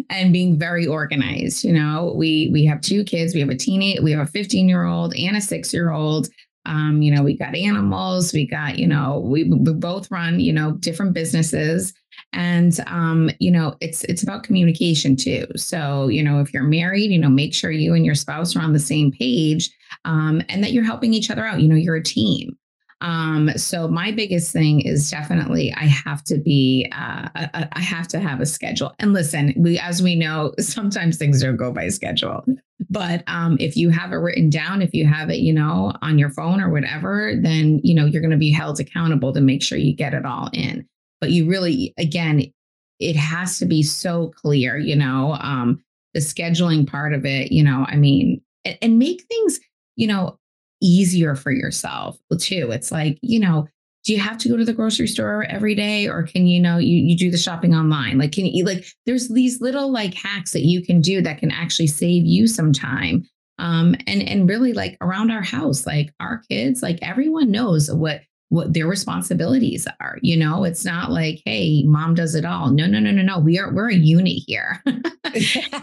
and 0.09 0.33
being 0.33 0.59
very 0.59 0.85
organized. 0.85 1.63
You 1.63 1.71
know, 1.71 2.13
we 2.17 2.49
we 2.51 2.65
have 2.65 2.81
two 2.81 3.05
kids. 3.05 3.33
We 3.33 3.39
have 3.39 3.49
a 3.49 3.55
teenage, 3.55 4.01
we 4.01 4.11
have 4.11 4.27
a 4.27 4.31
15 4.31 4.67
year 4.67 4.83
old 4.83 5.15
and 5.15 5.37
a 5.37 5.41
six 5.41 5.73
year 5.73 5.91
old. 5.91 6.27
Um, 6.65 7.01
you 7.01 7.13
know, 7.13 7.23
we 7.23 7.37
got 7.37 7.55
animals, 7.55 8.33
we 8.33 8.47
got, 8.47 8.79
you 8.79 8.87
know, 8.87 9.19
we, 9.25 9.43
we 9.43 9.73
both 9.73 10.09
run, 10.11 10.39
you 10.39 10.53
know, 10.53 10.73
different 10.73 11.13
businesses. 11.13 11.93
And 12.33 12.79
um, 12.87 13.29
you 13.39 13.51
know, 13.51 13.75
it's 13.81 14.03
it's 14.05 14.23
about 14.23 14.43
communication 14.43 15.15
too. 15.15 15.45
So, 15.55 16.07
you 16.07 16.23
know, 16.23 16.39
if 16.39 16.53
you're 16.53 16.63
married, 16.63 17.11
you 17.11 17.19
know, 17.19 17.29
make 17.29 17.53
sure 17.53 17.71
you 17.71 17.93
and 17.93 18.05
your 18.05 18.15
spouse 18.15 18.55
are 18.55 18.61
on 18.61 18.73
the 18.73 18.79
same 18.79 19.11
page 19.11 19.69
um, 20.05 20.41
and 20.49 20.63
that 20.63 20.71
you're 20.71 20.83
helping 20.83 21.13
each 21.13 21.29
other 21.29 21.45
out. 21.45 21.61
You 21.61 21.67
know, 21.67 21.75
you're 21.75 21.95
a 21.95 22.03
team. 22.03 22.57
Um, 23.01 23.51
so 23.57 23.87
my 23.87 24.11
biggest 24.11 24.53
thing 24.53 24.81
is 24.81 25.11
definitely 25.11 25.73
I 25.73 25.85
have 25.85 26.23
to 26.25 26.37
be 26.37 26.89
uh, 26.91 27.27
I, 27.35 27.67
I 27.73 27.81
have 27.81 28.07
to 28.09 28.19
have 28.19 28.39
a 28.39 28.45
schedule. 28.45 28.93
And 28.99 29.13
listen, 29.13 29.53
we 29.57 29.77
as 29.77 30.01
we 30.01 30.15
know, 30.15 30.53
sometimes 30.59 31.17
things 31.17 31.41
don't 31.41 31.57
go 31.57 31.71
by 31.71 31.89
schedule. 31.89 32.45
But 32.89 33.23
um, 33.27 33.57
if 33.59 33.77
you 33.77 33.89
have 33.89 34.11
it 34.11 34.17
written 34.17 34.49
down, 34.49 34.81
if 34.81 34.93
you 34.93 35.05
have 35.05 35.29
it, 35.29 35.39
you 35.39 35.53
know, 35.53 35.93
on 36.01 36.19
your 36.19 36.29
phone 36.29 36.61
or 36.61 36.69
whatever, 36.69 37.33
then 37.41 37.79
you 37.83 37.93
know 37.93 38.05
you're 38.05 38.21
going 38.21 38.31
to 38.31 38.37
be 38.37 38.51
held 38.51 38.79
accountable 38.79 39.33
to 39.33 39.41
make 39.41 39.63
sure 39.63 39.77
you 39.77 39.95
get 39.95 40.13
it 40.13 40.25
all 40.25 40.49
in. 40.53 40.87
But 41.21 41.31
you 41.31 41.49
really, 41.49 41.93
again, 41.97 42.51
it 42.99 43.15
has 43.15 43.59
to 43.59 43.65
be 43.65 43.83
so 43.83 44.31
clear. 44.35 44.77
You 44.77 44.95
know, 44.95 45.37
um, 45.41 45.83
the 46.13 46.19
scheduling 46.19 46.87
part 46.87 47.13
of 47.13 47.25
it. 47.25 47.51
You 47.51 47.63
know, 47.63 47.85
I 47.87 47.95
mean, 47.97 48.41
and, 48.63 48.77
and 48.81 48.99
make 48.99 49.23
things, 49.23 49.59
you 49.95 50.07
know, 50.07 50.37
easier 50.85 51.35
for 51.35 51.51
yourself 51.51 52.17
too. 52.39 52.69
It's 52.71 52.91
like, 52.91 53.17
you 53.21 53.39
know, 53.39 53.67
do 54.05 54.13
you 54.13 54.19
have 54.19 54.37
to 54.37 54.49
go 54.49 54.55
to 54.55 54.63
the 54.63 54.73
grocery 54.73 55.07
store 55.07 55.45
every 55.49 55.73
day 55.73 56.07
or 56.07 56.23
can 56.23 56.45
you 56.45 56.61
know 56.61 56.77
you, 56.77 56.97
you 56.97 57.17
do 57.17 57.31
the 57.31 57.37
shopping 57.37 57.75
online 57.75 58.17
like 58.17 58.31
can 58.31 58.45
you 58.45 58.63
like 58.63 58.85
there's 59.05 59.29
these 59.29 59.59
little 59.61 59.91
like 59.91 60.13
hacks 60.13 60.51
that 60.51 60.61
you 60.61 60.81
can 60.83 61.01
do 61.01 61.21
that 61.21 61.39
can 61.39 61.51
actually 61.51 61.87
save 61.87 62.23
you 62.23 62.47
some 62.47 62.71
time 62.71 63.23
um 63.57 63.95
and 64.07 64.21
and 64.21 64.47
really 64.47 64.73
like 64.73 64.95
around 65.01 65.31
our 65.31 65.41
house 65.41 65.85
like 65.85 66.13
our 66.19 66.41
kids 66.49 66.83
like 66.83 66.99
everyone 67.01 67.51
knows 67.51 67.91
what 67.91 68.21
what 68.49 68.73
their 68.73 68.87
responsibilities 68.87 69.87
are 69.99 70.17
you 70.21 70.37
know? 70.37 70.63
It's 70.63 70.85
not 70.85 71.11
like 71.11 71.41
hey 71.45 71.83
mom 71.83 72.15
does 72.15 72.35
it 72.35 72.45
all. 72.45 72.71
No 72.71 72.87
no 72.87 72.99
no 72.99 73.11
no 73.11 73.21
no. 73.21 73.39
We 73.39 73.59
are 73.59 73.73
we're 73.73 73.89
a 73.89 73.95
unit 73.95 74.43
here. 74.45 74.83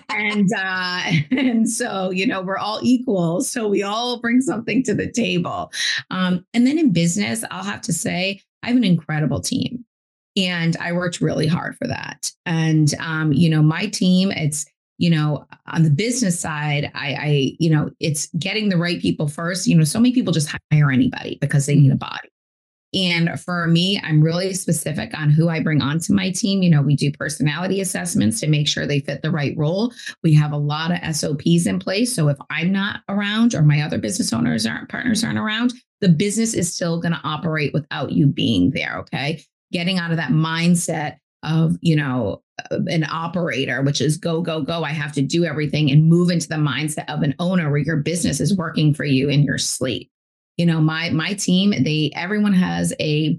And 0.08 0.48
uh 0.56 1.02
and 1.30 1.68
so 1.68 2.10
you 2.10 2.26
know 2.26 2.40
we're 2.42 2.58
all 2.58 2.80
equal 2.82 3.42
so 3.42 3.68
we 3.68 3.82
all 3.82 4.18
bring 4.20 4.40
something 4.40 4.82
to 4.84 4.94
the 4.94 5.10
table. 5.10 5.72
Um 6.10 6.44
and 6.54 6.66
then 6.66 6.78
in 6.78 6.92
business 6.92 7.44
i'll 7.50 7.64
have 7.64 7.82
to 7.82 7.92
say 7.92 8.40
i 8.62 8.68
have 8.68 8.76
an 8.76 8.84
incredible 8.84 9.40
team 9.40 9.84
and 10.36 10.76
i 10.78 10.92
worked 10.92 11.20
really 11.20 11.46
hard 11.46 11.76
for 11.76 11.86
that. 11.88 12.30
And 12.46 12.94
um 12.98 13.32
you 13.32 13.50
know 13.50 13.62
my 13.62 13.86
team 13.86 14.30
it's 14.30 14.64
you 14.98 15.10
know 15.10 15.46
on 15.66 15.82
the 15.82 15.90
business 15.90 16.38
side 16.40 16.90
i 16.94 17.14
i 17.14 17.56
you 17.58 17.70
know 17.70 17.90
it's 18.00 18.28
getting 18.38 18.68
the 18.70 18.78
right 18.78 19.00
people 19.00 19.28
first. 19.28 19.66
You 19.66 19.76
know 19.76 19.84
so 19.84 20.00
many 20.00 20.14
people 20.14 20.32
just 20.32 20.54
hire 20.70 20.90
anybody 20.90 21.36
because 21.40 21.66
they 21.66 21.74
need 21.74 21.92
a 21.92 21.96
body 21.96 22.31
and 22.94 23.40
for 23.40 23.66
me, 23.66 24.00
I'm 24.02 24.22
really 24.22 24.52
specific 24.52 25.16
on 25.18 25.30
who 25.30 25.48
I 25.48 25.60
bring 25.60 25.80
onto 25.80 26.12
my 26.12 26.30
team. 26.30 26.62
You 26.62 26.70
know, 26.70 26.82
we 26.82 26.94
do 26.94 27.10
personality 27.10 27.80
assessments 27.80 28.38
to 28.40 28.48
make 28.48 28.68
sure 28.68 28.86
they 28.86 29.00
fit 29.00 29.22
the 29.22 29.30
right 29.30 29.56
role. 29.56 29.92
We 30.22 30.34
have 30.34 30.52
a 30.52 30.58
lot 30.58 30.92
of 30.92 31.16
SOPs 31.16 31.66
in 31.66 31.78
place. 31.78 32.14
So 32.14 32.28
if 32.28 32.36
I'm 32.50 32.70
not 32.70 33.00
around 33.08 33.54
or 33.54 33.62
my 33.62 33.80
other 33.80 33.98
business 33.98 34.32
owners 34.32 34.66
aren't 34.66 34.90
partners 34.90 35.24
aren't 35.24 35.38
around, 35.38 35.72
the 36.00 36.10
business 36.10 36.52
is 36.52 36.74
still 36.74 37.00
going 37.00 37.12
to 37.12 37.20
operate 37.24 37.72
without 37.72 38.12
you 38.12 38.26
being 38.26 38.72
there. 38.72 38.98
Okay. 38.98 39.42
Getting 39.72 39.98
out 39.98 40.10
of 40.10 40.18
that 40.18 40.30
mindset 40.30 41.16
of, 41.42 41.76
you 41.80 41.96
know, 41.96 42.42
uh, 42.70 42.78
an 42.88 43.04
operator, 43.10 43.80
which 43.80 44.02
is 44.02 44.18
go, 44.18 44.42
go, 44.42 44.60
go. 44.60 44.84
I 44.84 44.90
have 44.90 45.12
to 45.12 45.22
do 45.22 45.44
everything 45.44 45.90
and 45.90 46.08
move 46.08 46.30
into 46.30 46.48
the 46.48 46.56
mindset 46.56 47.08
of 47.08 47.22
an 47.22 47.34
owner 47.38 47.70
where 47.70 47.80
your 47.80 47.96
business 47.96 48.38
is 48.38 48.54
working 48.54 48.92
for 48.92 49.04
you 49.04 49.30
in 49.30 49.42
your 49.42 49.58
sleep 49.58 50.10
you 50.56 50.66
know 50.66 50.80
my 50.80 51.10
my 51.10 51.34
team 51.34 51.70
they 51.84 52.10
everyone 52.14 52.54
has 52.54 52.92
a 53.00 53.38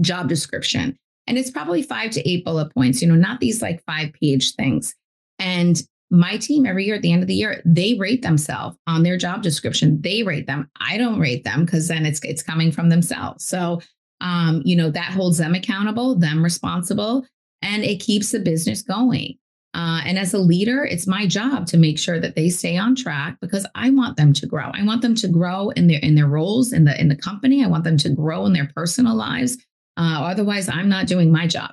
job 0.00 0.28
description. 0.28 0.96
And 1.28 1.38
it's 1.38 1.52
probably 1.52 1.82
five 1.82 2.10
to 2.12 2.28
eight 2.28 2.44
bullet 2.44 2.72
points 2.74 3.00
you 3.00 3.08
know 3.08 3.14
not 3.14 3.40
these 3.40 3.62
like 3.62 3.82
five 3.84 4.12
page 4.14 4.54
things. 4.54 4.94
And 5.38 5.82
my 6.10 6.36
team 6.36 6.66
every 6.66 6.84
year 6.84 6.96
at 6.96 7.02
the 7.02 7.12
end 7.12 7.22
of 7.22 7.28
the 7.28 7.34
year 7.34 7.62
they 7.64 7.94
rate 7.94 8.22
themselves 8.22 8.76
on 8.86 9.02
their 9.02 9.16
job 9.16 9.42
description. 9.42 10.00
They 10.00 10.22
rate 10.22 10.46
them. 10.46 10.70
I 10.80 10.98
don't 10.98 11.20
rate 11.20 11.44
them 11.44 11.64
because 11.64 11.88
then 11.88 12.04
it's 12.06 12.20
it's 12.24 12.42
coming 12.42 12.72
from 12.72 12.88
themselves. 12.88 13.44
So 13.44 13.80
um 14.20 14.62
you 14.64 14.76
know 14.76 14.90
that 14.90 15.12
holds 15.12 15.38
them 15.38 15.54
accountable 15.54 16.14
them 16.14 16.42
responsible 16.42 17.26
and 17.62 17.84
it 17.84 18.00
keeps 18.00 18.32
the 18.32 18.40
business 18.40 18.82
going 18.82 19.38
uh, 19.74 20.02
and 20.04 20.18
as 20.18 20.34
a 20.34 20.38
leader, 20.38 20.84
it's 20.84 21.06
my 21.06 21.26
job 21.26 21.66
to 21.66 21.78
make 21.78 21.98
sure 21.98 22.20
that 22.20 22.36
they 22.36 22.50
stay 22.50 22.76
on 22.76 22.94
track 22.94 23.38
because 23.40 23.66
I 23.74 23.88
want 23.88 24.16
them 24.18 24.34
to 24.34 24.46
grow. 24.46 24.70
I 24.74 24.84
want 24.84 25.00
them 25.00 25.14
to 25.16 25.28
grow 25.28 25.70
in 25.70 25.86
their 25.86 25.98
in 26.00 26.14
their 26.14 26.26
roles 26.26 26.72
in 26.72 26.84
the 26.84 27.00
in 27.00 27.08
the 27.08 27.16
company. 27.16 27.64
I 27.64 27.68
want 27.68 27.84
them 27.84 27.96
to 27.98 28.10
grow 28.10 28.44
in 28.44 28.52
their 28.52 28.70
personal 28.76 29.14
lives. 29.14 29.56
Uh, 29.96 30.20
otherwise, 30.24 30.68
I'm 30.68 30.88
not 30.88 31.06
doing 31.06 31.32
my 31.32 31.46
job. 31.46 31.70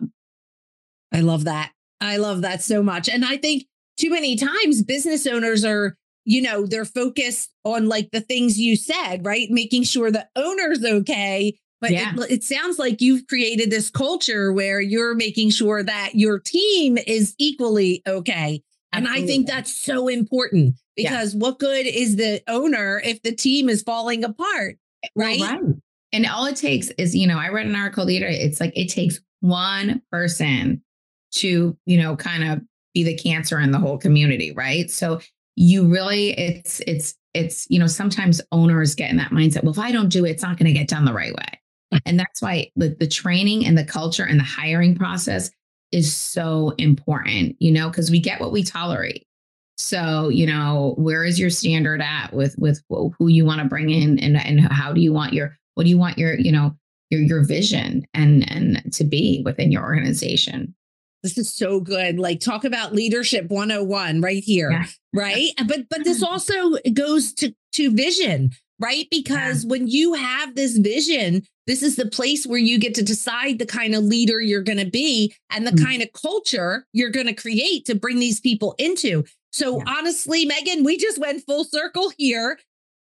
I 1.14 1.22
love 1.22 1.46
that. 1.46 1.72
I 2.00 2.18
love 2.18 2.42
that 2.42 2.62
so 2.62 2.82
much. 2.82 3.10
And 3.10 3.26
I 3.26 3.36
think 3.36 3.66
too 3.98 4.10
many 4.12 4.38
times 4.38 4.82
business 4.84 5.28
owners 5.28 5.66
are, 5.66 5.98
you 6.24 6.42
know, 6.42 6.66
they're 6.66 6.86
focused 6.86 7.50
on 7.66 7.90
like 7.90 8.12
the 8.12 8.22
things 8.22 8.60
you 8.60 8.78
said, 8.78 9.26
right? 9.26 9.50
Making 9.50 9.84
sure 9.84 10.10
the 10.10 10.28
owner's 10.38 10.86
okay 10.86 11.58
but 11.82 11.92
yeah. 11.92 12.14
it, 12.18 12.32
it, 12.32 12.44
sounds 12.44 12.78
like 12.78 13.02
you've 13.02 13.28
created 13.28 13.70
this 13.70 13.90
culture 13.90 14.52
where 14.52 14.82
you're 14.82 15.16
making 15.16 15.50
sure 15.52 15.82
that 15.84 16.12
your 16.14 16.40
team 16.40 16.98
is 16.98 17.36
equally 17.38 18.02
okay. 18.08 18.62
Absolutely. 18.92 19.18
And 19.18 19.24
I 19.24 19.28
think 19.28 19.48
that's 19.48 19.76
so 19.76 20.08
important 20.08 20.76
because 20.96 21.34
yeah. 21.34 21.40
what 21.40 21.60
good 21.60 21.86
is 21.86 22.16
the 22.16 22.42
owner 22.48 23.02
if 23.04 23.22
the 23.22 23.34
team 23.34 23.70
is 23.70 23.84
falling 23.84 24.24
apart? 24.24 24.78
Right? 25.16 25.40
Well, 25.40 25.62
right. 25.62 25.76
And 26.12 26.26
all 26.26 26.46
it 26.46 26.56
takes 26.56 26.90
is, 26.98 27.16
you 27.16 27.28
know, 27.28 27.38
I 27.38 27.50
read 27.50 27.68
an 27.68 27.76
article 27.76 28.06
later. 28.06 28.28
It's 28.28 28.60
like 28.60 28.76
it 28.76 28.90
takes 28.90 29.20
one 29.42 30.02
person 30.12 30.82
to, 31.36 31.78
you 31.86 32.02
know, 32.02 32.16
kind 32.16 32.44
of 32.44 32.62
be 32.94 33.04
the 33.04 33.16
cancer 33.16 33.60
in 33.60 33.72
the 33.72 33.78
whole 33.78 33.98
community, 33.98 34.52
right? 34.52 34.90
So 34.90 35.22
you 35.56 35.88
really, 35.88 36.32
it's, 36.32 36.82
it's, 36.88 37.16
it's, 37.36 37.68
you 37.70 37.78
know, 37.78 37.88
sometimes 37.88 38.42
owners 38.52 38.96
get 38.96 39.12
in 39.12 39.18
that 39.18 39.32
mindset. 39.32 39.64
Well, 39.64 39.74
if 39.74 39.80
I 39.80 39.92
don't 39.92 40.10
do 40.10 40.26
it, 40.26 40.32
it's 40.32 40.44
not 40.44 40.58
going 40.58 40.66
to 40.66 40.78
get 40.78 40.88
done 40.88 41.06
the 41.06 41.14
right 41.14 41.34
way. 41.34 41.60
And 42.06 42.20
that's 42.20 42.42
why 42.42 42.72
the, 42.76 42.90
the 42.90 43.08
training 43.08 43.66
and 43.66 43.78
the 43.78 43.84
culture 43.84 44.24
and 44.24 44.40
the 44.40 44.44
hiring 44.44 44.96
process 44.96 45.50
is 45.92 46.16
so 46.16 46.74
important, 46.78 47.56
you 47.60 47.72
know, 47.72 47.90
because 47.90 48.12
we 48.12 48.20
get 48.20 48.40
what 48.40 48.52
we 48.52 48.64
tolerate. 48.64 49.26
So, 49.78 50.30
you 50.30 50.46
know, 50.46 50.94
where 50.98 51.24
is 51.24 51.40
your 51.40 51.50
standard 51.50 52.02
at 52.02 52.34
with 52.34 52.56
with 52.58 52.84
who 52.90 53.28
you 53.28 53.46
want 53.46 53.62
to 53.62 53.68
bring 53.68 53.90
in 53.90 54.20
and 54.20 54.38
and 54.38 54.60
how 54.60 54.94
do 54.94 55.02
you 55.02 55.14
want 55.14 55.34
your 55.34 55.56
what 55.76 55.84
do 55.84 55.90
you 55.90 55.98
want 55.98 56.18
your, 56.18 56.38
you 56.38 56.52
know, 56.52 56.76
your 57.10 57.22
your 57.22 57.46
vision 57.46 58.06
and 58.14 58.50
and 58.52 58.94
to 58.94 59.04
be 59.04 59.42
within 59.46 59.72
your 59.72 59.84
organization? 59.84 60.76
This 61.24 61.38
is 61.38 61.54
so 61.54 61.80
good. 61.80 62.20
Like 62.20 62.40
talk 62.40 62.64
about 62.64 62.94
leadership 62.94 63.50
101 63.50 64.22
right 64.22 64.44
here. 64.44 64.72
Yeah. 64.72 64.86
Right? 65.14 65.50
But 65.66 65.90
but 65.90 66.04
this 66.04 66.24
also 66.30 66.76
goes 66.94 67.34
to 67.36 67.54
to 67.74 67.92
vision, 67.96 68.52
right? 68.80 69.08
Because 69.12 69.64
yeah. 69.64 69.70
when 69.70 69.88
you 69.88 70.14
have 70.14 70.56
this 70.56 70.78
vision, 70.78 71.44
this 71.68 71.84
is 71.84 71.96
the 71.96 72.06
place 72.06 72.48
where 72.48 72.60
you 72.60 72.80
get 72.80 72.96
to 72.96 73.04
decide 73.04 73.60
the 73.60 73.66
kind 73.66 73.94
of 73.94 74.04
leader 74.04 74.40
you're 74.40 74.64
going 74.64 74.80
to 74.80 74.90
be 74.90 75.34
and 75.52 75.68
the 75.68 75.72
mm-hmm. 75.72 75.86
kind 75.86 76.02
of 76.02 76.10
culture 76.14 76.86
you're 76.94 77.12
going 77.12 77.28
to 77.28 77.34
create 77.34 77.86
to 77.86 77.96
bring 77.96 78.20
these 78.20 78.40
people 78.40 78.76
into. 78.80 79.24
So, 79.52 79.78
yeah. 79.78 79.84
honestly, 79.88 80.46
Megan, 80.46 80.84
we 80.84 80.98
just 80.98 81.20
went 81.20 81.46
full 81.46 81.66
circle 81.66 82.12
here 82.18 82.60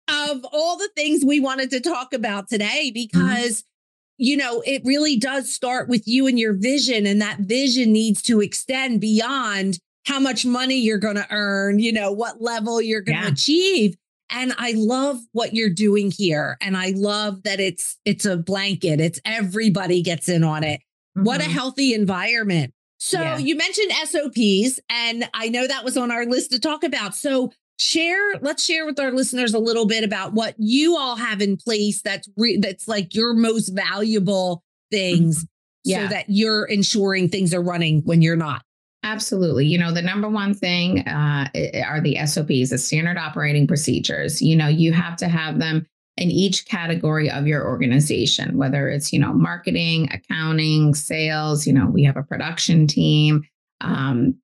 of 0.09 0.47
all 0.53 0.77
the 0.77 0.91
things 0.95 1.25
we 1.25 1.41
wanted 1.41 1.71
to 1.71 1.81
talk 1.81 2.13
about 2.13 2.49
today 2.49 2.87
mm-hmm. 2.87 2.95
because. 2.95 3.61
Mm-hmm. 3.61 3.71
You 4.19 4.39
know, 4.39 4.63
it 4.65 4.81
really 4.87 5.19
does 5.19 5.53
start 5.55 5.91
with 5.91 6.09
you 6.09 6.27
and 6.27 6.39
your 6.39 6.55
vision, 6.55 7.05
and 7.05 7.21
that 7.21 7.41
vision 7.41 7.93
needs 7.93 8.23
to 8.23 8.41
extend 8.41 8.99
beyond 8.99 9.79
how 10.07 10.19
much 10.19 10.47
money 10.47 10.77
you're 10.77 10.97
going 10.97 11.17
to 11.17 11.27
earn, 11.31 11.81
you 11.81 11.93
know, 11.93 12.13
what 12.13 12.41
level 12.41 12.81
you're 12.81 13.03
going 13.03 13.19
to 13.19 13.25
yeah. 13.25 13.31
achieve. 13.31 13.97
And 14.31 14.53
I 14.59 14.73
love 14.77 15.19
what 15.33 15.55
you're 15.55 15.71
doing 15.71 16.11
here. 16.11 16.57
And 16.61 16.77
I 16.77 16.93
love 16.97 17.43
that 17.45 17.61
it's 17.61 17.97
it's 18.05 18.25
a 18.25 18.37
blanket. 18.37 19.01
It's 19.01 19.21
everybody 19.25 20.03
gets 20.03 20.29
in 20.29 20.45
on 20.45 20.65
it. 20.65 20.81
Mm-hmm. 21.17 21.25
What 21.25 21.41
a 21.41 21.45
mm-hmm. 21.45 21.53
healthy 21.53 21.95
environment. 21.95 22.73
So 22.99 23.21
yeah. 23.21 23.39
you 23.39 23.57
mentioned 23.57 23.93
SOPs, 23.93 24.81
and 24.89 25.29
I 25.35 25.49
know 25.49 25.67
that 25.67 25.85
was 25.85 25.97
on 25.97 26.11
our 26.11 26.25
list 26.25 26.51
to 26.53 26.59
talk 26.59 26.83
about. 26.83 27.15
So 27.15 27.53
share, 27.79 28.37
let's 28.41 28.65
share 28.65 28.87
with 28.87 28.99
our 28.99 29.13
listeners 29.13 29.55
a 29.55 29.59
little 29.59 29.87
bit 29.87 30.03
about 30.03 30.33
what 30.33 30.55
you 30.59 30.97
all 30.97 31.17
have 31.17 31.43
in 31.43 31.57
place 31.57 32.01
that's 32.03 32.29
re- 32.37 32.57
that's 32.57 32.89
like 32.89 33.15
your 33.15 33.35
most 33.35 33.69
valuable 33.69 34.63
things, 34.91 35.45
mm-hmm. 35.45 35.47
yeah. 35.85 36.09
so 36.09 36.15
that 36.15 36.25
you're 36.29 36.65
ensuring 36.65 37.29
things 37.29 37.53
are 37.53 37.63
running 37.63 38.01
when 38.05 38.23
you're 38.23 38.37
not. 38.37 38.63
Absolutely. 39.03 39.67
You 39.67 39.79
know, 39.79 39.93
the 39.93 40.03
number 40.03 40.29
one 40.29 40.53
thing 40.53 41.07
uh, 41.07 41.49
are 41.87 42.01
the 42.01 42.19
SOPs, 42.27 42.71
the 42.71 42.79
standard 42.79 43.17
operating 43.17 43.67
procedures. 43.67 44.43
You 44.43 44.57
know, 44.57 44.69
you 44.69 44.93
have 44.93 45.17
to 45.19 45.29
have 45.29 45.59
them 45.59 45.87
in 46.17 46.31
each 46.31 46.67
category 46.67 47.31
of 47.31 47.47
your 47.47 47.67
organization, 47.67 48.57
whether 48.57 48.89
it's, 48.89 49.13
you 49.13 49.19
know, 49.19 49.33
marketing, 49.33 50.09
accounting, 50.13 50.95
sales, 50.95 51.67
you 51.67 51.73
know, 51.73 51.87
we 51.87 52.03
have 52.05 52.17
a 52.17 52.23
production 52.23 52.87
team. 52.87 53.43
Um, 53.81 54.35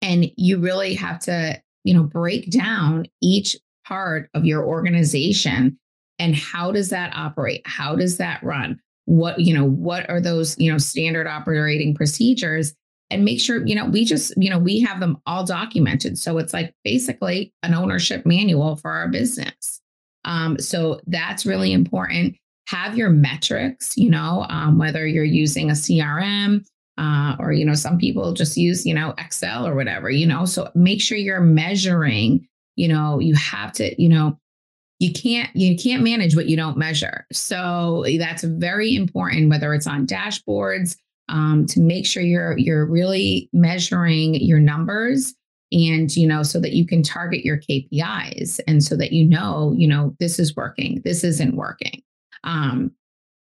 and 0.00 0.30
you 0.36 0.58
really 0.58 0.94
have 0.94 1.20
to, 1.20 1.60
you 1.84 1.94
know, 1.94 2.02
break 2.02 2.50
down 2.50 3.06
each 3.20 3.56
part 3.86 4.30
of 4.34 4.44
your 4.44 4.64
organization 4.64 5.78
and 6.18 6.36
how 6.36 6.70
does 6.70 6.90
that 6.90 7.12
operate? 7.16 7.62
How 7.64 7.96
does 7.96 8.16
that 8.18 8.42
run? 8.42 8.78
What, 9.06 9.40
you 9.40 9.52
know, 9.52 9.64
what 9.64 10.08
are 10.08 10.20
those, 10.20 10.56
you 10.58 10.70
know, 10.70 10.78
standard 10.78 11.26
operating 11.26 11.94
procedures? 11.94 12.74
And 13.12 13.24
make 13.24 13.40
sure, 13.40 13.64
you 13.66 13.74
know, 13.74 13.86
we 13.86 14.04
just, 14.04 14.32
you 14.36 14.50
know, 14.50 14.58
we 14.58 14.80
have 14.80 15.00
them 15.00 15.18
all 15.26 15.44
documented. 15.44 16.18
So 16.18 16.38
it's 16.38 16.52
like 16.52 16.74
basically 16.84 17.52
an 17.62 17.74
ownership 17.74 18.24
manual 18.26 18.76
for 18.76 18.90
our 18.90 19.08
business. 19.08 19.80
Um, 20.24 20.58
so 20.58 21.00
that's 21.06 21.46
really 21.46 21.72
important. 21.72 22.36
Have 22.68 22.96
your 22.96 23.10
metrics, 23.10 23.96
you 23.96 24.08
know, 24.08 24.46
um, 24.48 24.78
whether 24.78 25.06
you're 25.06 25.24
using 25.24 25.70
a 25.70 25.74
CRM 25.74 26.64
uh, 26.98 27.36
or, 27.38 27.52
you 27.52 27.64
know, 27.64 27.74
some 27.74 27.98
people 27.98 28.32
just 28.32 28.56
use, 28.56 28.86
you 28.86 28.94
know, 28.94 29.14
Excel 29.18 29.66
or 29.66 29.74
whatever, 29.74 30.10
you 30.10 30.26
know, 30.26 30.44
so 30.44 30.70
make 30.74 31.00
sure 31.00 31.18
you're 31.18 31.40
measuring, 31.40 32.46
you 32.76 32.88
know, 32.88 33.18
you 33.18 33.34
have 33.34 33.72
to, 33.72 34.00
you 34.00 34.08
know, 34.08 34.38
you 35.02 35.12
can't 35.12 35.50
you 35.56 35.76
can't 35.76 36.04
manage 36.04 36.36
what 36.36 36.46
you 36.46 36.56
don't 36.56 36.76
measure 36.76 37.26
so 37.32 38.04
that's 38.20 38.44
very 38.44 38.94
important 38.94 39.50
whether 39.50 39.74
it's 39.74 39.88
on 39.88 40.06
dashboards 40.06 40.96
um, 41.28 41.66
to 41.66 41.80
make 41.80 42.06
sure 42.06 42.22
you're 42.22 42.58
you're 42.58 42.86
really 42.86 43.48
measuring 43.52 44.34
your 44.34 44.60
numbers 44.60 45.34
and 45.70 46.14
you 46.16 46.26
know 46.26 46.42
so 46.42 46.60
that 46.60 46.72
you 46.72 46.86
can 46.86 47.02
target 47.02 47.44
your 47.44 47.58
KPIs 47.58 48.60
and 48.66 48.82
so 48.82 48.96
that 48.96 49.12
you 49.12 49.28
know 49.28 49.74
you 49.76 49.88
know 49.88 50.14
this 50.20 50.38
is 50.38 50.56
working 50.56 51.00
this 51.04 51.24
isn't 51.24 51.56
working 51.56 52.02
um, 52.44 52.92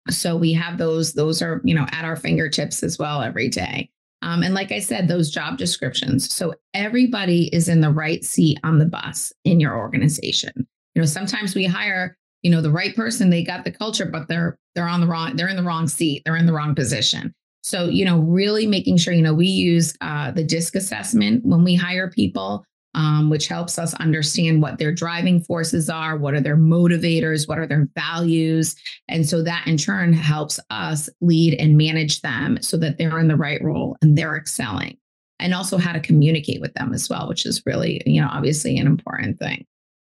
So 0.08 0.36
we 0.36 0.52
have 0.52 0.78
those, 0.78 1.14
those 1.14 1.42
are, 1.42 1.60
you 1.64 1.74
know, 1.74 1.86
at 1.92 2.04
our 2.04 2.16
fingertips 2.16 2.82
as 2.82 2.98
well 2.98 3.22
every 3.22 3.48
day. 3.48 3.90
Um, 4.22 4.42
and 4.42 4.54
like 4.54 4.72
I 4.72 4.78
said, 4.78 5.08
those 5.08 5.30
job 5.30 5.58
descriptions. 5.58 6.32
So 6.32 6.54
everybody 6.74 7.48
is 7.54 7.68
in 7.68 7.80
the 7.80 7.90
right 7.90 8.24
seat 8.24 8.58
on 8.64 8.78
the 8.78 8.86
bus 8.86 9.32
in 9.44 9.60
your 9.60 9.76
organization. 9.76 10.52
You 10.94 11.02
know, 11.02 11.06
sometimes 11.06 11.54
we 11.54 11.66
hire, 11.66 12.16
you 12.42 12.50
know, 12.50 12.62
the 12.62 12.70
right 12.70 12.94
person, 12.96 13.30
they 13.30 13.44
got 13.44 13.64
the 13.64 13.72
culture, 13.72 14.06
but 14.06 14.28
they're 14.28 14.58
they're 14.74 14.88
on 14.88 15.00
the 15.00 15.06
wrong, 15.06 15.36
they're 15.36 15.48
in 15.48 15.56
the 15.56 15.62
wrong 15.62 15.88
seat, 15.88 16.22
they're 16.24 16.36
in 16.36 16.46
the 16.46 16.52
wrong 16.52 16.74
position. 16.74 17.34
So, 17.66 17.88
you 17.88 18.04
know, 18.04 18.20
really 18.20 18.64
making 18.64 18.98
sure, 18.98 19.12
you 19.12 19.22
know, 19.22 19.34
we 19.34 19.48
use 19.48 19.96
uh, 20.00 20.30
the 20.30 20.44
DISC 20.44 20.76
assessment 20.76 21.44
when 21.44 21.64
we 21.64 21.74
hire 21.74 22.08
people 22.08 22.64
um, 22.94 23.28
which 23.28 23.46
helps 23.46 23.76
us 23.76 23.92
understand 23.94 24.62
what 24.62 24.78
their 24.78 24.90
driving 24.90 25.40
forces 25.40 25.90
are, 25.90 26.16
what 26.16 26.32
are 26.32 26.40
their 26.40 26.56
motivators, 26.56 27.46
what 27.46 27.58
are 27.58 27.66
their 27.66 27.88
values. 27.94 28.74
And 29.06 29.28
so 29.28 29.42
that 29.42 29.66
in 29.66 29.76
turn 29.76 30.14
helps 30.14 30.58
us 30.70 31.10
lead 31.20 31.60
and 31.60 31.76
manage 31.76 32.22
them 32.22 32.58
so 32.62 32.76
that 32.78 32.96
they're 32.96 33.18
in 33.18 33.28
the 33.28 33.36
right 33.36 33.62
role 33.62 33.96
and 34.00 34.16
they're 34.16 34.36
excelling. 34.36 34.96
And 35.38 35.52
also 35.52 35.76
how 35.76 35.92
to 35.92 36.00
communicate 36.00 36.62
with 36.62 36.72
them 36.72 36.94
as 36.94 37.10
well, 37.10 37.28
which 37.28 37.44
is 37.44 37.62
really, 37.66 38.00
you 38.06 38.22
know, 38.22 38.28
obviously 38.30 38.78
an 38.78 38.86
important 38.86 39.38
thing. 39.38 39.66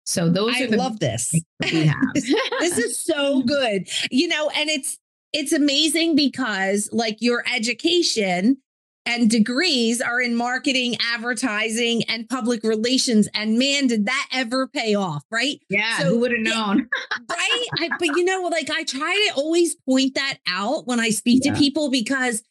So 0.05 0.27
those 0.27 0.55
I 0.57 0.63
are 0.63 0.67
the 0.67 0.77
love 0.77 0.99
this. 0.99 1.33
This 1.63 2.77
is 2.77 2.99
so 2.99 3.41
good. 3.43 3.87
You 4.11 4.27
know, 4.27 4.49
and 4.49 4.69
it's 4.69 4.97
it's 5.33 5.51
amazing 5.51 6.15
because 6.15 6.89
like 6.91 7.17
your 7.19 7.43
education 7.53 8.57
and 9.05 9.29
degrees 9.29 9.99
are 9.99 10.21
in 10.21 10.35
marketing, 10.35 10.95
advertising, 11.13 12.03
and 12.07 12.29
public 12.29 12.63
relations. 12.63 13.27
And 13.33 13.59
man, 13.59 13.87
did 13.87 14.05
that 14.05 14.29
ever 14.31 14.67
pay 14.67 14.95
off, 14.95 15.23
right? 15.29 15.59
Yeah, 15.69 15.97
so, 15.97 16.05
who 16.05 16.19
would 16.19 16.31
have 16.31 16.39
known? 16.39 16.87
right. 17.29 17.65
I, 17.79 17.89
but 17.99 18.15
you 18.15 18.23
know, 18.23 18.47
like 18.49 18.69
I 18.69 18.83
try 18.83 19.29
to 19.29 19.35
always 19.35 19.75
point 19.87 20.15
that 20.15 20.37
out 20.47 20.87
when 20.87 20.99
I 20.99 21.09
speak 21.09 21.43
yeah. 21.43 21.53
to 21.53 21.59
people 21.59 21.91
because 21.91 22.43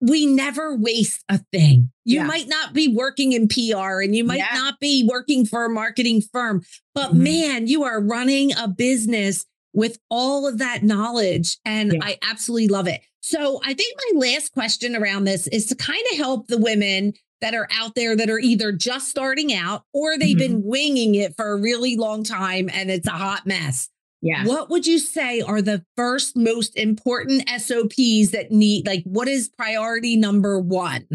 we 0.00 0.26
never 0.26 0.74
waste 0.74 1.24
a 1.28 1.38
thing. 1.52 1.90
You 2.04 2.20
yeah. 2.20 2.26
might 2.26 2.48
not 2.48 2.74
be 2.74 2.88
working 2.88 3.32
in 3.32 3.48
PR 3.48 4.02
and 4.02 4.14
you 4.14 4.24
might 4.24 4.38
yeah. 4.38 4.50
not 4.52 4.80
be 4.80 5.08
working 5.08 5.46
for 5.46 5.64
a 5.64 5.70
marketing 5.70 6.20
firm, 6.20 6.62
but 6.94 7.10
mm-hmm. 7.10 7.22
man, 7.22 7.66
you 7.68 7.84
are 7.84 8.00
running 8.00 8.52
a 8.56 8.68
business 8.68 9.46
with 9.74 9.98
all 10.08 10.46
of 10.46 10.58
that 10.58 10.82
knowledge. 10.82 11.58
And 11.64 12.00
I 12.02 12.18
absolutely 12.22 12.68
love 12.68 12.88
it. 12.88 13.02
So 13.20 13.60
I 13.64 13.74
think 13.74 13.98
my 14.12 14.20
last 14.20 14.52
question 14.52 14.96
around 14.96 15.24
this 15.24 15.46
is 15.48 15.66
to 15.66 15.74
kind 15.74 16.02
of 16.12 16.18
help 16.18 16.46
the 16.46 16.58
women 16.58 17.12
that 17.40 17.54
are 17.54 17.68
out 17.72 17.94
there 17.94 18.16
that 18.16 18.30
are 18.30 18.38
either 18.38 18.72
just 18.72 19.08
starting 19.08 19.52
out 19.52 19.82
or 19.92 20.16
they've 20.16 20.36
mm-hmm. 20.36 20.38
been 20.38 20.62
winging 20.64 21.14
it 21.14 21.36
for 21.36 21.52
a 21.52 21.60
really 21.60 21.96
long 21.96 22.24
time 22.24 22.70
and 22.72 22.90
it's 22.90 23.08
a 23.08 23.12
hot 23.12 23.46
mess. 23.46 23.90
Yeah. 24.22 24.46
What 24.46 24.70
would 24.70 24.86
you 24.86 24.98
say 24.98 25.42
are 25.42 25.60
the 25.60 25.84
first 25.96 26.34
most 26.36 26.78
important 26.78 27.46
SOPs 27.48 28.30
that 28.30 28.46
need, 28.50 28.86
like, 28.86 29.04
what 29.04 29.28
is 29.28 29.50
priority 29.50 30.16
number 30.16 30.58
one 30.58 31.06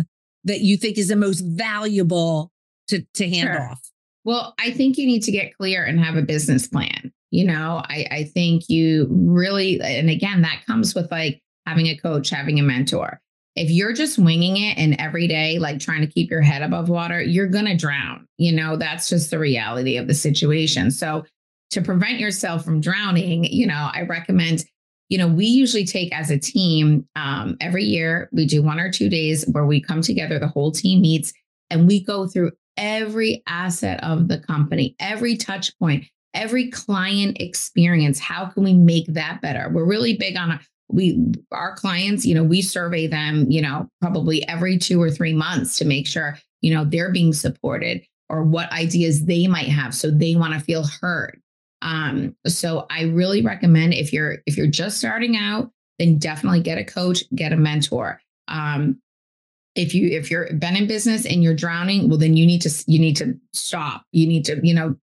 that 0.44 0.62
you 0.62 0.78
think 0.78 1.00
is 1.00 1.08
the 1.08 1.16
most 1.16 1.40
valuable 1.40 2.52
to, 2.90 3.04
to 3.16 3.28
hand 3.28 3.50
sure. 3.52 3.72
off? 3.72 3.82
Well, 4.26 4.54
I 4.60 4.70
think 4.72 4.98
you 4.98 5.08
need 5.08 5.24
to 5.24 5.32
get 5.32 5.58
clear 5.58 5.84
and 5.84 6.00
have 6.00 6.16
a 6.16 6.22
business 6.22 6.68
plan. 6.68 7.12
You 7.32 7.46
know, 7.46 7.84
I, 7.88 8.08
I 8.10 8.24
think 8.24 8.70
you 8.70 9.08
really, 9.10 9.80
and 9.82 10.10
again, 10.10 10.42
that 10.42 10.64
comes 10.66 10.96
with 10.96 11.12
like 11.12 11.42
having 11.66 11.88
a 11.88 11.98
coach, 11.98 12.30
having 12.30 12.60
a 12.60 12.64
mentor. 12.64 13.22
If 13.56 13.70
you're 13.70 13.94
just 13.94 14.18
winging 14.18 14.58
it 14.58 14.78
and 14.78 14.96
every 15.00 15.28
day, 15.28 15.60
like 15.60 15.80
trying 15.80 16.02
to 16.02 16.08
keep 16.08 16.32
your 16.32 16.42
head 16.42 16.62
above 16.62 16.90
water, 16.90 17.22
you're 17.22 17.50
to 17.50 17.76
drown. 17.76 18.26
You 18.38 18.54
know, 18.54 18.78
that's 18.78 19.10
just 19.10 19.32
the 19.32 19.40
reality 19.40 19.98
of 19.98 20.08
the 20.08 20.14
situation. 20.14 20.92
So, 20.92 21.26
to 21.72 21.82
prevent 21.82 22.20
yourself 22.20 22.66
from 22.66 22.82
drowning, 22.82 23.44
you 23.44 23.68
know, 23.68 23.92
I 23.94 24.02
recommend, 24.02 24.66
you 25.10 25.20
know, 25.20 25.28
we 25.28 25.46
usually 25.46 25.86
take 25.86 26.12
as 26.16 26.32
a 26.32 26.40
team 26.40 27.08
um, 27.16 27.58
every 27.62 27.84
year, 27.84 28.28
we 28.32 28.46
do 28.48 28.64
one 28.64 28.80
or 28.80 28.92
two 28.92 29.08
days 29.08 29.46
where 29.52 29.66
we 29.66 29.80
come 29.80 30.02
together, 30.02 30.40
the 30.40 30.48
whole 30.48 30.72
team 30.72 31.02
meets, 31.02 31.32
and 31.70 31.88
we 31.88 32.04
go 32.04 32.28
through 32.28 32.52
every 32.78 33.44
asset 33.46 34.04
of 34.04 34.30
the 34.30 34.40
company, 34.40 34.96
every 35.00 35.36
touch 35.36 35.78
point, 35.78 36.06
every 36.34 36.70
client 36.70 37.38
experience. 37.40 38.20
How 38.20 38.46
can 38.46 38.64
we 38.64 38.74
make 38.74 39.08
that 39.08 39.42
better? 39.42 39.70
We're 39.74 39.86
really 39.86 40.16
big 40.18 40.38
on 40.38 40.60
we 40.90 41.24
our 41.52 41.76
clients 41.76 42.26
you 42.26 42.34
know 42.34 42.44
we 42.44 42.62
survey 42.62 43.08
them 43.08 43.46
you 43.50 43.62
know 43.62 43.88
probably 44.02 44.48
every 44.48 44.78
two 44.78 45.02
or 45.02 45.10
three 45.10 45.34
months 45.34 45.78
to 45.78 45.86
make 45.86 46.08
sure 46.08 46.38
you 46.62 46.74
know 46.74 46.84
they're 46.84 47.12
being 47.12 47.32
supported 47.32 48.02
or 48.28 48.44
what 48.44 48.72
ideas 48.72 49.26
they 49.26 49.48
might 49.48 49.68
have 49.68 49.94
so 49.94 50.10
they 50.10 50.36
want 50.36 50.54
to 50.54 50.60
feel 50.60 50.84
heard 51.02 51.40
um 51.82 52.36
so 52.48 52.86
i 52.90 53.04
really 53.04 53.42
recommend 53.42 53.94
if 53.94 54.12
you're 54.12 54.38
if 54.46 54.58
you're 54.58 54.68
just 54.68 54.98
starting 54.98 55.38
out 55.38 55.72
then 56.00 56.18
definitely 56.18 56.62
get 56.62 56.78
a 56.78 56.84
coach 56.84 57.24
get 57.36 57.54
a 57.54 57.58
mentor 57.58 58.20
um 58.48 59.00
if 59.76 59.94
you 59.94 60.10
if 60.10 60.32
you're 60.32 60.52
been 60.54 60.76
in 60.76 60.88
business 60.88 61.26
and 61.26 61.44
you're 61.44 61.54
drowning 61.54 62.10
well 62.10 62.18
then 62.18 62.36
you 62.36 62.46
need 62.46 62.62
to 62.62 62.84
you 62.88 62.98
need 63.00 63.16
to 63.16 63.38
stop 63.54 64.04
you 64.12 64.26
need 64.26 64.44
to 64.44 64.60
you 64.64 64.74
know 64.74 64.96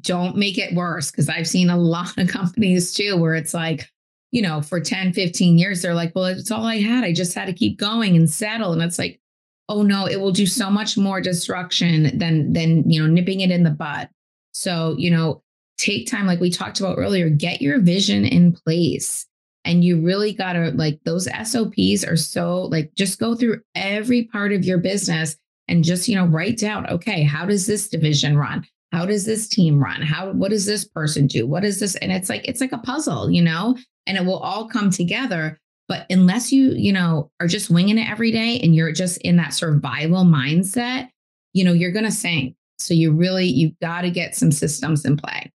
don't 0.00 0.36
make 0.36 0.58
it 0.58 0.74
worse 0.74 1.10
because 1.10 1.28
i've 1.28 1.46
seen 1.46 1.70
a 1.70 1.76
lot 1.76 2.16
of 2.18 2.28
companies 2.28 2.92
too 2.92 3.16
where 3.16 3.34
it's 3.34 3.54
like 3.54 3.88
you 4.30 4.42
know, 4.42 4.60
for 4.60 4.80
10, 4.80 5.12
15 5.12 5.58
years, 5.58 5.80
they're 5.80 5.94
like, 5.94 6.12
well, 6.14 6.26
it's 6.26 6.50
all 6.50 6.64
I 6.64 6.76
had. 6.76 7.04
I 7.04 7.12
just 7.12 7.34
had 7.34 7.46
to 7.46 7.52
keep 7.52 7.78
going 7.78 8.16
and 8.16 8.28
settle. 8.28 8.72
And 8.72 8.82
it's 8.82 8.98
like, 8.98 9.20
oh 9.68 9.82
no, 9.82 10.06
it 10.06 10.20
will 10.20 10.32
do 10.32 10.46
so 10.46 10.70
much 10.70 10.96
more 10.96 11.20
destruction 11.20 12.16
than 12.18 12.52
than 12.52 12.88
you 12.88 13.00
know, 13.00 13.06
nipping 13.06 13.40
it 13.40 13.50
in 13.50 13.62
the 13.62 13.70
bud. 13.70 14.08
So, 14.52 14.94
you 14.98 15.10
know, 15.10 15.42
take 15.76 16.06
time, 16.06 16.26
like 16.26 16.40
we 16.40 16.50
talked 16.50 16.80
about 16.80 16.98
earlier, 16.98 17.28
get 17.28 17.62
your 17.62 17.80
vision 17.80 18.24
in 18.24 18.52
place. 18.52 19.26
And 19.64 19.84
you 19.84 20.00
really 20.00 20.32
gotta 20.32 20.72
like 20.74 21.00
those 21.04 21.28
SOPs 21.44 22.04
are 22.04 22.16
so 22.16 22.62
like 22.64 22.94
just 22.94 23.18
go 23.18 23.34
through 23.34 23.60
every 23.74 24.24
part 24.24 24.52
of 24.52 24.64
your 24.64 24.78
business 24.78 25.36
and 25.68 25.84
just, 25.84 26.08
you 26.08 26.16
know, 26.16 26.24
write 26.24 26.58
down, 26.58 26.86
okay, 26.88 27.22
how 27.22 27.44
does 27.44 27.66
this 27.66 27.88
division 27.88 28.36
run? 28.38 28.66
How 28.92 29.04
does 29.04 29.26
this 29.26 29.48
team 29.48 29.82
run? 29.82 30.02
How 30.02 30.32
what 30.32 30.50
does 30.50 30.66
this 30.66 30.84
person 30.84 31.26
do? 31.26 31.46
What 31.46 31.64
is 31.64 31.80
this? 31.80 31.94
And 31.96 32.10
it's 32.10 32.28
like 32.28 32.46
it's 32.48 32.60
like 32.60 32.72
a 32.72 32.78
puzzle, 32.78 33.30
you 33.30 33.42
know? 33.42 33.76
and 34.08 34.16
it 34.16 34.24
will 34.24 34.38
all 34.38 34.66
come 34.66 34.90
together. 34.90 35.60
But 35.86 36.06
unless 36.10 36.50
you, 36.50 36.72
you 36.72 36.92
know, 36.92 37.30
are 37.40 37.46
just 37.46 37.70
winging 37.70 37.98
it 37.98 38.10
every 38.10 38.32
day 38.32 38.58
and 38.60 38.74
you're 38.74 38.92
just 38.92 39.18
in 39.18 39.36
that 39.36 39.54
survival 39.54 40.24
mindset, 40.24 41.08
you 41.52 41.64
know, 41.64 41.72
you're 41.72 41.92
going 41.92 42.04
to 42.04 42.10
sink. 42.10 42.56
So 42.78 42.94
you 42.94 43.12
really, 43.12 43.46
you've 43.46 43.78
got 43.80 44.02
to 44.02 44.10
get 44.10 44.34
some 44.34 44.50
systems 44.50 45.04
in 45.04 45.16
play. 45.16 45.52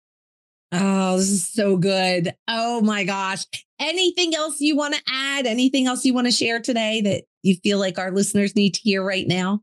Oh, 0.73 1.17
this 1.17 1.31
is 1.31 1.49
so 1.49 1.77
good. 1.77 2.35
Oh 2.47 2.81
my 2.81 3.05
gosh. 3.05 3.45
Anything 3.81 4.35
else 4.35 4.61
you 4.61 4.77
want 4.77 4.95
to 4.95 5.03
add? 5.09 5.47
Anything 5.47 5.87
else 5.87 6.05
you 6.05 6.15
want 6.15 6.27
to 6.27 6.33
share 6.33 6.61
today 6.61 7.01
that 7.03 7.25
you 7.43 7.57
feel 7.57 7.79
like 7.79 7.99
our 7.99 8.13
listeners 8.13 8.55
need 8.55 8.75
to 8.75 8.81
hear 8.81 9.03
right 9.03 9.27
now? 9.27 9.63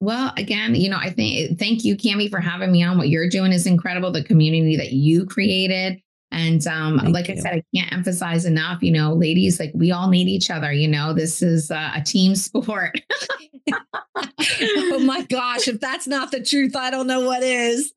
Well, 0.00 0.32
again, 0.36 0.74
you 0.74 0.88
know, 0.88 0.98
I 0.98 1.10
think 1.10 1.58
thank 1.58 1.84
you, 1.84 1.96
Kamie, 1.96 2.30
for 2.30 2.40
having 2.40 2.70
me 2.70 2.84
on. 2.84 2.98
What 2.98 3.08
you're 3.08 3.28
doing 3.28 3.52
is 3.52 3.66
incredible. 3.66 4.12
The 4.12 4.22
community 4.22 4.76
that 4.76 4.92
you 4.92 5.26
created, 5.26 6.00
and 6.30 6.64
um, 6.66 6.96
like 7.12 7.28
you. 7.28 7.34
I 7.34 7.38
said, 7.38 7.54
I 7.54 7.62
can't 7.74 7.92
emphasize 7.92 8.44
enough, 8.44 8.82
you 8.82 8.92
know, 8.92 9.14
ladies, 9.14 9.58
like 9.58 9.72
we 9.74 9.90
all 9.90 10.08
need 10.08 10.28
each 10.28 10.50
other. 10.50 10.72
You 10.72 10.88
know, 10.88 11.12
this 11.12 11.42
is 11.42 11.70
uh, 11.70 11.90
a 11.94 12.02
team 12.02 12.36
sport. 12.36 13.00
oh 14.60 15.00
my 15.04 15.22
gosh. 15.22 15.68
If 15.68 15.80
that's 15.80 16.06
not 16.06 16.30
the 16.30 16.42
truth, 16.42 16.76
I 16.76 16.90
don't 16.90 17.06
know 17.06 17.20
what 17.20 17.42
is. 17.42 17.92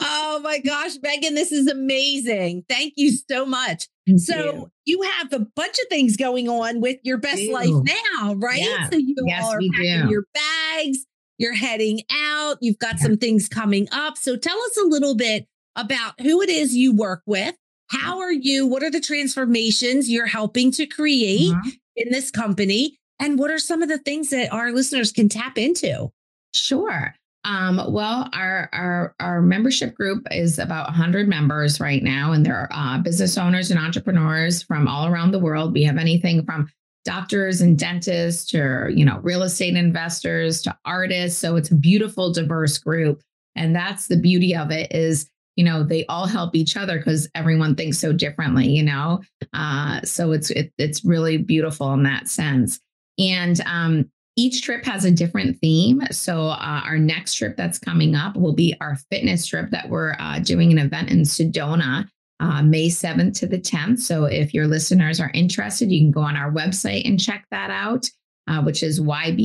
Oh 0.00 0.40
my 0.42 0.58
gosh, 0.58 0.92
Megan, 1.02 1.34
this 1.34 1.52
is 1.52 1.66
amazing. 1.66 2.64
Thank 2.68 2.94
you 2.96 3.12
so 3.30 3.44
much. 3.44 3.88
Thank 4.06 4.20
so 4.20 4.70
you. 4.84 5.00
you. 5.00 5.02
have 5.02 5.32
a 5.32 5.40
bunch 5.40 5.76
of 5.82 5.88
things 5.88 6.16
going 6.16 6.48
on 6.48 6.80
with 6.80 6.98
your 7.02 7.18
best 7.18 7.42
life 7.50 7.68
now, 7.68 8.34
right? 8.34 8.88
So 8.90 8.98
you 8.98 9.14
yes, 9.26 9.44
all 9.44 9.52
are 9.52 9.58
packing 9.58 10.06
do. 10.06 10.10
your 10.10 10.24
bags, 10.32 11.06
you're 11.38 11.54
heading 11.54 12.02
out, 12.12 12.58
you've 12.60 12.78
got 12.78 12.98
some 12.98 13.16
things 13.16 13.48
coming 13.48 13.88
up. 13.92 14.16
So 14.16 14.36
tell 14.36 14.58
us 14.62 14.76
a 14.76 14.86
little 14.86 15.14
bit 15.14 15.46
about 15.74 16.20
who 16.20 16.40
it 16.42 16.48
is 16.48 16.74
you 16.74 16.94
work 16.94 17.22
with 17.26 17.54
how 17.88 18.18
are 18.18 18.32
you? 18.32 18.66
What 18.66 18.82
are 18.82 18.90
the 18.90 19.00
transformations 19.00 20.10
you're 20.10 20.26
helping 20.26 20.72
to 20.72 20.86
create 20.86 21.52
mm-hmm. 21.52 21.68
in 21.96 22.10
this 22.10 22.30
company? 22.30 22.98
And 23.20 23.38
what 23.38 23.50
are 23.50 23.58
some 23.58 23.82
of 23.82 23.88
the 23.88 23.98
things 23.98 24.30
that 24.30 24.52
our 24.52 24.72
listeners 24.72 25.12
can 25.12 25.28
tap 25.28 25.56
into? 25.56 26.10
Sure. 26.52 27.14
Um, 27.44 27.80
well, 27.92 28.28
our, 28.32 28.68
our 28.72 29.14
our 29.20 29.40
membership 29.40 29.94
group 29.94 30.26
is 30.32 30.58
about 30.58 30.88
100 30.88 31.28
members 31.28 31.78
right 31.78 32.02
now, 32.02 32.32
and 32.32 32.44
they're 32.44 32.68
uh, 32.72 32.98
business 32.98 33.38
owners 33.38 33.70
and 33.70 33.78
entrepreneurs 33.78 34.64
from 34.64 34.88
all 34.88 35.06
around 35.06 35.30
the 35.30 35.38
world. 35.38 35.72
We 35.72 35.84
have 35.84 35.96
anything 35.96 36.44
from 36.44 36.68
doctors 37.06 37.62
and 37.62 37.78
dentists 37.78 38.44
to 38.50 38.88
you 38.94 39.04
know 39.04 39.20
real 39.22 39.42
estate 39.42 39.76
investors 39.76 40.60
to 40.62 40.76
artists. 40.84 41.38
So 41.38 41.56
it's 41.56 41.70
a 41.70 41.76
beautiful, 41.76 42.32
diverse 42.32 42.76
group, 42.76 43.22
and 43.54 43.74
that's 43.74 44.08
the 44.08 44.18
beauty 44.18 44.54
of 44.54 44.70
it. 44.70 44.92
Is 44.92 45.30
you 45.56 45.64
know 45.64 45.82
they 45.82 46.04
all 46.06 46.26
help 46.26 46.54
each 46.54 46.76
other 46.76 46.98
because 46.98 47.28
everyone 47.34 47.74
thinks 47.74 47.98
so 47.98 48.12
differently 48.12 48.68
you 48.68 48.82
know 48.82 49.20
uh, 49.54 50.00
so 50.02 50.32
it's 50.32 50.50
it, 50.50 50.72
it's 50.78 51.04
really 51.04 51.38
beautiful 51.38 51.92
in 51.94 52.02
that 52.02 52.28
sense 52.28 52.78
and 53.18 53.60
um, 53.62 54.08
each 54.36 54.62
trip 54.62 54.84
has 54.84 55.04
a 55.04 55.10
different 55.10 55.58
theme 55.58 56.02
so 56.10 56.48
uh, 56.48 56.82
our 56.84 56.98
next 56.98 57.34
trip 57.34 57.56
that's 57.56 57.78
coming 57.78 58.14
up 58.14 58.36
will 58.36 58.52
be 58.52 58.76
our 58.80 58.96
fitness 59.10 59.46
trip 59.46 59.70
that 59.70 59.88
we're 59.88 60.14
uh, 60.18 60.38
doing 60.40 60.70
an 60.70 60.78
event 60.78 61.10
in 61.10 61.20
sedona 61.20 62.06
uh, 62.40 62.62
May 62.62 62.88
7th 62.88 63.38
to 63.38 63.46
the 63.46 63.58
10th. 63.58 64.00
So 64.00 64.24
if 64.24 64.52
your 64.52 64.66
listeners 64.66 65.20
are 65.20 65.30
interested, 65.34 65.90
you 65.90 66.00
can 66.00 66.10
go 66.10 66.20
on 66.20 66.36
our 66.36 66.50
website 66.52 67.08
and 67.08 67.20
check 67.20 67.46
that 67.50 67.70
out, 67.70 68.10
uh, 68.46 68.62
which 68.62 68.82
is 68.82 69.00
yblnow.com. 69.00 69.36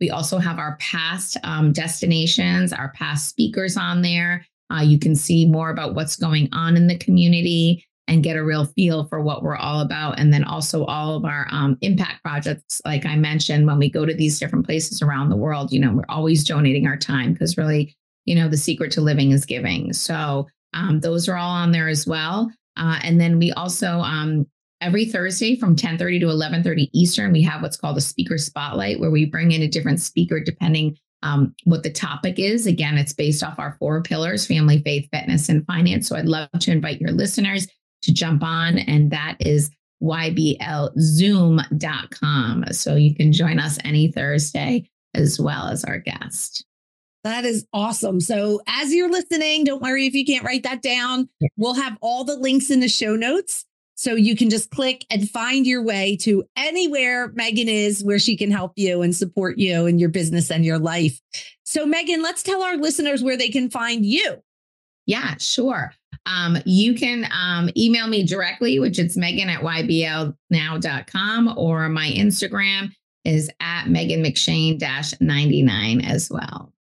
We 0.00 0.10
also 0.10 0.38
have 0.38 0.58
our 0.58 0.76
past 0.80 1.36
um, 1.44 1.72
destinations, 1.72 2.72
our 2.72 2.90
past 2.92 3.28
speakers 3.28 3.76
on 3.76 4.02
there. 4.02 4.44
Uh, 4.72 4.80
you 4.82 4.98
can 4.98 5.14
see 5.14 5.46
more 5.46 5.70
about 5.70 5.94
what's 5.94 6.16
going 6.16 6.48
on 6.52 6.76
in 6.76 6.88
the 6.88 6.98
community 6.98 7.86
and 8.06 8.22
get 8.22 8.36
a 8.36 8.44
real 8.44 8.66
feel 8.66 9.04
for 9.04 9.20
what 9.20 9.42
we're 9.42 9.56
all 9.56 9.80
about. 9.80 10.18
And 10.18 10.32
then 10.32 10.44
also 10.44 10.84
all 10.84 11.16
of 11.16 11.24
our 11.24 11.46
um, 11.50 11.78
impact 11.80 12.22
projects, 12.22 12.82
like 12.84 13.06
I 13.06 13.16
mentioned, 13.16 13.66
when 13.66 13.78
we 13.78 13.88
go 13.88 14.04
to 14.04 14.12
these 14.12 14.38
different 14.38 14.66
places 14.66 15.00
around 15.00 15.30
the 15.30 15.36
world, 15.36 15.72
you 15.72 15.80
know, 15.80 15.92
we're 15.92 16.04
always 16.08 16.44
donating 16.44 16.86
our 16.86 16.98
time 16.98 17.32
because 17.32 17.56
really, 17.56 17.96
you 18.24 18.34
know, 18.34 18.48
the 18.48 18.56
secret 18.56 18.92
to 18.92 19.00
living 19.00 19.32
is 19.32 19.44
giving. 19.44 19.92
So 19.92 20.46
um, 20.72 21.00
those 21.00 21.28
are 21.28 21.36
all 21.36 21.50
on 21.50 21.72
there 21.72 21.88
as 21.88 22.06
well. 22.06 22.50
Uh, 22.76 22.98
and 23.02 23.20
then 23.20 23.38
we 23.38 23.52
also 23.52 24.00
um, 24.00 24.46
every 24.80 25.06
Thursday 25.06 25.56
from 25.56 25.76
10:30 25.76 26.20
to 26.20 26.26
11:30 26.26 26.90
Eastern, 26.92 27.32
we 27.32 27.42
have 27.42 27.62
what's 27.62 27.76
called 27.76 27.96
a 27.96 28.02
speaker 28.02 28.38
spotlight, 28.38 29.00
where 29.00 29.10
we 29.10 29.24
bring 29.24 29.52
in 29.52 29.62
a 29.62 29.68
different 29.68 30.00
speaker 30.00 30.40
depending 30.40 30.96
um, 31.22 31.54
what 31.64 31.82
the 31.82 31.90
topic 31.90 32.38
is. 32.38 32.66
Again, 32.66 32.98
it's 32.98 33.14
based 33.14 33.42
off 33.42 33.58
our 33.58 33.76
four 33.78 34.02
pillars: 34.02 34.46
family, 34.46 34.82
faith, 34.82 35.08
fitness, 35.12 35.48
and 35.48 35.64
finance. 35.66 36.08
So 36.08 36.16
I'd 36.16 36.26
love 36.26 36.48
to 36.58 36.70
invite 36.70 37.00
your 37.00 37.12
listeners 37.12 37.66
to 38.02 38.12
jump 38.12 38.42
on, 38.42 38.78
and 38.78 39.10
that 39.10 39.36
is 39.40 39.70
yblzoom.com. 40.02 40.94
So 42.72 42.96
you 42.96 43.14
can 43.14 43.32
join 43.32 43.58
us 43.58 43.78
any 43.84 44.12
Thursday 44.12 44.90
as 45.14 45.40
well 45.40 45.68
as 45.68 45.84
our 45.84 45.98
guest. 45.98 46.66
That 47.24 47.46
is 47.46 47.66
awesome. 47.72 48.20
So, 48.20 48.60
as 48.68 48.92
you're 48.92 49.10
listening, 49.10 49.64
don't 49.64 49.82
worry 49.82 50.06
if 50.06 50.14
you 50.14 50.24
can't 50.24 50.44
write 50.44 50.62
that 50.62 50.82
down. 50.82 51.28
We'll 51.56 51.74
have 51.74 51.96
all 52.02 52.22
the 52.22 52.36
links 52.36 52.70
in 52.70 52.80
the 52.80 52.88
show 52.88 53.16
notes. 53.16 53.64
So 53.96 54.14
you 54.14 54.36
can 54.36 54.50
just 54.50 54.70
click 54.70 55.06
and 55.08 55.30
find 55.30 55.66
your 55.66 55.82
way 55.82 56.16
to 56.22 56.44
anywhere 56.56 57.28
Megan 57.34 57.68
is 57.68 58.02
where 58.02 58.18
she 58.18 58.36
can 58.36 58.50
help 58.50 58.72
you 58.76 59.02
and 59.02 59.14
support 59.14 59.56
you 59.56 59.86
in 59.86 59.98
your 60.00 60.08
business 60.08 60.50
and 60.50 60.64
your 60.64 60.78
life. 60.78 61.20
So, 61.62 61.86
Megan, 61.86 62.20
let's 62.20 62.42
tell 62.42 62.62
our 62.62 62.76
listeners 62.76 63.22
where 63.22 63.36
they 63.36 63.48
can 63.48 63.70
find 63.70 64.04
you. 64.04 64.42
Yeah, 65.06 65.36
sure. 65.38 65.94
Um, 66.26 66.58
you 66.64 66.94
can 66.94 67.26
um, 67.30 67.70
email 67.76 68.06
me 68.06 68.24
directly, 68.24 68.78
which 68.80 68.98
is 68.98 69.16
Megan 69.16 69.48
at 69.48 69.60
yblnow.com, 69.60 71.54
or 71.56 71.88
my 71.88 72.10
Instagram 72.10 72.92
is 73.24 73.50
at 73.60 73.88
Megan 73.88 74.22
McShane 74.22 74.78
99 75.20 76.00
as 76.00 76.30
well. 76.30 76.73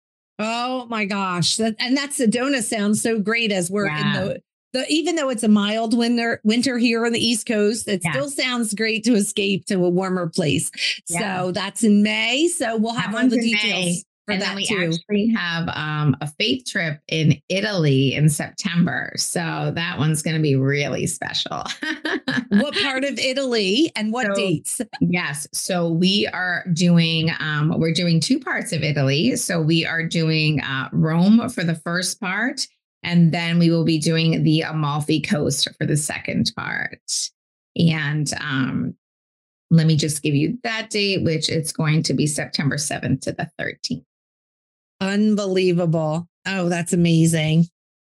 Oh 0.42 0.86
my 0.86 1.04
gosh. 1.04 1.56
That, 1.56 1.76
and 1.78 1.96
that 1.96 2.10
Sedona 2.10 2.62
sounds 2.62 3.00
so 3.00 3.20
great 3.20 3.52
as 3.52 3.70
we're 3.70 3.86
yeah. 3.86 3.98
in 3.98 4.12
the, 4.12 4.42
the, 4.72 4.86
even 4.88 5.16
though 5.16 5.28
it's 5.28 5.42
a 5.42 5.48
mild 5.48 5.96
winter 5.96 6.40
winter 6.44 6.78
here 6.78 7.06
on 7.06 7.12
the 7.12 7.24
East 7.24 7.46
Coast, 7.46 7.88
it 7.88 8.00
yeah. 8.04 8.12
still 8.12 8.30
sounds 8.30 8.74
great 8.74 9.04
to 9.04 9.14
escape 9.14 9.66
to 9.66 9.84
a 9.84 9.90
warmer 9.90 10.28
place. 10.28 10.70
Yeah. 11.08 11.40
So 11.40 11.52
that's 11.52 11.84
in 11.84 12.02
May. 12.02 12.48
So 12.48 12.76
we'll 12.76 12.94
have 12.94 13.14
all 13.14 13.28
the 13.28 13.40
details. 13.40 13.62
May 13.62 14.02
and 14.28 14.40
that 14.40 14.48
then 14.48 14.56
we 14.56 14.66
too. 14.66 14.92
actually 14.94 15.28
have 15.34 15.68
um, 15.74 16.16
a 16.20 16.28
faith 16.38 16.64
trip 16.66 17.00
in 17.08 17.40
Italy 17.48 18.14
in 18.14 18.28
September. 18.28 19.12
So 19.16 19.72
that 19.74 19.98
one's 19.98 20.22
going 20.22 20.36
to 20.36 20.42
be 20.42 20.54
really 20.54 21.06
special. 21.06 21.64
what 22.48 22.74
part 22.82 23.04
of 23.04 23.18
Italy 23.18 23.90
and 23.96 24.12
what 24.12 24.26
so, 24.26 24.34
dates? 24.34 24.80
Yes. 25.00 25.48
So 25.52 25.88
we 25.88 26.28
are 26.28 26.64
doing, 26.72 27.30
um, 27.40 27.74
we're 27.78 27.92
doing 27.92 28.20
two 28.20 28.38
parts 28.38 28.72
of 28.72 28.84
Italy. 28.84 29.34
So 29.36 29.60
we 29.60 29.84
are 29.84 30.06
doing 30.06 30.60
uh, 30.60 30.88
Rome 30.92 31.48
for 31.48 31.64
the 31.64 31.74
first 31.74 32.20
part, 32.20 32.66
and 33.02 33.32
then 33.32 33.58
we 33.58 33.70
will 33.70 33.84
be 33.84 33.98
doing 33.98 34.44
the 34.44 34.60
Amalfi 34.60 35.20
Coast 35.20 35.68
for 35.76 35.84
the 35.84 35.96
second 35.96 36.52
part. 36.56 37.00
And 37.76 38.30
um, 38.40 38.94
let 39.72 39.86
me 39.86 39.96
just 39.96 40.22
give 40.22 40.34
you 40.34 40.58
that 40.62 40.90
date, 40.90 41.24
which 41.24 41.48
it's 41.48 41.72
going 41.72 42.04
to 42.04 42.14
be 42.14 42.26
September 42.26 42.76
7th 42.76 43.22
to 43.22 43.32
the 43.32 43.50
13th. 43.58 44.04
Unbelievable. 45.02 46.28
Oh, 46.46 46.68
that's 46.68 46.92
amazing. 46.92 47.66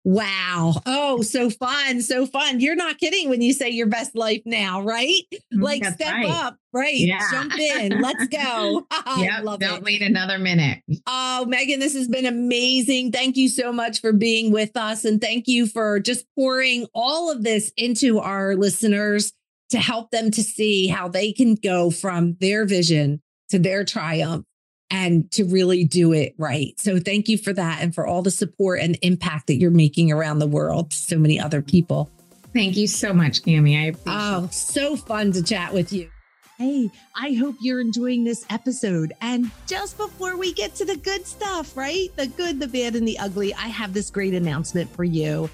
Wow. 0.05 0.81
Oh, 0.87 1.21
so 1.21 1.51
fun. 1.51 2.01
So 2.01 2.25
fun. 2.25 2.61
You're 2.61 2.77
not 2.77 2.99
kidding 2.99 3.29
when 3.29 3.43
you 3.43 3.53
say 3.53 3.69
your 3.69 3.89
best 3.89 4.17
life 4.17 4.41
now, 4.47 4.81
right? 4.81 5.21
Mm, 5.53 5.63
like 5.63 5.83
that's 5.83 5.97
step 5.97 6.15
right. 6.15 6.31
up, 6.31 6.57
right? 6.73 6.97
Yeah. 6.99 7.21
Jump 7.31 7.59
in. 7.59 8.01
Let's 8.01 8.27
go. 8.29 8.87
yeah. 9.19 9.41
Love 9.43 9.61
don't 9.61 9.79
it. 9.79 9.83
wait 9.83 10.01
another 10.01 10.39
minute. 10.39 10.83
Oh, 11.07 11.45
Megan, 11.47 11.79
this 11.79 11.95
has 11.95 12.09
been 12.09 12.25
amazing. 12.25 13.13
Thank 13.13 13.37
you 13.37 13.51
so 13.51 13.71
much 13.71 14.01
for 14.01 14.13
being 14.13 14.51
with 14.51 14.77
us. 14.77 15.05
And 15.05 15.21
thank 15.21 15.47
you 15.47 15.67
for 15.67 16.01
just 16.01 16.25
pouring 16.37 16.87
all 16.95 17.31
of 17.31 17.43
this 17.43 17.71
into 17.77 18.19
our 18.19 18.55
listeners 18.57 19.35
to 19.71 19.79
help 19.79 20.11
them 20.11 20.31
to 20.31 20.43
see 20.43 20.87
how 20.87 21.09
they 21.09 21.33
can 21.33 21.55
go 21.55 21.91
from 21.91 22.37
their 22.41 22.65
vision 22.65 23.21
to 23.51 23.59
their 23.59 23.85
triumph 23.85 24.47
and 24.91 25.31
to 25.33 25.45
really 25.45 25.85
do 25.85 26.13
it 26.13 26.35
right. 26.39 26.79
So 26.81 26.99
thank 26.99 27.29
you 27.29 27.37
for 27.39 27.53
that 27.53 27.81
and 27.83 27.95
for 27.95 28.07
all 28.07 28.23
the 28.23 28.31
support 28.31 28.81
and 28.81 28.99
impact 29.03 29.47
that 29.49 29.57
you're 29.57 29.71
making 29.71 30.11
around 30.13 30.39
the 30.39 30.47
world 30.47 30.91
to 30.93 30.97
so 30.97 31.19
many 31.19 31.39
other 31.39 31.61
people. 31.63 32.11
Thank 32.55 32.77
you 32.77 32.87
so 32.87 33.13
much, 33.13 33.43
Kamie. 33.43 33.79
I 33.79 33.87
appreciate 33.89 34.15
Oh, 34.15 34.45
it. 34.45 34.55
so 34.55 34.97
fun 34.97 35.33
to 35.33 35.43
chat 35.43 35.73
with 35.75 35.93
you. 35.93 36.09
Hey, 36.57 36.91
I 37.15 37.35
hope 37.35 37.55
you're 37.61 37.81
enjoying 37.81 38.25
this 38.25 38.45
episode. 38.51 39.13
And 39.21 39.51
just 39.69 39.97
before 39.97 40.37
we 40.37 40.53
get 40.53 40.75
to 40.77 40.85
the 40.85 40.97
good 40.97 41.25
stuff, 41.27 41.77
right? 41.77 42.09
The 42.17 42.27
good, 42.27 42.59
the 42.59 42.67
bad, 42.67 42.97
and 42.97 43.07
the 43.07 43.19
ugly, 43.19 43.55
I 43.55 43.69
have 43.69 43.93
this 43.95 44.11
great 44.11 44.35
announcement 44.35 44.91
for 44.97 45.05
you. 45.05 45.49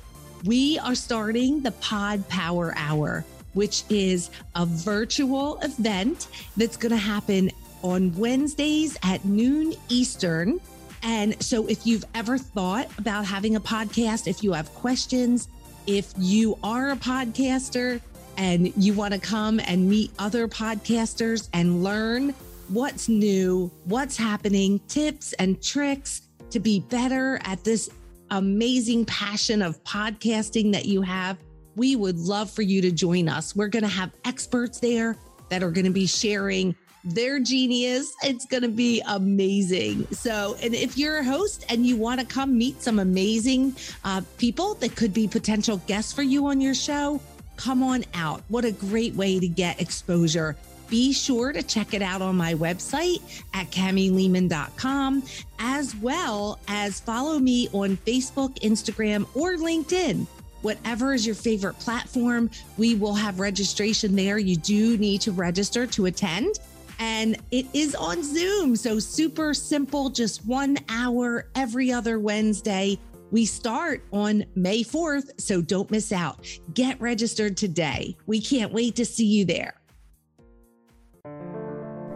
We 0.44 0.78
are 0.78 0.94
starting 0.94 1.60
the 1.60 1.72
Pod 1.72 2.26
Power 2.30 2.72
Hour, 2.76 3.24
which 3.52 3.82
is 3.90 4.30
a 4.54 4.64
virtual 4.64 5.58
event 5.60 6.28
that's 6.56 6.76
going 6.78 6.92
to 6.92 6.96
happen 6.96 7.50
on 7.84 8.12
Wednesdays 8.16 8.98
at 9.04 9.24
noon 9.24 9.74
Eastern. 9.88 10.58
And 11.04 11.40
so, 11.40 11.66
if 11.66 11.86
you've 11.86 12.04
ever 12.14 12.38
thought 12.38 12.88
about 12.98 13.26
having 13.26 13.54
a 13.54 13.60
podcast, 13.60 14.26
if 14.26 14.42
you 14.42 14.52
have 14.52 14.72
questions, 14.74 15.48
if 15.86 16.12
you 16.18 16.58
are 16.64 16.90
a 16.90 16.96
podcaster 16.96 18.00
and 18.38 18.72
you 18.76 18.94
want 18.94 19.12
to 19.14 19.20
come 19.20 19.60
and 19.60 19.88
meet 19.88 20.10
other 20.18 20.48
podcasters 20.48 21.48
and 21.52 21.84
learn 21.84 22.34
what's 22.68 23.08
new, 23.08 23.70
what's 23.84 24.16
happening, 24.16 24.80
tips 24.88 25.34
and 25.34 25.62
tricks 25.62 26.22
to 26.50 26.58
be 26.58 26.80
better 26.80 27.38
at 27.44 27.62
this 27.64 27.90
amazing 28.30 29.04
passion 29.04 29.60
of 29.60 29.82
podcasting 29.84 30.72
that 30.72 30.86
you 30.86 31.02
have, 31.02 31.36
we 31.76 31.96
would 31.96 32.18
love 32.18 32.50
for 32.50 32.62
you 32.62 32.80
to 32.80 32.90
join 32.90 33.28
us. 33.28 33.54
We're 33.54 33.68
going 33.68 33.82
to 33.82 33.88
have 33.88 34.10
experts 34.24 34.80
there 34.80 35.16
that 35.50 35.62
are 35.62 35.70
going 35.70 35.84
to 35.84 35.90
be 35.90 36.06
sharing 36.06 36.74
they're 37.04 37.38
genius. 37.38 38.14
It's 38.22 38.46
going 38.46 38.62
to 38.62 38.68
be 38.68 39.02
amazing. 39.06 40.06
So, 40.12 40.56
and 40.62 40.74
if 40.74 40.96
you're 40.96 41.18
a 41.18 41.24
host 41.24 41.66
and 41.68 41.86
you 41.86 41.96
want 41.96 42.20
to 42.20 42.26
come 42.26 42.56
meet 42.56 42.82
some 42.82 42.98
amazing 42.98 43.76
uh, 44.04 44.22
people 44.38 44.74
that 44.76 44.96
could 44.96 45.12
be 45.12 45.28
potential 45.28 45.78
guests 45.86 46.12
for 46.12 46.22
you 46.22 46.46
on 46.46 46.60
your 46.60 46.74
show, 46.74 47.20
come 47.56 47.82
on 47.82 48.04
out. 48.14 48.42
What 48.48 48.64
a 48.64 48.72
great 48.72 49.14
way 49.14 49.38
to 49.38 49.46
get 49.46 49.80
exposure. 49.80 50.56
Be 50.88 51.12
sure 51.12 51.52
to 51.52 51.62
check 51.62 51.94
it 51.94 52.02
out 52.02 52.22
on 52.22 52.36
my 52.36 52.54
website 52.54 53.20
at 53.54 53.70
kamielehmann.com, 53.70 55.22
as 55.58 55.96
well 55.96 56.58
as 56.68 57.00
follow 57.00 57.38
me 57.38 57.68
on 57.72 57.96
Facebook, 57.98 58.58
Instagram, 58.60 59.26
or 59.34 59.54
LinkedIn 59.54 60.26
whatever 60.62 61.12
is 61.12 61.26
your 61.26 61.34
favorite 61.34 61.78
platform. 61.78 62.50
We 62.78 62.94
will 62.94 63.12
have 63.12 63.38
registration 63.38 64.16
there. 64.16 64.38
You 64.38 64.56
do 64.56 64.96
need 64.96 65.20
to 65.20 65.32
register 65.32 65.86
to 65.88 66.06
attend 66.06 66.58
and 66.98 67.36
it 67.50 67.66
is 67.72 67.94
on 67.94 68.22
Zoom. 68.22 68.76
So 68.76 68.98
super 68.98 69.54
simple, 69.54 70.10
just 70.10 70.44
one 70.46 70.78
hour 70.88 71.48
every 71.54 71.92
other 71.92 72.18
Wednesday. 72.18 72.98
We 73.30 73.46
start 73.46 74.04
on 74.12 74.44
May 74.54 74.84
4th, 74.84 75.40
so 75.40 75.60
don't 75.60 75.90
miss 75.90 76.12
out. 76.12 76.46
Get 76.74 77.00
registered 77.00 77.56
today. 77.56 78.16
We 78.26 78.40
can't 78.40 78.72
wait 78.72 78.94
to 78.96 79.04
see 79.04 79.26
you 79.26 79.44
there. 79.44 79.80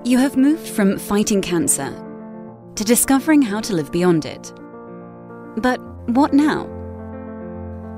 You 0.05 0.19
have 0.19 0.37
moved 0.37 0.67
from 0.67 0.97
fighting 0.97 1.43
cancer 1.43 1.93
to 2.77 2.85
discovering 2.85 3.43
how 3.43 3.61
to 3.63 3.75
live 3.75 3.91
beyond 3.91 4.27
it. 4.27 4.53
But 5.57 5.81
what 6.11 6.33
now? 6.33 6.67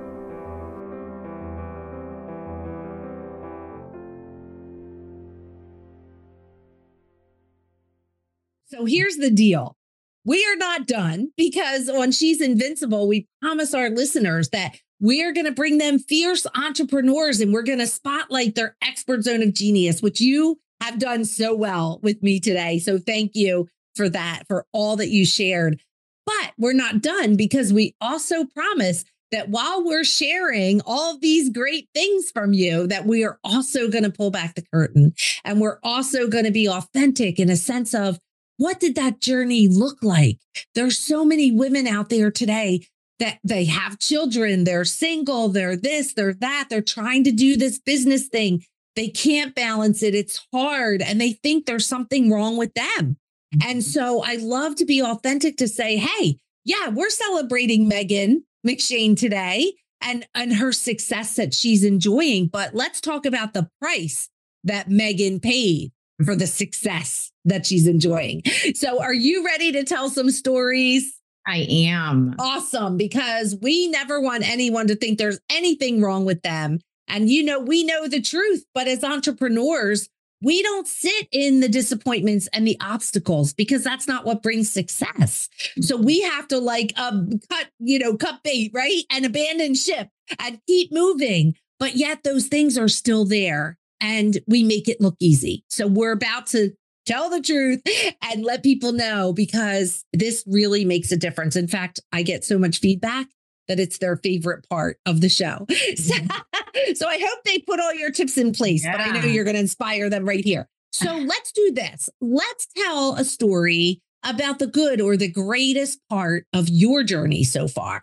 So 8.79 8.85
here's 8.85 9.16
the 9.16 9.31
deal. 9.31 9.76
We 10.24 10.45
are 10.47 10.57
not 10.57 10.87
done 10.87 11.33
because 11.37 11.89
on 11.89 12.12
She's 12.12 12.41
Invincible, 12.41 13.09
we 13.09 13.26
promise 13.43 13.74
our 13.74 13.91
listeners 13.91 14.51
that 14.51 14.76
we're 15.01 15.33
going 15.33 15.47
to 15.47 15.53
bring 15.53 15.79
them 15.79 15.99
fierce 15.99 16.47
entrepreneurs 16.55 17.41
and 17.41 17.53
we're 17.53 17.62
going 17.62 17.81
to 17.81 17.87
spotlight 17.89 18.55
their 18.55 18.76
expert 18.83 19.22
zone 19.22 19.43
of 19.43 19.55
genius, 19.55 20.01
which 20.01 20.20
you 20.20 20.61
have 20.81 20.99
done 21.01 21.24
so 21.24 21.55
well 21.55 21.99
with 22.03 22.22
me 22.22 22.39
today. 22.39 22.79
So 22.79 22.99
thank 22.99 23.33
you 23.35 23.68
for 23.97 24.09
that, 24.11 24.45
for 24.47 24.64
all 24.72 24.97
that 24.97 25.09
you 25.09 25.26
shared. 25.26 25.81
But 26.24 26.53
we're 26.57 26.72
not 26.72 27.03
done 27.03 27.37
because 27.37 27.72
we 27.72 27.97
also 28.01 28.45
promise 28.45 29.05
that 29.33 29.49
while 29.49 29.85
we're 29.85 30.05
sharing 30.05 30.81
all 30.87 31.18
these 31.18 31.51
great 31.51 31.89
things 31.95 32.31
from 32.31 32.53
you, 32.53 32.87
that 32.87 33.07
we 33.07 33.24
are 33.24 33.39
also 33.43 33.89
going 33.89 34.05
to 34.05 34.11
pull 34.11 34.31
back 34.31 34.55
the 34.55 34.64
curtain 34.72 35.14
and 35.45 35.61
we're 35.61 35.79
also 35.83 36.29
going 36.29 36.45
to 36.45 36.53
be 36.53 36.68
authentic 36.68 37.41
in 37.41 37.51
a 37.51 37.57
sense 37.57 37.93
of 37.93 38.20
what 38.59 38.80
did 38.80 38.94
that 38.96 39.20
journey 39.20 39.68
look 39.68 40.02
like? 40.02 40.38
There's 40.74 40.98
so 40.98 41.24
many 41.24 41.50
women 41.50 41.86
out 41.86 42.11
there 42.11 42.30
today 42.30 42.86
that 43.18 43.38
they 43.42 43.64
have 43.64 43.98
children, 43.98 44.64
they're 44.64 44.84
single, 44.84 45.48
they're 45.48 45.76
this, 45.76 46.12
they're 46.12 46.34
that, 46.34 46.66
they're 46.68 46.82
trying 46.82 47.24
to 47.24 47.32
do 47.32 47.56
this 47.56 47.78
business 47.78 48.28
thing. 48.28 48.62
They 48.96 49.09
can't 49.09 49.54
balance 49.54 50.02
it. 50.02 50.14
It's 50.14 50.46
hard 50.52 51.02
and 51.02 51.20
they 51.20 51.32
think 51.32 51.66
there's 51.66 51.86
something 51.86 52.30
wrong 52.30 52.56
with 52.56 52.74
them. 52.74 53.16
And 53.52 53.78
mm-hmm. 53.78 53.80
so 53.80 54.22
I 54.24 54.36
love 54.36 54.76
to 54.76 54.84
be 54.84 55.02
authentic 55.02 55.56
to 55.59 55.68
say, 55.68 55.96
hey, 55.96 56.38
yeah, 56.64 56.88
we're 56.88 57.11
celebrating 57.11 57.88
Megan 57.88 58.44
McShane 58.66 59.16
today 59.16 59.72
and, 60.00 60.26
and 60.34 60.54
her 60.54 60.72
success 60.72 61.36
that 61.36 61.54
she's 61.54 61.84
enjoying. 61.84 62.48
But 62.48 62.74
let's 62.74 63.00
talk 63.00 63.24
about 63.24 63.54
the 63.54 63.68
price 63.80 64.28
that 64.64 64.90
Megan 64.90 65.40
paid 65.40 65.92
for 66.24 66.34
the 66.34 66.46
success 66.46 67.30
that 67.44 67.66
she's 67.66 67.86
enjoying. 67.86 68.42
So, 68.74 69.02
are 69.02 69.14
you 69.14 69.44
ready 69.44 69.72
to 69.72 69.84
tell 69.84 70.10
some 70.10 70.30
stories? 70.30 71.18
I 71.46 71.66
am. 71.70 72.34
Awesome, 72.38 72.96
because 72.96 73.56
we 73.62 73.88
never 73.88 74.20
want 74.20 74.48
anyone 74.48 74.86
to 74.88 74.96
think 74.96 75.18
there's 75.18 75.40
anything 75.50 76.02
wrong 76.02 76.24
with 76.24 76.42
them. 76.42 76.80
And, 77.08 77.30
you 77.30 77.42
know, 77.42 77.58
we 77.58 77.84
know 77.84 78.06
the 78.06 78.20
truth, 78.20 78.66
but 78.74 78.86
as 78.86 79.02
entrepreneurs, 79.02 80.10
we 80.42 80.62
don't 80.62 80.86
sit 80.86 81.26
in 81.32 81.60
the 81.60 81.68
disappointments 81.68 82.48
and 82.52 82.66
the 82.66 82.76
obstacles 82.80 83.54
because 83.54 83.82
that's 83.82 84.06
not 84.06 84.24
what 84.24 84.42
brings 84.42 84.70
success. 84.70 85.48
So 85.80 85.96
we 85.96 86.20
have 86.20 86.46
to 86.48 86.58
like 86.58 86.92
um, 86.96 87.30
cut, 87.50 87.68
you 87.78 87.98
know, 87.98 88.16
cut 88.16 88.42
bait, 88.44 88.70
right? 88.74 89.02
And 89.10 89.24
abandon 89.24 89.74
ship 89.74 90.08
and 90.38 90.60
keep 90.66 90.92
moving. 90.92 91.54
But 91.80 91.96
yet 91.96 92.24
those 92.24 92.46
things 92.46 92.76
are 92.76 92.88
still 92.88 93.24
there 93.24 93.78
and 94.01 94.38
we 94.46 94.62
make 94.62 94.88
it 94.88 95.01
look 95.01 95.16
easy. 95.20 95.64
So 95.68 95.86
we're 95.86 96.12
about 96.12 96.46
to 96.49 96.72
tell 97.07 97.30
the 97.30 97.40
truth 97.40 97.82
and 98.22 98.44
let 98.44 98.62
people 98.62 98.92
know 98.92 99.32
because 99.32 100.05
this 100.12 100.44
really 100.46 100.84
makes 100.84 101.11
a 101.11 101.16
difference. 101.16 101.57
In 101.57 101.68
fact, 101.68 102.01
I 102.12 102.22
get 102.22 102.44
so 102.44 102.59
much 102.59 102.78
feedback 102.78 103.28
that 103.66 103.78
it's 103.80 103.99
their 103.99 104.16
favorite 104.16 104.66
part 104.68 104.99
of 105.07 105.20
the 105.20 105.28
show. 105.28 105.66
Mm-hmm. 105.99 106.94
so 106.94 107.09
I 107.09 107.18
hope 107.18 107.44
they 107.44 107.59
put 107.59 107.80
all 107.80 107.94
your 107.94 108.11
tips 108.11 108.38
in 108.38 108.53
place, 108.53 108.84
yeah. 108.84 108.92
but 108.92 109.01
I 109.01 109.11
know 109.11 109.26
you're 109.26 109.44
going 109.44 109.55
to 109.55 109.61
inspire 109.61 110.09
them 110.09 110.26
right 110.26 110.44
here. 110.44 110.68
So 110.92 111.12
let's 111.16 111.51
do 111.53 111.72
this. 111.72 112.09
Let's 112.20 112.68
tell 112.76 113.14
a 113.14 113.24
story 113.24 114.01
about 114.24 114.59
the 114.59 114.66
good 114.66 115.01
or 115.01 115.16
the 115.16 115.30
greatest 115.30 116.01
part 116.09 116.44
of 116.53 116.68
your 116.68 117.03
journey 117.03 117.44
so 117.44 117.68
far. 117.68 118.03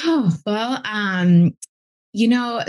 Oh, 0.00 0.36
well, 0.46 0.80
um, 0.84 1.56
you 2.16 2.28
know, 2.28 2.64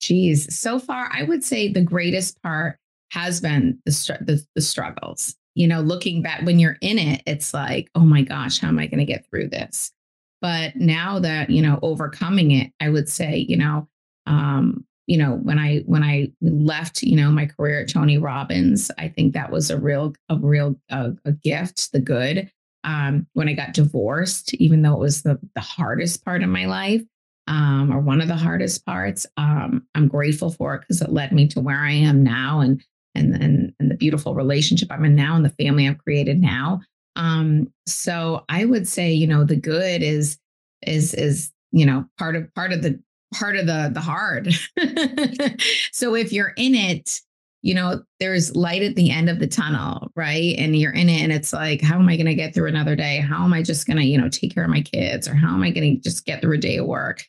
geez, 0.00 0.58
so 0.58 0.78
far, 0.78 1.10
I 1.12 1.22
would 1.22 1.44
say 1.44 1.68
the 1.68 1.82
greatest 1.82 2.42
part 2.42 2.78
has 3.12 3.40
been 3.40 3.78
the, 3.84 3.92
the, 4.22 4.44
the 4.54 4.62
struggles. 4.62 5.36
You 5.54 5.68
know, 5.68 5.80
looking 5.80 6.22
back 6.22 6.42
when 6.46 6.58
you're 6.58 6.78
in 6.80 6.98
it, 6.98 7.22
it's 7.26 7.52
like, 7.52 7.90
oh 7.94 8.06
my 8.06 8.22
gosh, 8.22 8.58
how 8.58 8.68
am 8.68 8.78
I 8.78 8.86
going 8.86 9.00
to 9.00 9.04
get 9.04 9.26
through 9.26 9.48
this? 9.48 9.92
But 10.40 10.76
now 10.76 11.18
that 11.18 11.50
you 11.50 11.60
know, 11.60 11.78
overcoming 11.82 12.52
it, 12.52 12.72
I 12.80 12.88
would 12.88 13.08
say, 13.08 13.44
you 13.48 13.58
know, 13.58 13.86
um, 14.26 14.86
you 15.06 15.18
know, 15.18 15.32
when 15.42 15.58
I 15.58 15.80
when 15.80 16.02
I 16.02 16.32
left, 16.40 17.02
you 17.02 17.16
know, 17.16 17.30
my 17.30 17.44
career 17.44 17.80
at 17.80 17.90
Tony 17.90 18.16
Robbins, 18.16 18.90
I 18.96 19.08
think 19.08 19.34
that 19.34 19.50
was 19.50 19.70
a 19.70 19.78
real 19.78 20.14
a 20.30 20.36
real 20.36 20.80
uh, 20.88 21.10
a 21.26 21.32
gift, 21.32 21.92
the 21.92 22.00
good. 22.00 22.50
Um, 22.84 23.26
when 23.34 23.48
I 23.48 23.52
got 23.52 23.74
divorced, 23.74 24.54
even 24.54 24.80
though 24.80 24.94
it 24.94 25.00
was 25.00 25.22
the 25.22 25.38
the 25.54 25.60
hardest 25.60 26.24
part 26.24 26.42
of 26.42 26.48
my 26.48 26.64
life, 26.64 27.02
um, 27.50 27.92
or 27.92 27.98
one 27.98 28.20
of 28.20 28.28
the 28.28 28.36
hardest 28.36 28.86
parts. 28.86 29.26
Um, 29.36 29.84
I'm 29.94 30.08
grateful 30.08 30.50
for 30.50 30.76
it 30.76 30.80
because 30.80 31.02
it 31.02 31.12
led 31.12 31.32
me 31.32 31.48
to 31.48 31.60
where 31.60 31.80
I 31.80 31.90
am 31.90 32.22
now 32.22 32.60
and 32.60 32.82
and 33.14 33.34
and 33.34 33.74
and 33.80 33.90
the 33.90 33.96
beautiful 33.96 34.34
relationship 34.34 34.88
I'm 34.90 35.04
in 35.04 35.16
now 35.16 35.34
and 35.34 35.44
the 35.44 35.50
family 35.50 35.86
I've 35.86 35.98
created 35.98 36.40
now. 36.40 36.80
Um, 37.16 37.72
so 37.86 38.44
I 38.48 38.64
would 38.64 38.86
say, 38.86 39.12
you 39.12 39.26
know, 39.26 39.44
the 39.44 39.56
good 39.56 40.02
is 40.02 40.38
is 40.86 41.12
is 41.12 41.50
you 41.72 41.84
know 41.84 42.06
part 42.18 42.36
of 42.36 42.54
part 42.54 42.72
of 42.72 42.82
the 42.82 43.00
part 43.34 43.56
of 43.56 43.66
the 43.66 43.90
the 43.92 44.00
hard. 44.00 44.54
so 45.92 46.14
if 46.14 46.32
you're 46.32 46.54
in 46.56 46.76
it, 46.76 47.20
you 47.62 47.74
know, 47.74 48.00
there's 48.20 48.54
light 48.54 48.82
at 48.82 48.94
the 48.94 49.10
end 49.10 49.28
of 49.28 49.40
the 49.40 49.48
tunnel, 49.48 50.12
right? 50.14 50.54
And 50.56 50.76
you're 50.76 50.92
in 50.92 51.08
it 51.08 51.20
and 51.20 51.32
it's 51.32 51.52
like, 51.52 51.82
how 51.82 51.98
am 51.98 52.08
I 52.08 52.16
going 52.16 52.26
to 52.26 52.34
get 52.34 52.54
through 52.54 52.68
another 52.68 52.94
day? 52.94 53.18
How 53.18 53.44
am 53.44 53.52
I 53.52 53.62
just 53.62 53.88
going 53.88 53.98
to, 53.98 54.04
you 54.04 54.16
know, 54.16 54.28
take 54.28 54.54
care 54.54 54.64
of 54.64 54.70
my 54.70 54.80
kids 54.80 55.28
or 55.28 55.34
how 55.34 55.52
am 55.52 55.62
I 55.62 55.70
going 55.70 55.96
to 55.96 56.00
just 56.00 56.24
get 56.24 56.40
through 56.40 56.54
a 56.54 56.58
day 56.58 56.78
of 56.78 56.86
work? 56.86 57.24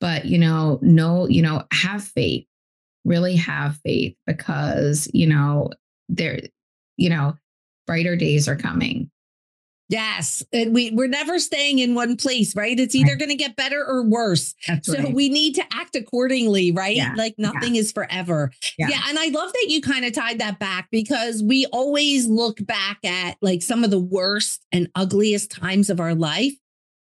But, 0.00 0.26
you 0.26 0.38
know, 0.38 0.78
no, 0.82 1.26
you 1.28 1.42
know, 1.42 1.64
have 1.72 2.04
faith, 2.04 2.46
really 3.04 3.36
have 3.36 3.78
faith 3.78 4.14
because, 4.26 5.08
you 5.14 5.26
know, 5.26 5.70
there, 6.08 6.40
you 6.96 7.08
know, 7.08 7.36
brighter 7.86 8.16
days 8.16 8.48
are 8.48 8.56
coming. 8.56 9.10
Yes. 9.88 10.42
And 10.52 10.74
we, 10.74 10.90
we're 10.90 11.06
never 11.06 11.38
staying 11.38 11.78
in 11.78 11.94
one 11.94 12.16
place, 12.16 12.56
right? 12.56 12.78
It's 12.78 12.94
either 12.94 13.12
right. 13.12 13.18
going 13.20 13.28
to 13.28 13.36
get 13.36 13.54
better 13.54 13.84
or 13.86 14.02
worse. 14.02 14.52
That's 14.66 14.88
so 14.88 14.98
right. 14.98 15.14
we 15.14 15.28
need 15.28 15.54
to 15.54 15.64
act 15.72 15.94
accordingly, 15.94 16.72
right? 16.72 16.96
Yeah. 16.96 17.14
Like 17.16 17.36
nothing 17.38 17.76
yeah. 17.76 17.82
is 17.82 17.92
forever. 17.92 18.50
Yeah. 18.78 18.88
yeah. 18.88 19.02
And 19.06 19.18
I 19.18 19.28
love 19.28 19.52
that 19.52 19.66
you 19.68 19.80
kind 19.80 20.04
of 20.04 20.12
tied 20.12 20.40
that 20.40 20.58
back 20.58 20.88
because 20.90 21.42
we 21.42 21.66
always 21.66 22.26
look 22.26 22.66
back 22.66 22.98
at 23.04 23.36
like 23.40 23.62
some 23.62 23.84
of 23.84 23.92
the 23.92 24.00
worst 24.00 24.66
and 24.72 24.90
ugliest 24.96 25.52
times 25.52 25.88
of 25.88 26.00
our 26.00 26.16
life 26.16 26.54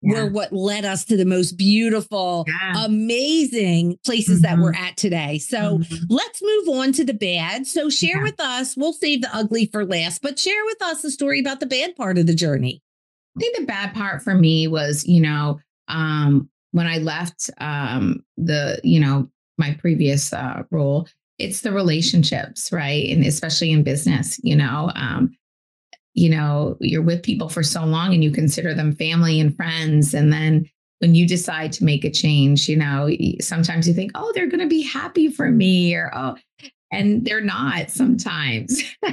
yeah. 0.06 0.24
were 0.24 0.30
what 0.30 0.54
led 0.54 0.86
us 0.86 1.06
to 1.06 1.18
the 1.18 1.26
most 1.26 1.54
beautiful, 1.54 2.46
yeah. 2.48 2.86
amazing 2.86 3.98
places 4.06 4.42
mm-hmm. 4.42 4.56
that 4.56 4.64
we're 4.64 4.74
at 4.74 4.98
today. 4.98 5.40
So 5.40 5.80
mm-hmm. 5.80 5.96
let's 6.10 6.42
move 6.42 6.80
on 6.80 6.92
to 6.94 7.04
the 7.04 7.14
bad. 7.14 7.68
So 7.68 7.90
share 7.90 8.18
yeah. 8.18 8.24
with 8.24 8.40
us, 8.40 8.76
we'll 8.78 8.94
save 8.94 9.22
the 9.22 9.36
ugly 9.36 9.66
for 9.66 9.86
last, 9.86 10.22
but 10.22 10.40
share 10.40 10.64
with 10.66 10.82
us 10.82 11.02
the 11.02 11.12
story 11.12 11.40
about 11.40 11.60
the 11.60 11.66
bad 11.66 11.96
part 11.96 12.18
of 12.18 12.28
the 12.28 12.36
journey. 12.36 12.82
I 13.36 13.40
think 13.40 13.58
the 13.58 13.66
bad 13.66 13.94
part 13.94 14.22
for 14.22 14.34
me 14.34 14.68
was, 14.68 15.06
you 15.06 15.22
know, 15.22 15.60
um, 15.88 16.50
when 16.72 16.88
I 16.88 16.98
left 16.98 17.50
um, 17.60 18.24
the, 18.38 18.80
you 18.84 19.00
know, 19.00 19.30
my 19.58 19.78
previous 19.80 20.34
uh, 20.34 20.64
role, 20.72 21.08
it's 21.38 21.62
the 21.62 21.72
relationships, 21.72 22.72
right? 22.72 23.10
And 23.10 23.26
especially 23.26 23.72
in 23.72 23.84
business, 23.84 24.40
you 24.44 24.56
know, 24.56 24.92
um, 24.96 25.36
you 26.16 26.30
know, 26.30 26.78
you're 26.80 27.02
with 27.02 27.22
people 27.22 27.50
for 27.50 27.62
so 27.62 27.84
long 27.84 28.14
and 28.14 28.24
you 28.24 28.32
consider 28.32 28.74
them 28.74 28.96
family 28.96 29.40
and 29.40 29.56
friends. 29.56 30.14
And 30.14 30.32
then 30.32 30.66
when 31.00 31.14
you 31.14 31.28
decide 31.28 31.74
to 31.74 31.84
make 31.84 32.06
a 32.06 32.10
change, 32.10 32.70
you 32.70 32.78
know, 32.78 33.10
sometimes 33.42 33.86
you 33.88 33.94
think, 33.94 34.12
oh, 34.16 34.32
they're 34.34 34.48
going 34.48 34.62
to 34.62 34.68
be 34.68 34.82
happy 34.82 35.28
for 35.30 35.52
me 35.52 35.94
or, 35.94 36.10
oh, 36.16 36.38
and 36.92 37.26
they're 37.26 37.42
not 37.42 37.90
sometimes. 37.92 38.82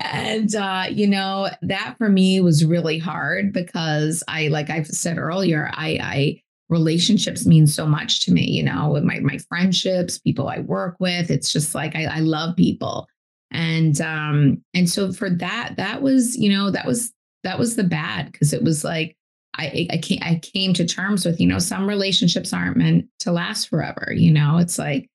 and, 0.00 0.54
uh, 0.54 0.84
you 0.88 1.08
know, 1.08 1.50
that 1.62 1.96
for 1.98 2.08
me 2.08 2.40
was 2.40 2.64
really 2.64 2.98
hard 2.98 3.52
because 3.52 4.22
I, 4.28 4.46
like 4.46 4.70
I've 4.70 4.86
said 4.86 5.18
earlier, 5.18 5.70
I, 5.74 5.98
I, 6.00 6.42
relationships 6.68 7.44
mean 7.44 7.66
so 7.66 7.84
much 7.84 8.20
to 8.20 8.32
me, 8.32 8.44
you 8.44 8.62
know, 8.62 8.90
with 8.90 9.02
my, 9.02 9.18
my 9.20 9.38
friendships, 9.48 10.18
people 10.18 10.48
I 10.48 10.60
work 10.60 10.96
with. 11.00 11.30
It's 11.30 11.52
just 11.52 11.74
like 11.74 11.94
I, 11.94 12.04
I 12.04 12.20
love 12.20 12.56
people 12.56 13.08
and 13.52 14.00
um 14.00 14.62
and 14.74 14.88
so 14.88 15.12
for 15.12 15.30
that 15.30 15.74
that 15.76 16.02
was 16.02 16.36
you 16.36 16.50
know 16.50 16.70
that 16.70 16.86
was 16.86 17.12
that 17.44 17.58
was 17.58 17.76
the 17.76 17.84
bad 17.84 18.30
because 18.32 18.52
it 18.52 18.62
was 18.62 18.84
like 18.84 19.16
I, 19.54 19.86
I 19.90 19.98
came, 19.98 20.18
I 20.22 20.36
came 20.36 20.72
to 20.74 20.86
terms 20.86 21.26
with, 21.26 21.40
you 21.40 21.46
know, 21.46 21.58
some 21.58 21.86
relationships 21.86 22.52
aren't 22.52 22.76
meant 22.76 23.06
to 23.20 23.32
last 23.32 23.68
forever. 23.68 24.12
You 24.14 24.32
know, 24.32 24.58
it's 24.58 24.78
like, 24.78 25.08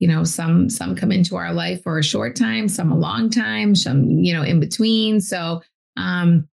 you 0.00 0.08
know, 0.08 0.24
some, 0.24 0.68
some 0.68 0.96
come 0.96 1.12
into 1.12 1.36
our 1.36 1.52
life 1.52 1.82
for 1.82 1.98
a 1.98 2.04
short 2.04 2.36
time, 2.36 2.68
some 2.68 2.90
a 2.90 2.98
long 2.98 3.30
time, 3.30 3.74
some, 3.74 4.10
you 4.10 4.34
know, 4.34 4.42
in 4.42 4.60
between. 4.60 5.20
So, 5.20 5.62
um, 5.96 6.48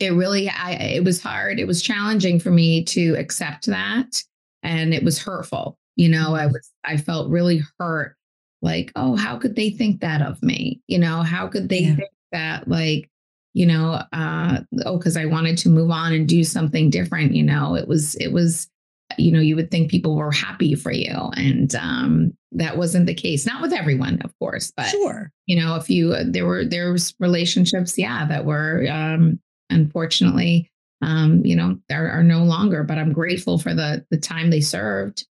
it 0.00 0.10
really, 0.10 0.48
I, 0.48 0.72
it 0.72 1.04
was 1.04 1.22
hard. 1.22 1.58
It 1.58 1.66
was 1.66 1.82
challenging 1.82 2.38
for 2.38 2.50
me 2.50 2.84
to 2.84 3.14
accept 3.14 3.66
that. 3.66 4.22
And 4.62 4.92
it 4.92 5.02
was 5.02 5.22
hurtful. 5.22 5.78
You 5.96 6.08
know, 6.08 6.34
I 6.34 6.46
was, 6.46 6.72
I 6.84 6.96
felt 6.96 7.30
really 7.30 7.62
hurt. 7.78 8.16
Like, 8.60 8.92
oh, 8.96 9.16
how 9.16 9.36
could 9.36 9.54
they 9.54 9.70
think 9.70 10.00
that 10.00 10.20
of 10.22 10.42
me? 10.42 10.80
You 10.88 10.98
know, 10.98 11.22
how 11.22 11.46
could 11.46 11.68
they 11.68 11.80
yeah. 11.80 11.94
think 11.94 12.10
that, 12.32 12.68
like, 12.68 13.08
you 13.54 13.66
know, 13.66 14.02
uh, 14.12 14.60
oh, 14.84 14.98
because 14.98 15.16
I 15.16 15.26
wanted 15.26 15.58
to 15.58 15.68
move 15.68 15.90
on 15.90 16.12
and 16.12 16.28
do 16.28 16.44
something 16.44 16.90
different. 16.90 17.34
You 17.34 17.44
know, 17.44 17.74
it 17.76 17.88
was, 17.88 18.14
it 18.16 18.32
was, 18.32 18.68
you 19.16 19.32
know, 19.32 19.40
you 19.40 19.56
would 19.56 19.70
think 19.70 19.90
people 19.90 20.16
were 20.16 20.30
happy 20.30 20.74
for 20.74 20.92
you. 20.92 21.30
And 21.36 21.74
um, 21.76 22.36
that 22.52 22.76
wasn't 22.76 23.06
the 23.06 23.14
case. 23.14 23.46
Not 23.46 23.62
with 23.62 23.72
everyone, 23.72 24.20
of 24.22 24.36
course, 24.38 24.72
but 24.76 24.88
sure. 24.88 25.32
You 25.46 25.60
know, 25.60 25.76
if 25.76 25.88
you, 25.88 26.14
there 26.24 26.46
were, 26.46 26.64
there 26.64 26.92
was 26.92 27.14
relationships, 27.18 27.96
yeah, 27.96 28.26
that 28.26 28.44
were 28.44 28.86
um, 28.90 29.40
unfortunately, 29.70 30.70
um, 31.00 31.44
you 31.44 31.56
know, 31.56 31.78
are, 31.90 32.10
are 32.10 32.22
no 32.22 32.44
longer, 32.44 32.84
but 32.84 32.98
I'm 32.98 33.12
grateful 33.12 33.58
for 33.58 33.72
the, 33.72 34.04
the 34.10 34.18
time 34.18 34.50
they 34.50 34.60
served. 34.60 35.26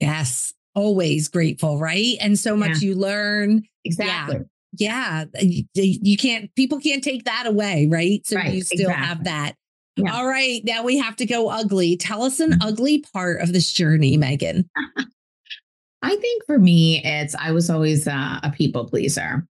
Yes. 0.00 0.54
Always 0.74 1.28
grateful. 1.28 1.78
Right. 1.78 2.16
And 2.20 2.38
so 2.38 2.56
much 2.56 2.80
yeah. 2.80 2.88
you 2.88 2.94
learn. 2.94 3.62
Exactly. 3.84 4.36
Yeah 4.36 4.42
yeah, 4.72 5.24
you, 5.40 5.64
you, 5.74 6.16
can't, 6.16 6.54
people 6.54 6.78
can't 6.78 7.02
take 7.02 7.24
that 7.24 7.46
away, 7.46 7.88
right? 7.90 8.24
So 8.26 8.36
right, 8.36 8.54
you 8.54 8.62
still 8.62 8.90
exactly. 8.90 9.06
have 9.06 9.24
that. 9.24 9.54
Yeah. 9.96 10.14
All 10.14 10.26
right, 10.26 10.62
now 10.64 10.84
we 10.84 10.96
have 10.98 11.16
to 11.16 11.26
go 11.26 11.48
ugly. 11.48 11.96
Tell 11.96 12.22
us 12.22 12.40
an 12.40 12.52
mm-hmm. 12.52 12.62
ugly 12.62 13.04
part 13.12 13.42
of 13.42 13.52
this 13.52 13.72
journey, 13.72 14.16
Megan. 14.16 14.68
I 16.02 16.16
think 16.16 16.44
for 16.46 16.58
me, 16.58 17.02
it's 17.04 17.34
I 17.34 17.50
was 17.50 17.68
always 17.68 18.06
uh, 18.06 18.40
a 18.42 18.50
people 18.50 18.88
pleaser. 18.88 19.46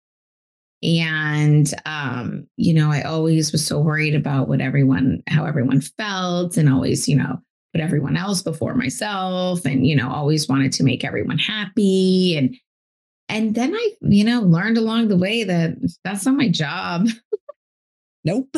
And, 0.82 1.72
um, 1.84 2.48
you 2.56 2.72
know, 2.72 2.90
I 2.90 3.02
always 3.02 3.52
was 3.52 3.64
so 3.64 3.78
worried 3.78 4.14
about 4.14 4.48
what 4.48 4.62
everyone, 4.62 5.22
how 5.28 5.44
everyone 5.44 5.82
felt, 5.82 6.56
and 6.56 6.70
always, 6.70 7.06
you 7.06 7.16
know, 7.16 7.36
put 7.72 7.80
everyone 7.80 8.16
else 8.16 8.42
before 8.42 8.74
myself 8.74 9.64
and, 9.64 9.86
you 9.86 9.94
know, 9.94 10.10
always 10.10 10.48
wanted 10.48 10.72
to 10.74 10.84
make 10.84 11.04
everyone 11.04 11.38
happy. 11.38 12.36
And, 12.36 12.56
and 13.28 13.54
then 13.54 13.74
I, 13.74 13.92
you 14.00 14.24
know, 14.24 14.40
learned 14.40 14.76
along 14.76 15.08
the 15.08 15.16
way 15.16 15.44
that 15.44 15.76
that's 16.04 16.26
not 16.26 16.36
my 16.36 16.48
job. 16.48 17.08
Nope. 18.22 18.54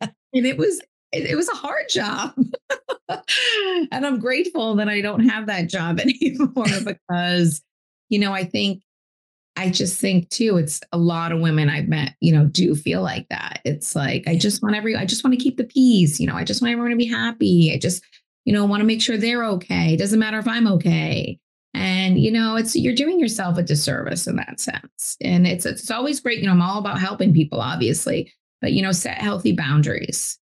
and 0.00 0.44
it 0.44 0.58
was 0.58 0.80
it, 1.12 1.30
it 1.30 1.36
was 1.36 1.48
a 1.48 1.54
hard 1.54 1.88
job. 1.88 2.34
and 3.08 4.06
I'm 4.06 4.18
grateful 4.18 4.76
that 4.76 4.88
I 4.88 5.00
don't 5.00 5.28
have 5.28 5.46
that 5.46 5.68
job 5.68 6.00
anymore 6.00 6.66
because, 6.84 7.62
you 8.08 8.18
know, 8.18 8.32
I 8.32 8.44
think 8.44 8.82
I 9.56 9.70
just 9.70 10.00
think 10.00 10.28
too, 10.28 10.56
it's 10.56 10.80
a 10.92 10.98
lot 10.98 11.32
of 11.32 11.40
women 11.40 11.68
I've 11.68 11.88
met, 11.88 12.14
you 12.20 12.32
know, 12.32 12.44
do 12.44 12.76
feel 12.76 13.02
like 13.02 13.26
that. 13.30 13.60
It's 13.64 13.96
like, 13.96 14.28
I 14.28 14.36
just 14.36 14.62
want 14.62 14.76
every, 14.76 14.94
I 14.94 15.04
just 15.04 15.24
want 15.24 15.36
to 15.36 15.42
keep 15.42 15.56
the 15.56 15.64
peace, 15.64 16.20
you 16.20 16.28
know, 16.28 16.36
I 16.36 16.44
just 16.44 16.62
want 16.62 16.70
everyone 16.70 16.92
to 16.92 16.96
be 16.96 17.08
happy. 17.08 17.72
I 17.74 17.78
just, 17.78 18.04
you 18.48 18.54
know, 18.54 18.64
want 18.64 18.80
to 18.80 18.86
make 18.86 19.02
sure 19.02 19.18
they're 19.18 19.44
okay. 19.44 19.92
It 19.92 19.98
doesn't 19.98 20.18
matter 20.18 20.38
if 20.38 20.48
I'm 20.48 20.66
okay. 20.68 21.38
And 21.74 22.18
you 22.18 22.32
know, 22.32 22.56
it's 22.56 22.74
you're 22.74 22.94
doing 22.94 23.20
yourself 23.20 23.58
a 23.58 23.62
disservice 23.62 24.26
in 24.26 24.36
that 24.36 24.58
sense. 24.58 25.18
And 25.20 25.46
it's 25.46 25.66
it's 25.66 25.90
always 25.90 26.18
great. 26.18 26.38
You 26.38 26.46
know, 26.46 26.52
I'm 26.52 26.62
all 26.62 26.78
about 26.78 26.98
helping 26.98 27.34
people, 27.34 27.60
obviously, 27.60 28.32
but 28.62 28.72
you 28.72 28.80
know, 28.80 28.90
set 28.92 29.18
healthy 29.18 29.52
boundaries. 29.52 30.38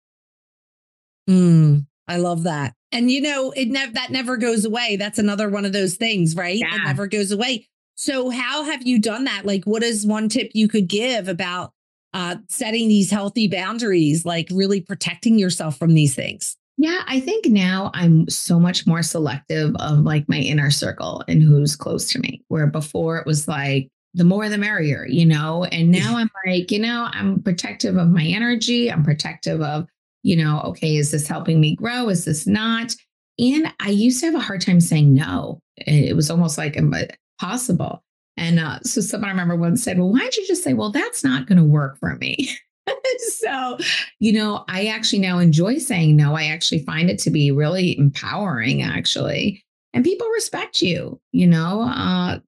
Mm, 1.28 1.84
I 2.06 2.18
love 2.18 2.44
that. 2.44 2.74
And 2.92 3.10
you 3.10 3.22
know, 3.22 3.50
it 3.56 3.70
never 3.70 3.92
that 3.94 4.12
never 4.12 4.36
goes 4.36 4.64
away. 4.64 4.94
That's 4.94 5.18
another 5.18 5.50
one 5.50 5.64
of 5.64 5.72
those 5.72 5.96
things, 5.96 6.36
right? 6.36 6.58
Yeah. 6.60 6.76
It 6.76 6.84
never 6.84 7.08
goes 7.08 7.32
away. 7.32 7.66
So 7.96 8.30
how 8.30 8.62
have 8.62 8.86
you 8.86 9.00
done 9.00 9.24
that? 9.24 9.44
Like 9.44 9.64
what 9.64 9.82
is 9.82 10.06
one 10.06 10.28
tip 10.28 10.52
you 10.54 10.68
could 10.68 10.86
give 10.86 11.26
about 11.26 11.72
uh 12.14 12.36
setting 12.48 12.86
these 12.86 13.10
healthy 13.10 13.48
boundaries, 13.48 14.24
like 14.24 14.46
really 14.52 14.80
protecting 14.80 15.40
yourself 15.40 15.76
from 15.76 15.94
these 15.94 16.14
things? 16.14 16.56
Yeah, 16.78 17.02
I 17.06 17.20
think 17.20 17.46
now 17.46 17.90
I'm 17.94 18.28
so 18.28 18.60
much 18.60 18.86
more 18.86 19.02
selective 19.02 19.74
of 19.76 20.00
like 20.00 20.28
my 20.28 20.38
inner 20.38 20.70
circle 20.70 21.24
and 21.26 21.42
who's 21.42 21.74
close 21.74 22.06
to 22.10 22.18
me. 22.18 22.44
Where 22.48 22.66
before 22.66 23.16
it 23.18 23.26
was 23.26 23.48
like 23.48 23.88
the 24.12 24.24
more 24.24 24.48
the 24.48 24.58
merrier, 24.58 25.06
you 25.08 25.26
know? 25.26 25.64
And 25.64 25.90
now 25.90 26.16
I'm 26.16 26.30
like, 26.46 26.70
you 26.70 26.78
know, 26.78 27.08
I'm 27.12 27.42
protective 27.42 27.96
of 27.96 28.08
my 28.08 28.24
energy. 28.24 28.90
I'm 28.90 29.04
protective 29.04 29.60
of, 29.60 29.86
you 30.22 30.36
know, 30.36 30.60
okay, 30.66 30.96
is 30.96 31.10
this 31.12 31.28
helping 31.28 31.60
me 31.60 31.76
grow? 31.76 32.08
Is 32.08 32.24
this 32.24 32.46
not? 32.46 32.94
And 33.38 33.72
I 33.80 33.90
used 33.90 34.20
to 34.20 34.26
have 34.26 34.34
a 34.34 34.40
hard 34.40 34.62
time 34.62 34.80
saying 34.80 35.12
no. 35.14 35.60
It 35.76 36.16
was 36.16 36.30
almost 36.30 36.56
like 36.56 36.76
impossible. 36.76 38.02
And 38.38 38.58
uh, 38.58 38.80
so 38.80 39.00
someone 39.00 39.28
I 39.28 39.32
remember 39.32 39.56
once 39.56 39.82
said, 39.82 39.98
well, 39.98 40.10
why 40.10 40.20
don't 40.20 40.36
you 40.36 40.46
just 40.46 40.62
say, 40.62 40.74
well, 40.74 40.90
that's 40.90 41.22
not 41.22 41.46
going 41.46 41.58
to 41.58 41.64
work 41.64 41.98
for 41.98 42.16
me? 42.16 42.50
so, 43.18 43.78
you 44.20 44.32
know, 44.32 44.64
I 44.68 44.86
actually 44.86 45.20
now 45.20 45.38
enjoy 45.38 45.78
saying 45.78 46.16
no. 46.16 46.34
I 46.34 46.44
actually 46.46 46.80
find 46.80 47.10
it 47.10 47.18
to 47.20 47.30
be 47.30 47.50
really 47.50 47.98
empowering, 47.98 48.82
actually. 48.82 49.64
And 49.92 50.04
people 50.04 50.28
respect 50.28 50.82
you, 50.82 51.20
you 51.32 51.46
know. 51.46 51.82
Uh, 51.82 52.38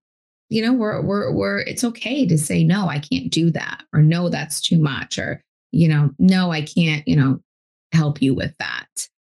you 0.51 0.62
know, 0.62 0.72
we're 0.72 1.03
we're 1.03 1.32
we're 1.32 1.59
it's 1.61 1.84
okay 1.84 2.26
to 2.26 2.39
say 2.39 2.64
no, 2.64 2.89
I 2.89 2.99
can't 2.99 3.30
do 3.30 3.51
that, 3.51 3.82
or 3.93 4.01
no, 4.01 4.28
that's 4.28 4.61
too 4.61 4.78
much, 4.78 5.18
or 5.18 5.43
you 5.72 5.89
know, 5.89 6.11
no, 6.18 6.51
I 6.51 6.62
can't, 6.62 7.07
you 7.07 7.16
know, 7.16 7.41
help 7.93 8.22
you 8.22 8.34
with 8.34 8.55
that. 8.59 8.86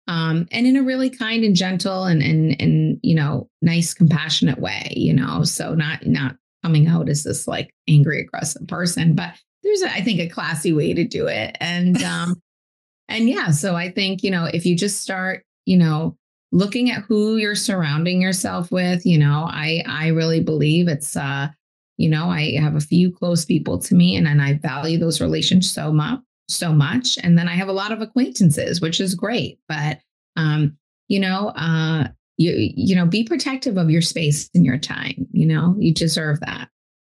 Um, 0.08 0.48
and 0.52 0.66
in 0.68 0.76
a 0.76 0.84
really 0.84 1.10
kind 1.10 1.44
and 1.44 1.56
gentle 1.56 2.06
and 2.06 2.22
and 2.22 2.60
and 2.60 3.00
you 3.04 3.16
know, 3.16 3.50
nice, 3.62 3.94
compassionate 3.94 4.60
way, 4.60 4.92
you 4.96 5.14
know. 5.14 5.44
So 5.44 5.76
not 5.76 6.06
not 6.06 6.36
coming 6.64 6.88
out 6.88 7.10
as 7.10 7.24
this 7.24 7.48
like 7.48 7.74
angry, 7.88 8.22
aggressive 8.22 8.68
person, 8.68 9.14
but 9.16 9.34
there's 9.64 9.82
a, 9.82 9.92
I 9.92 10.02
think 10.02 10.20
a 10.20 10.30
classy 10.30 10.74
way 10.74 10.94
to 10.94 11.04
do 11.04 11.28
it. 11.28 11.58
And 11.60 12.02
um 12.04 12.42
and 13.10 13.30
yeah, 13.30 13.52
so 13.52 13.76
I 13.76 13.92
think, 13.92 14.24
you 14.24 14.32
know, 14.32 14.46
if 14.46 14.66
you 14.66 14.76
just 14.76 15.02
start, 15.02 15.44
you 15.66 15.78
know, 15.78 16.18
looking 16.52 16.90
at 16.90 17.04
who 17.04 17.36
you're 17.36 17.56
surrounding 17.56 18.22
yourself 18.22 18.72
with, 18.72 19.06
you 19.06 19.18
know, 19.18 19.48
I 19.50 19.84
I 19.88 20.08
really 20.08 20.42
believe 20.42 20.88
it's 20.88 21.16
uh 21.16 21.50
you 21.98 22.10
know, 22.10 22.26
I 22.26 22.56
have 22.60 22.76
a 22.76 22.82
few 22.82 23.12
close 23.12 23.46
people 23.46 23.78
to 23.80 23.96
me 23.96 24.16
and 24.16 24.28
and 24.28 24.42
I 24.42 24.54
value 24.56 24.98
those 24.98 25.22
relationships 25.22 25.74
so 25.74 25.92
much 25.92 26.20
so 26.50 26.74
much 26.74 27.18
and 27.24 27.38
then 27.38 27.48
I 27.48 27.54
have 27.54 27.70
a 27.70 27.74
lot 27.74 27.94
of 27.94 28.02
acquaintances, 28.02 28.82
which 28.82 29.00
is 29.00 29.16
great, 29.16 29.60
but 29.68 30.00
um 30.36 30.78
you 31.08 31.20
know, 31.20 31.50
uh 31.50 32.08
you 32.38 32.54
you 32.76 32.96
know, 32.96 33.06
be 33.06 33.24
protective 33.24 33.78
of 33.78 33.90
your 33.90 34.02
space 34.02 34.50
and 34.54 34.66
your 34.66 34.78
time, 34.78 35.28
you 35.32 35.46
know, 35.46 35.76
you 35.80 35.94
deserve 35.94 36.40
that. 36.42 36.70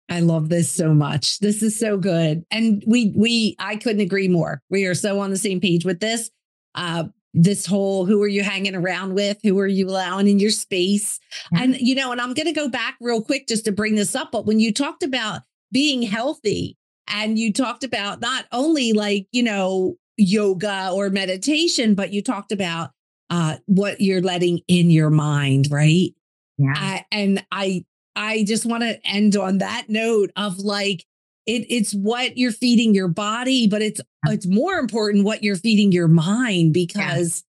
I 0.09 0.19
love 0.19 0.49
this 0.49 0.71
so 0.71 0.93
much. 0.93 1.39
This 1.39 1.63
is 1.63 1.77
so 1.77 1.97
good. 1.97 2.45
And 2.51 2.83
we 2.85 3.13
we 3.15 3.55
I 3.59 3.75
couldn't 3.75 4.01
agree 4.01 4.27
more. 4.27 4.61
We 4.69 4.85
are 4.85 4.93
so 4.93 5.19
on 5.19 5.31
the 5.31 5.37
same 5.37 5.59
page 5.59 5.85
with 5.85 5.99
this. 5.99 6.29
Uh 6.75 7.05
this 7.33 7.65
whole 7.65 8.05
who 8.05 8.21
are 8.23 8.27
you 8.27 8.43
hanging 8.43 8.75
around 8.75 9.13
with? 9.13 9.37
Who 9.43 9.59
are 9.59 9.67
you 9.67 9.89
allowing 9.89 10.27
in 10.27 10.39
your 10.39 10.51
space? 10.51 11.19
Mm-hmm. 11.53 11.63
And 11.63 11.77
you 11.79 11.95
know, 11.95 12.11
and 12.11 12.21
I'm 12.21 12.33
going 12.33 12.47
to 12.47 12.53
go 12.53 12.69
back 12.69 12.95
real 13.01 13.21
quick 13.21 13.47
just 13.47 13.65
to 13.65 13.71
bring 13.71 13.95
this 13.95 14.15
up, 14.15 14.31
but 14.31 14.45
when 14.45 14.59
you 14.59 14.71
talked 14.71 15.03
about 15.03 15.41
being 15.71 16.01
healthy 16.01 16.77
and 17.07 17.37
you 17.37 17.51
talked 17.51 17.83
about 17.83 18.21
not 18.21 18.45
only 18.51 18.93
like, 18.93 19.27
you 19.31 19.43
know, 19.43 19.97
yoga 20.17 20.91
or 20.93 21.09
meditation, 21.09 21.93
but 21.93 22.13
you 22.13 22.21
talked 22.21 22.51
about 22.51 22.91
uh 23.29 23.57
what 23.65 23.99
you're 23.99 24.21
letting 24.21 24.61
in 24.67 24.89
your 24.89 25.09
mind, 25.09 25.67
right? 25.71 26.11
Yeah. 26.57 26.73
Uh, 26.77 26.99
and 27.11 27.45
I 27.51 27.83
I 28.15 28.43
just 28.43 28.65
want 28.65 28.83
to 28.83 28.99
end 29.05 29.35
on 29.35 29.59
that 29.59 29.85
note 29.89 30.31
of 30.35 30.59
like 30.59 31.05
it, 31.45 31.65
it's 31.69 31.93
what 31.93 32.37
you're 32.37 32.51
feeding 32.51 32.95
your 32.95 33.07
body, 33.07 33.67
but 33.67 33.81
it's 33.81 34.01
it's 34.27 34.47
more 34.47 34.79
important 34.79 35.25
what 35.25 35.43
you're 35.43 35.55
feeding 35.55 35.91
your 35.91 36.07
mind 36.07 36.73
because 36.73 37.43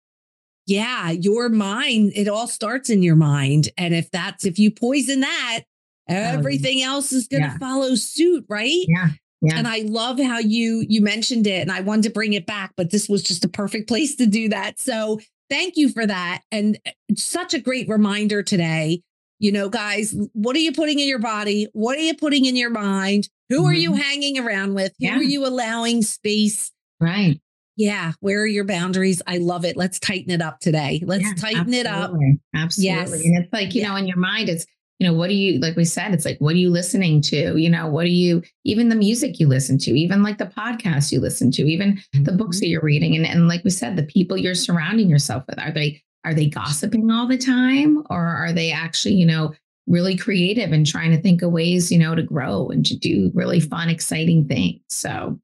yeah. 0.67 1.11
yeah, 1.11 1.11
your 1.12 1.49
mind, 1.49 2.12
it 2.17 2.29
all 2.29 2.49
starts 2.49 2.91
in 2.91 3.03
your 3.03 3.17
mind. 3.17 3.69
And 3.79 3.95
if 3.95 4.11
that's 4.11 4.45
if 4.45 4.59
you 4.59 4.71
poison 4.71 5.21
that, 5.21 5.61
everything 6.09 6.83
um, 6.83 6.91
else 6.91 7.12
is 7.12 7.29
gonna 7.29 7.45
yeah. 7.45 7.59
follow 7.59 7.95
suit, 7.95 8.45
right? 8.49 8.85
Yeah. 8.89 9.09
Yeah. 9.43 9.59
And 9.59 9.69
I 9.69 9.81
love 9.81 10.19
how 10.19 10.39
you 10.39 10.85
you 10.89 11.03
mentioned 11.03 11.47
it 11.47 11.61
and 11.61 11.71
I 11.71 11.81
wanted 11.81 12.05
to 12.05 12.11
bring 12.11 12.33
it 12.33 12.47
back, 12.47 12.73
but 12.77 12.91
this 12.91 13.09
was 13.09 13.23
just 13.23 13.45
a 13.45 13.49
perfect 13.49 13.89
place 13.89 14.17
to 14.17 14.27
do 14.27 14.49
that. 14.49 14.81
So 14.81 15.21
thank 15.51 15.77
you 15.77 15.91
for 15.91 16.07
that. 16.07 16.41
And 16.51 16.79
uh, 16.87 16.91
such 17.15 17.53
a 17.53 17.61
great 17.61 17.89
reminder 17.89 18.43
today 18.43 19.03
you 19.39 19.53
know, 19.53 19.68
guys, 19.68 20.14
what 20.32 20.57
are 20.57 20.61
you 20.61 20.72
putting 20.72 20.99
in 20.99 21.09
your 21.09 21.18
body? 21.18 21.68
What 21.72 21.97
are 21.97 22.03
you 22.03 22.14
putting 22.14 22.45
in 22.45 22.57
your 22.57 22.70
mind? 22.70 23.28
Who 23.49 23.59
mm-hmm. 23.59 23.66
are 23.66 23.72
you 23.72 23.91
mm-hmm. 23.91 24.01
hanging 24.01 24.39
around 24.39 24.74
with? 24.74 24.93
Who 24.99 25.07
yeah. 25.07 25.16
are 25.16 25.22
you 25.22 25.47
allowing 25.47 26.03
space? 26.03 26.72
Right. 27.01 27.41
Yeah. 27.76 28.12
Where 28.20 28.41
are 28.43 28.47
your 28.47 28.64
boundaries? 28.64 29.20
I 29.26 29.39
love 29.39 29.64
it. 29.64 29.76
Let's 29.76 29.99
tighten 29.99 30.30
it 30.30 30.41
up 30.41 30.61
today. 30.61 31.03
Let's 31.05 31.24
yeah, 31.24 31.35
tighten 31.35 31.74
absolutely. 31.74 31.80
it 31.80 31.87
up. 31.87 32.12
Absolutely. 32.55 32.95
Yes. 32.95 33.12
And 33.12 33.45
it's 33.45 33.53
like, 33.53 33.74
you 33.74 33.82
yeah. 33.82 33.89
know, 33.89 33.97
in 33.97 34.07
your 34.07 34.16
mind, 34.16 34.49
it's 34.49 34.64
you 35.01 35.09
know, 35.09 35.14
what 35.14 35.28
do 35.28 35.35
you, 35.35 35.59
like 35.59 35.74
we 35.74 35.85
said, 35.85 36.14
it's 36.14 36.24
like, 36.24 36.39
what 36.39 36.55
are 36.55 36.59
you 36.59 36.70
listening 36.70 37.20
to? 37.20 37.57
You 37.57 37.68
know, 37.68 37.89
what 37.89 38.05
are 38.05 38.09
you, 38.09 38.43
even 38.64 38.91
the 38.91 38.95
music 38.95 39.41
you 39.41 39.49
listen 39.49 39.76
to, 39.78 39.91
even 39.91 40.22
like 40.22 40.39
the 40.39 40.47
podcast 40.47 41.11
you 41.11 41.18
listen 41.20 41.51
to, 41.51 41.62
even 41.62 42.01
the 42.12 42.30
books 42.30 42.61
that 42.61 42.68
you're 42.68 42.80
reading. 42.80 43.16
And, 43.16 43.26
and 43.26 43.49
like 43.49 43.64
we 43.64 43.70
said, 43.70 43.97
the 43.97 44.05
people 44.05 44.37
you're 44.37 44.55
surrounding 44.55 45.11
yourself 45.11 45.43
with, 45.49 45.59
are 45.59 45.72
they, 45.72 46.01
are 46.25 46.35
they 46.35 46.47
gossiping 46.47 47.11
all 47.11 47.27
the 47.27 47.39
time 47.39 48.03
or 48.11 48.25
are 48.25 48.53
they 48.53 48.70
actually, 48.70 49.14
you 49.14 49.27
know, 49.27 49.55
really 49.87 50.16
creative 50.16 50.72
and 50.72 50.87
trying 50.87 51.11
to 51.11 51.20
think 51.20 51.43
of 51.43 51.53
ways, 51.53 51.93
you 51.93 51.99
know, 51.99 52.14
to 52.14 52.22
grow 52.22 52.68
and 52.68 52.87
to 52.87 52.97
do 52.97 53.31
really 53.35 53.61
fun, 53.61 53.89
exciting 53.89 54.47
things. 54.49 54.81
So 54.89 55.39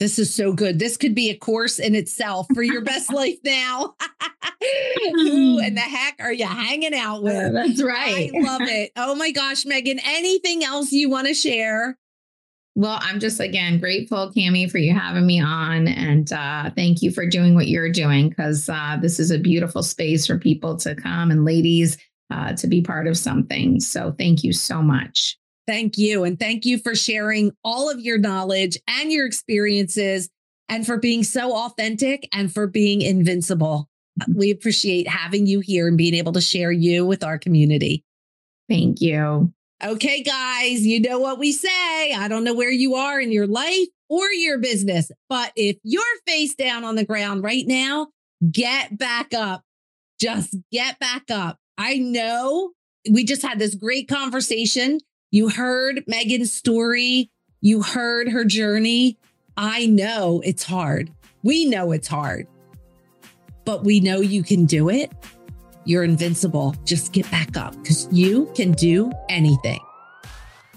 this 0.00 0.18
is 0.18 0.34
so 0.34 0.52
good. 0.52 0.78
This 0.78 0.96
could 0.96 1.14
be 1.14 1.30
a 1.30 1.36
course 1.36 1.78
in 1.78 1.94
itself 1.94 2.46
for 2.54 2.62
your 2.62 2.82
best 2.82 3.12
life 3.12 3.38
now. 3.44 3.94
Who 5.12 5.58
in 5.58 5.74
the 5.74 5.80
mm. 5.80 5.88
heck 5.88 6.16
are 6.20 6.32
you 6.32 6.46
hanging 6.46 6.94
out 6.94 7.18
uh, 7.18 7.22
with? 7.22 7.52
That's 7.52 7.82
right. 7.82 8.30
I 8.34 8.40
love 8.40 8.62
it. 8.62 8.92
Oh 8.96 9.14
my 9.14 9.30
gosh, 9.30 9.64
Megan, 9.64 10.00
anything 10.04 10.64
else 10.64 10.90
you 10.92 11.10
want 11.10 11.28
to 11.28 11.34
share? 11.34 11.98
Well, 12.76 12.98
I'm 13.02 13.18
just 13.20 13.40
again 13.40 13.78
grateful, 13.78 14.32
Kamie, 14.34 14.70
for 14.70 14.78
you 14.78 14.94
having 14.94 15.26
me 15.26 15.40
on, 15.40 15.88
and 15.88 16.32
uh, 16.32 16.70
thank 16.76 17.02
you 17.02 17.10
for 17.10 17.26
doing 17.26 17.54
what 17.54 17.68
you're 17.68 17.90
doing 17.90 18.28
because 18.28 18.68
uh, 18.68 18.96
this 19.00 19.18
is 19.18 19.30
a 19.30 19.38
beautiful 19.38 19.82
space 19.82 20.26
for 20.26 20.38
people 20.38 20.76
to 20.78 20.94
come 20.94 21.30
and 21.30 21.44
ladies 21.44 21.98
uh, 22.32 22.52
to 22.54 22.66
be 22.68 22.80
part 22.80 23.06
of 23.08 23.18
something. 23.18 23.80
So, 23.80 24.14
thank 24.16 24.44
you 24.44 24.52
so 24.52 24.82
much. 24.82 25.36
Thank 25.66 25.98
you. 25.98 26.24
And 26.24 26.38
thank 26.38 26.64
you 26.64 26.78
for 26.78 26.94
sharing 26.94 27.52
all 27.62 27.90
of 27.90 28.00
your 28.00 28.18
knowledge 28.18 28.78
and 28.88 29.12
your 29.12 29.26
experiences 29.26 30.28
and 30.68 30.86
for 30.86 30.96
being 30.96 31.22
so 31.22 31.54
authentic 31.54 32.28
and 32.32 32.52
for 32.52 32.66
being 32.66 33.02
invincible. 33.02 33.88
We 34.34 34.50
appreciate 34.50 35.06
having 35.08 35.46
you 35.46 35.60
here 35.60 35.86
and 35.86 35.96
being 35.96 36.14
able 36.14 36.32
to 36.32 36.40
share 36.40 36.72
you 36.72 37.06
with 37.06 37.22
our 37.22 37.38
community. 37.38 38.04
Thank 38.68 39.00
you. 39.00 39.52
Okay, 39.82 40.22
guys, 40.22 40.84
you 40.84 41.00
know 41.00 41.18
what 41.18 41.38
we 41.38 41.52
say. 41.52 42.12
I 42.12 42.28
don't 42.28 42.44
know 42.44 42.54
where 42.54 42.70
you 42.70 42.96
are 42.96 43.18
in 43.18 43.32
your 43.32 43.46
life 43.46 43.88
or 44.08 44.30
your 44.30 44.58
business, 44.58 45.10
but 45.28 45.52
if 45.56 45.76
you're 45.82 46.02
face 46.26 46.54
down 46.54 46.84
on 46.84 46.96
the 46.96 47.04
ground 47.04 47.42
right 47.42 47.66
now, 47.66 48.08
get 48.50 48.98
back 48.98 49.32
up. 49.32 49.62
Just 50.20 50.54
get 50.70 50.98
back 50.98 51.30
up. 51.30 51.56
I 51.78 51.96
know 51.96 52.72
we 53.10 53.24
just 53.24 53.40
had 53.40 53.58
this 53.58 53.74
great 53.74 54.06
conversation 54.06 54.98
you 55.30 55.48
heard 55.48 56.02
Megan's 56.06 56.52
story, 56.52 57.30
you 57.60 57.82
heard 57.82 58.28
her 58.28 58.44
journey. 58.44 59.16
I 59.56 59.86
know 59.86 60.42
it's 60.44 60.64
hard. 60.64 61.10
We 61.42 61.66
know 61.66 61.92
it's 61.92 62.08
hard, 62.08 62.48
but 63.64 63.84
we 63.84 64.00
know 64.00 64.20
you 64.20 64.42
can 64.42 64.66
do 64.66 64.88
it. 64.88 65.12
You're 65.90 66.04
invincible. 66.04 66.76
Just 66.84 67.12
get 67.12 67.28
back 67.32 67.56
up 67.56 67.74
because 67.82 68.06
you 68.12 68.48
can 68.54 68.70
do 68.70 69.10
anything. 69.28 69.80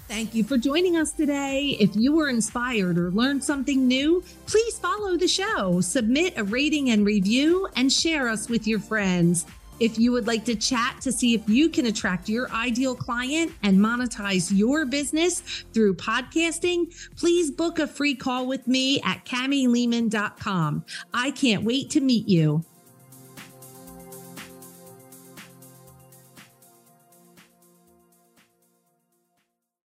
Thank 0.08 0.34
you 0.34 0.42
for 0.42 0.58
joining 0.58 0.96
us 0.96 1.12
today. 1.12 1.76
If 1.78 1.94
you 1.94 2.16
were 2.16 2.28
inspired 2.28 2.98
or 2.98 3.12
learned 3.12 3.44
something 3.44 3.86
new, 3.86 4.24
please 4.46 4.76
follow 4.80 5.16
the 5.16 5.28
show, 5.28 5.80
submit 5.80 6.36
a 6.36 6.42
rating 6.42 6.90
and 6.90 7.06
review, 7.06 7.68
and 7.76 7.92
share 7.92 8.28
us 8.28 8.48
with 8.48 8.66
your 8.66 8.80
friends. 8.80 9.46
If 9.78 10.00
you 10.00 10.10
would 10.10 10.26
like 10.26 10.44
to 10.46 10.56
chat 10.56 11.00
to 11.02 11.12
see 11.12 11.32
if 11.34 11.48
you 11.48 11.68
can 11.68 11.86
attract 11.86 12.28
your 12.28 12.50
ideal 12.50 12.96
client 12.96 13.52
and 13.62 13.78
monetize 13.78 14.50
your 14.52 14.84
business 14.84 15.64
through 15.72 15.94
podcasting, 15.94 16.92
please 17.16 17.52
book 17.52 17.78
a 17.78 17.86
free 17.86 18.16
call 18.16 18.48
with 18.48 18.66
me 18.66 19.00
at 19.02 19.24
kamielehmann.com. 19.24 20.84
I 21.12 21.30
can't 21.30 21.62
wait 21.62 21.90
to 21.90 22.00
meet 22.00 22.26
you. 22.26 22.64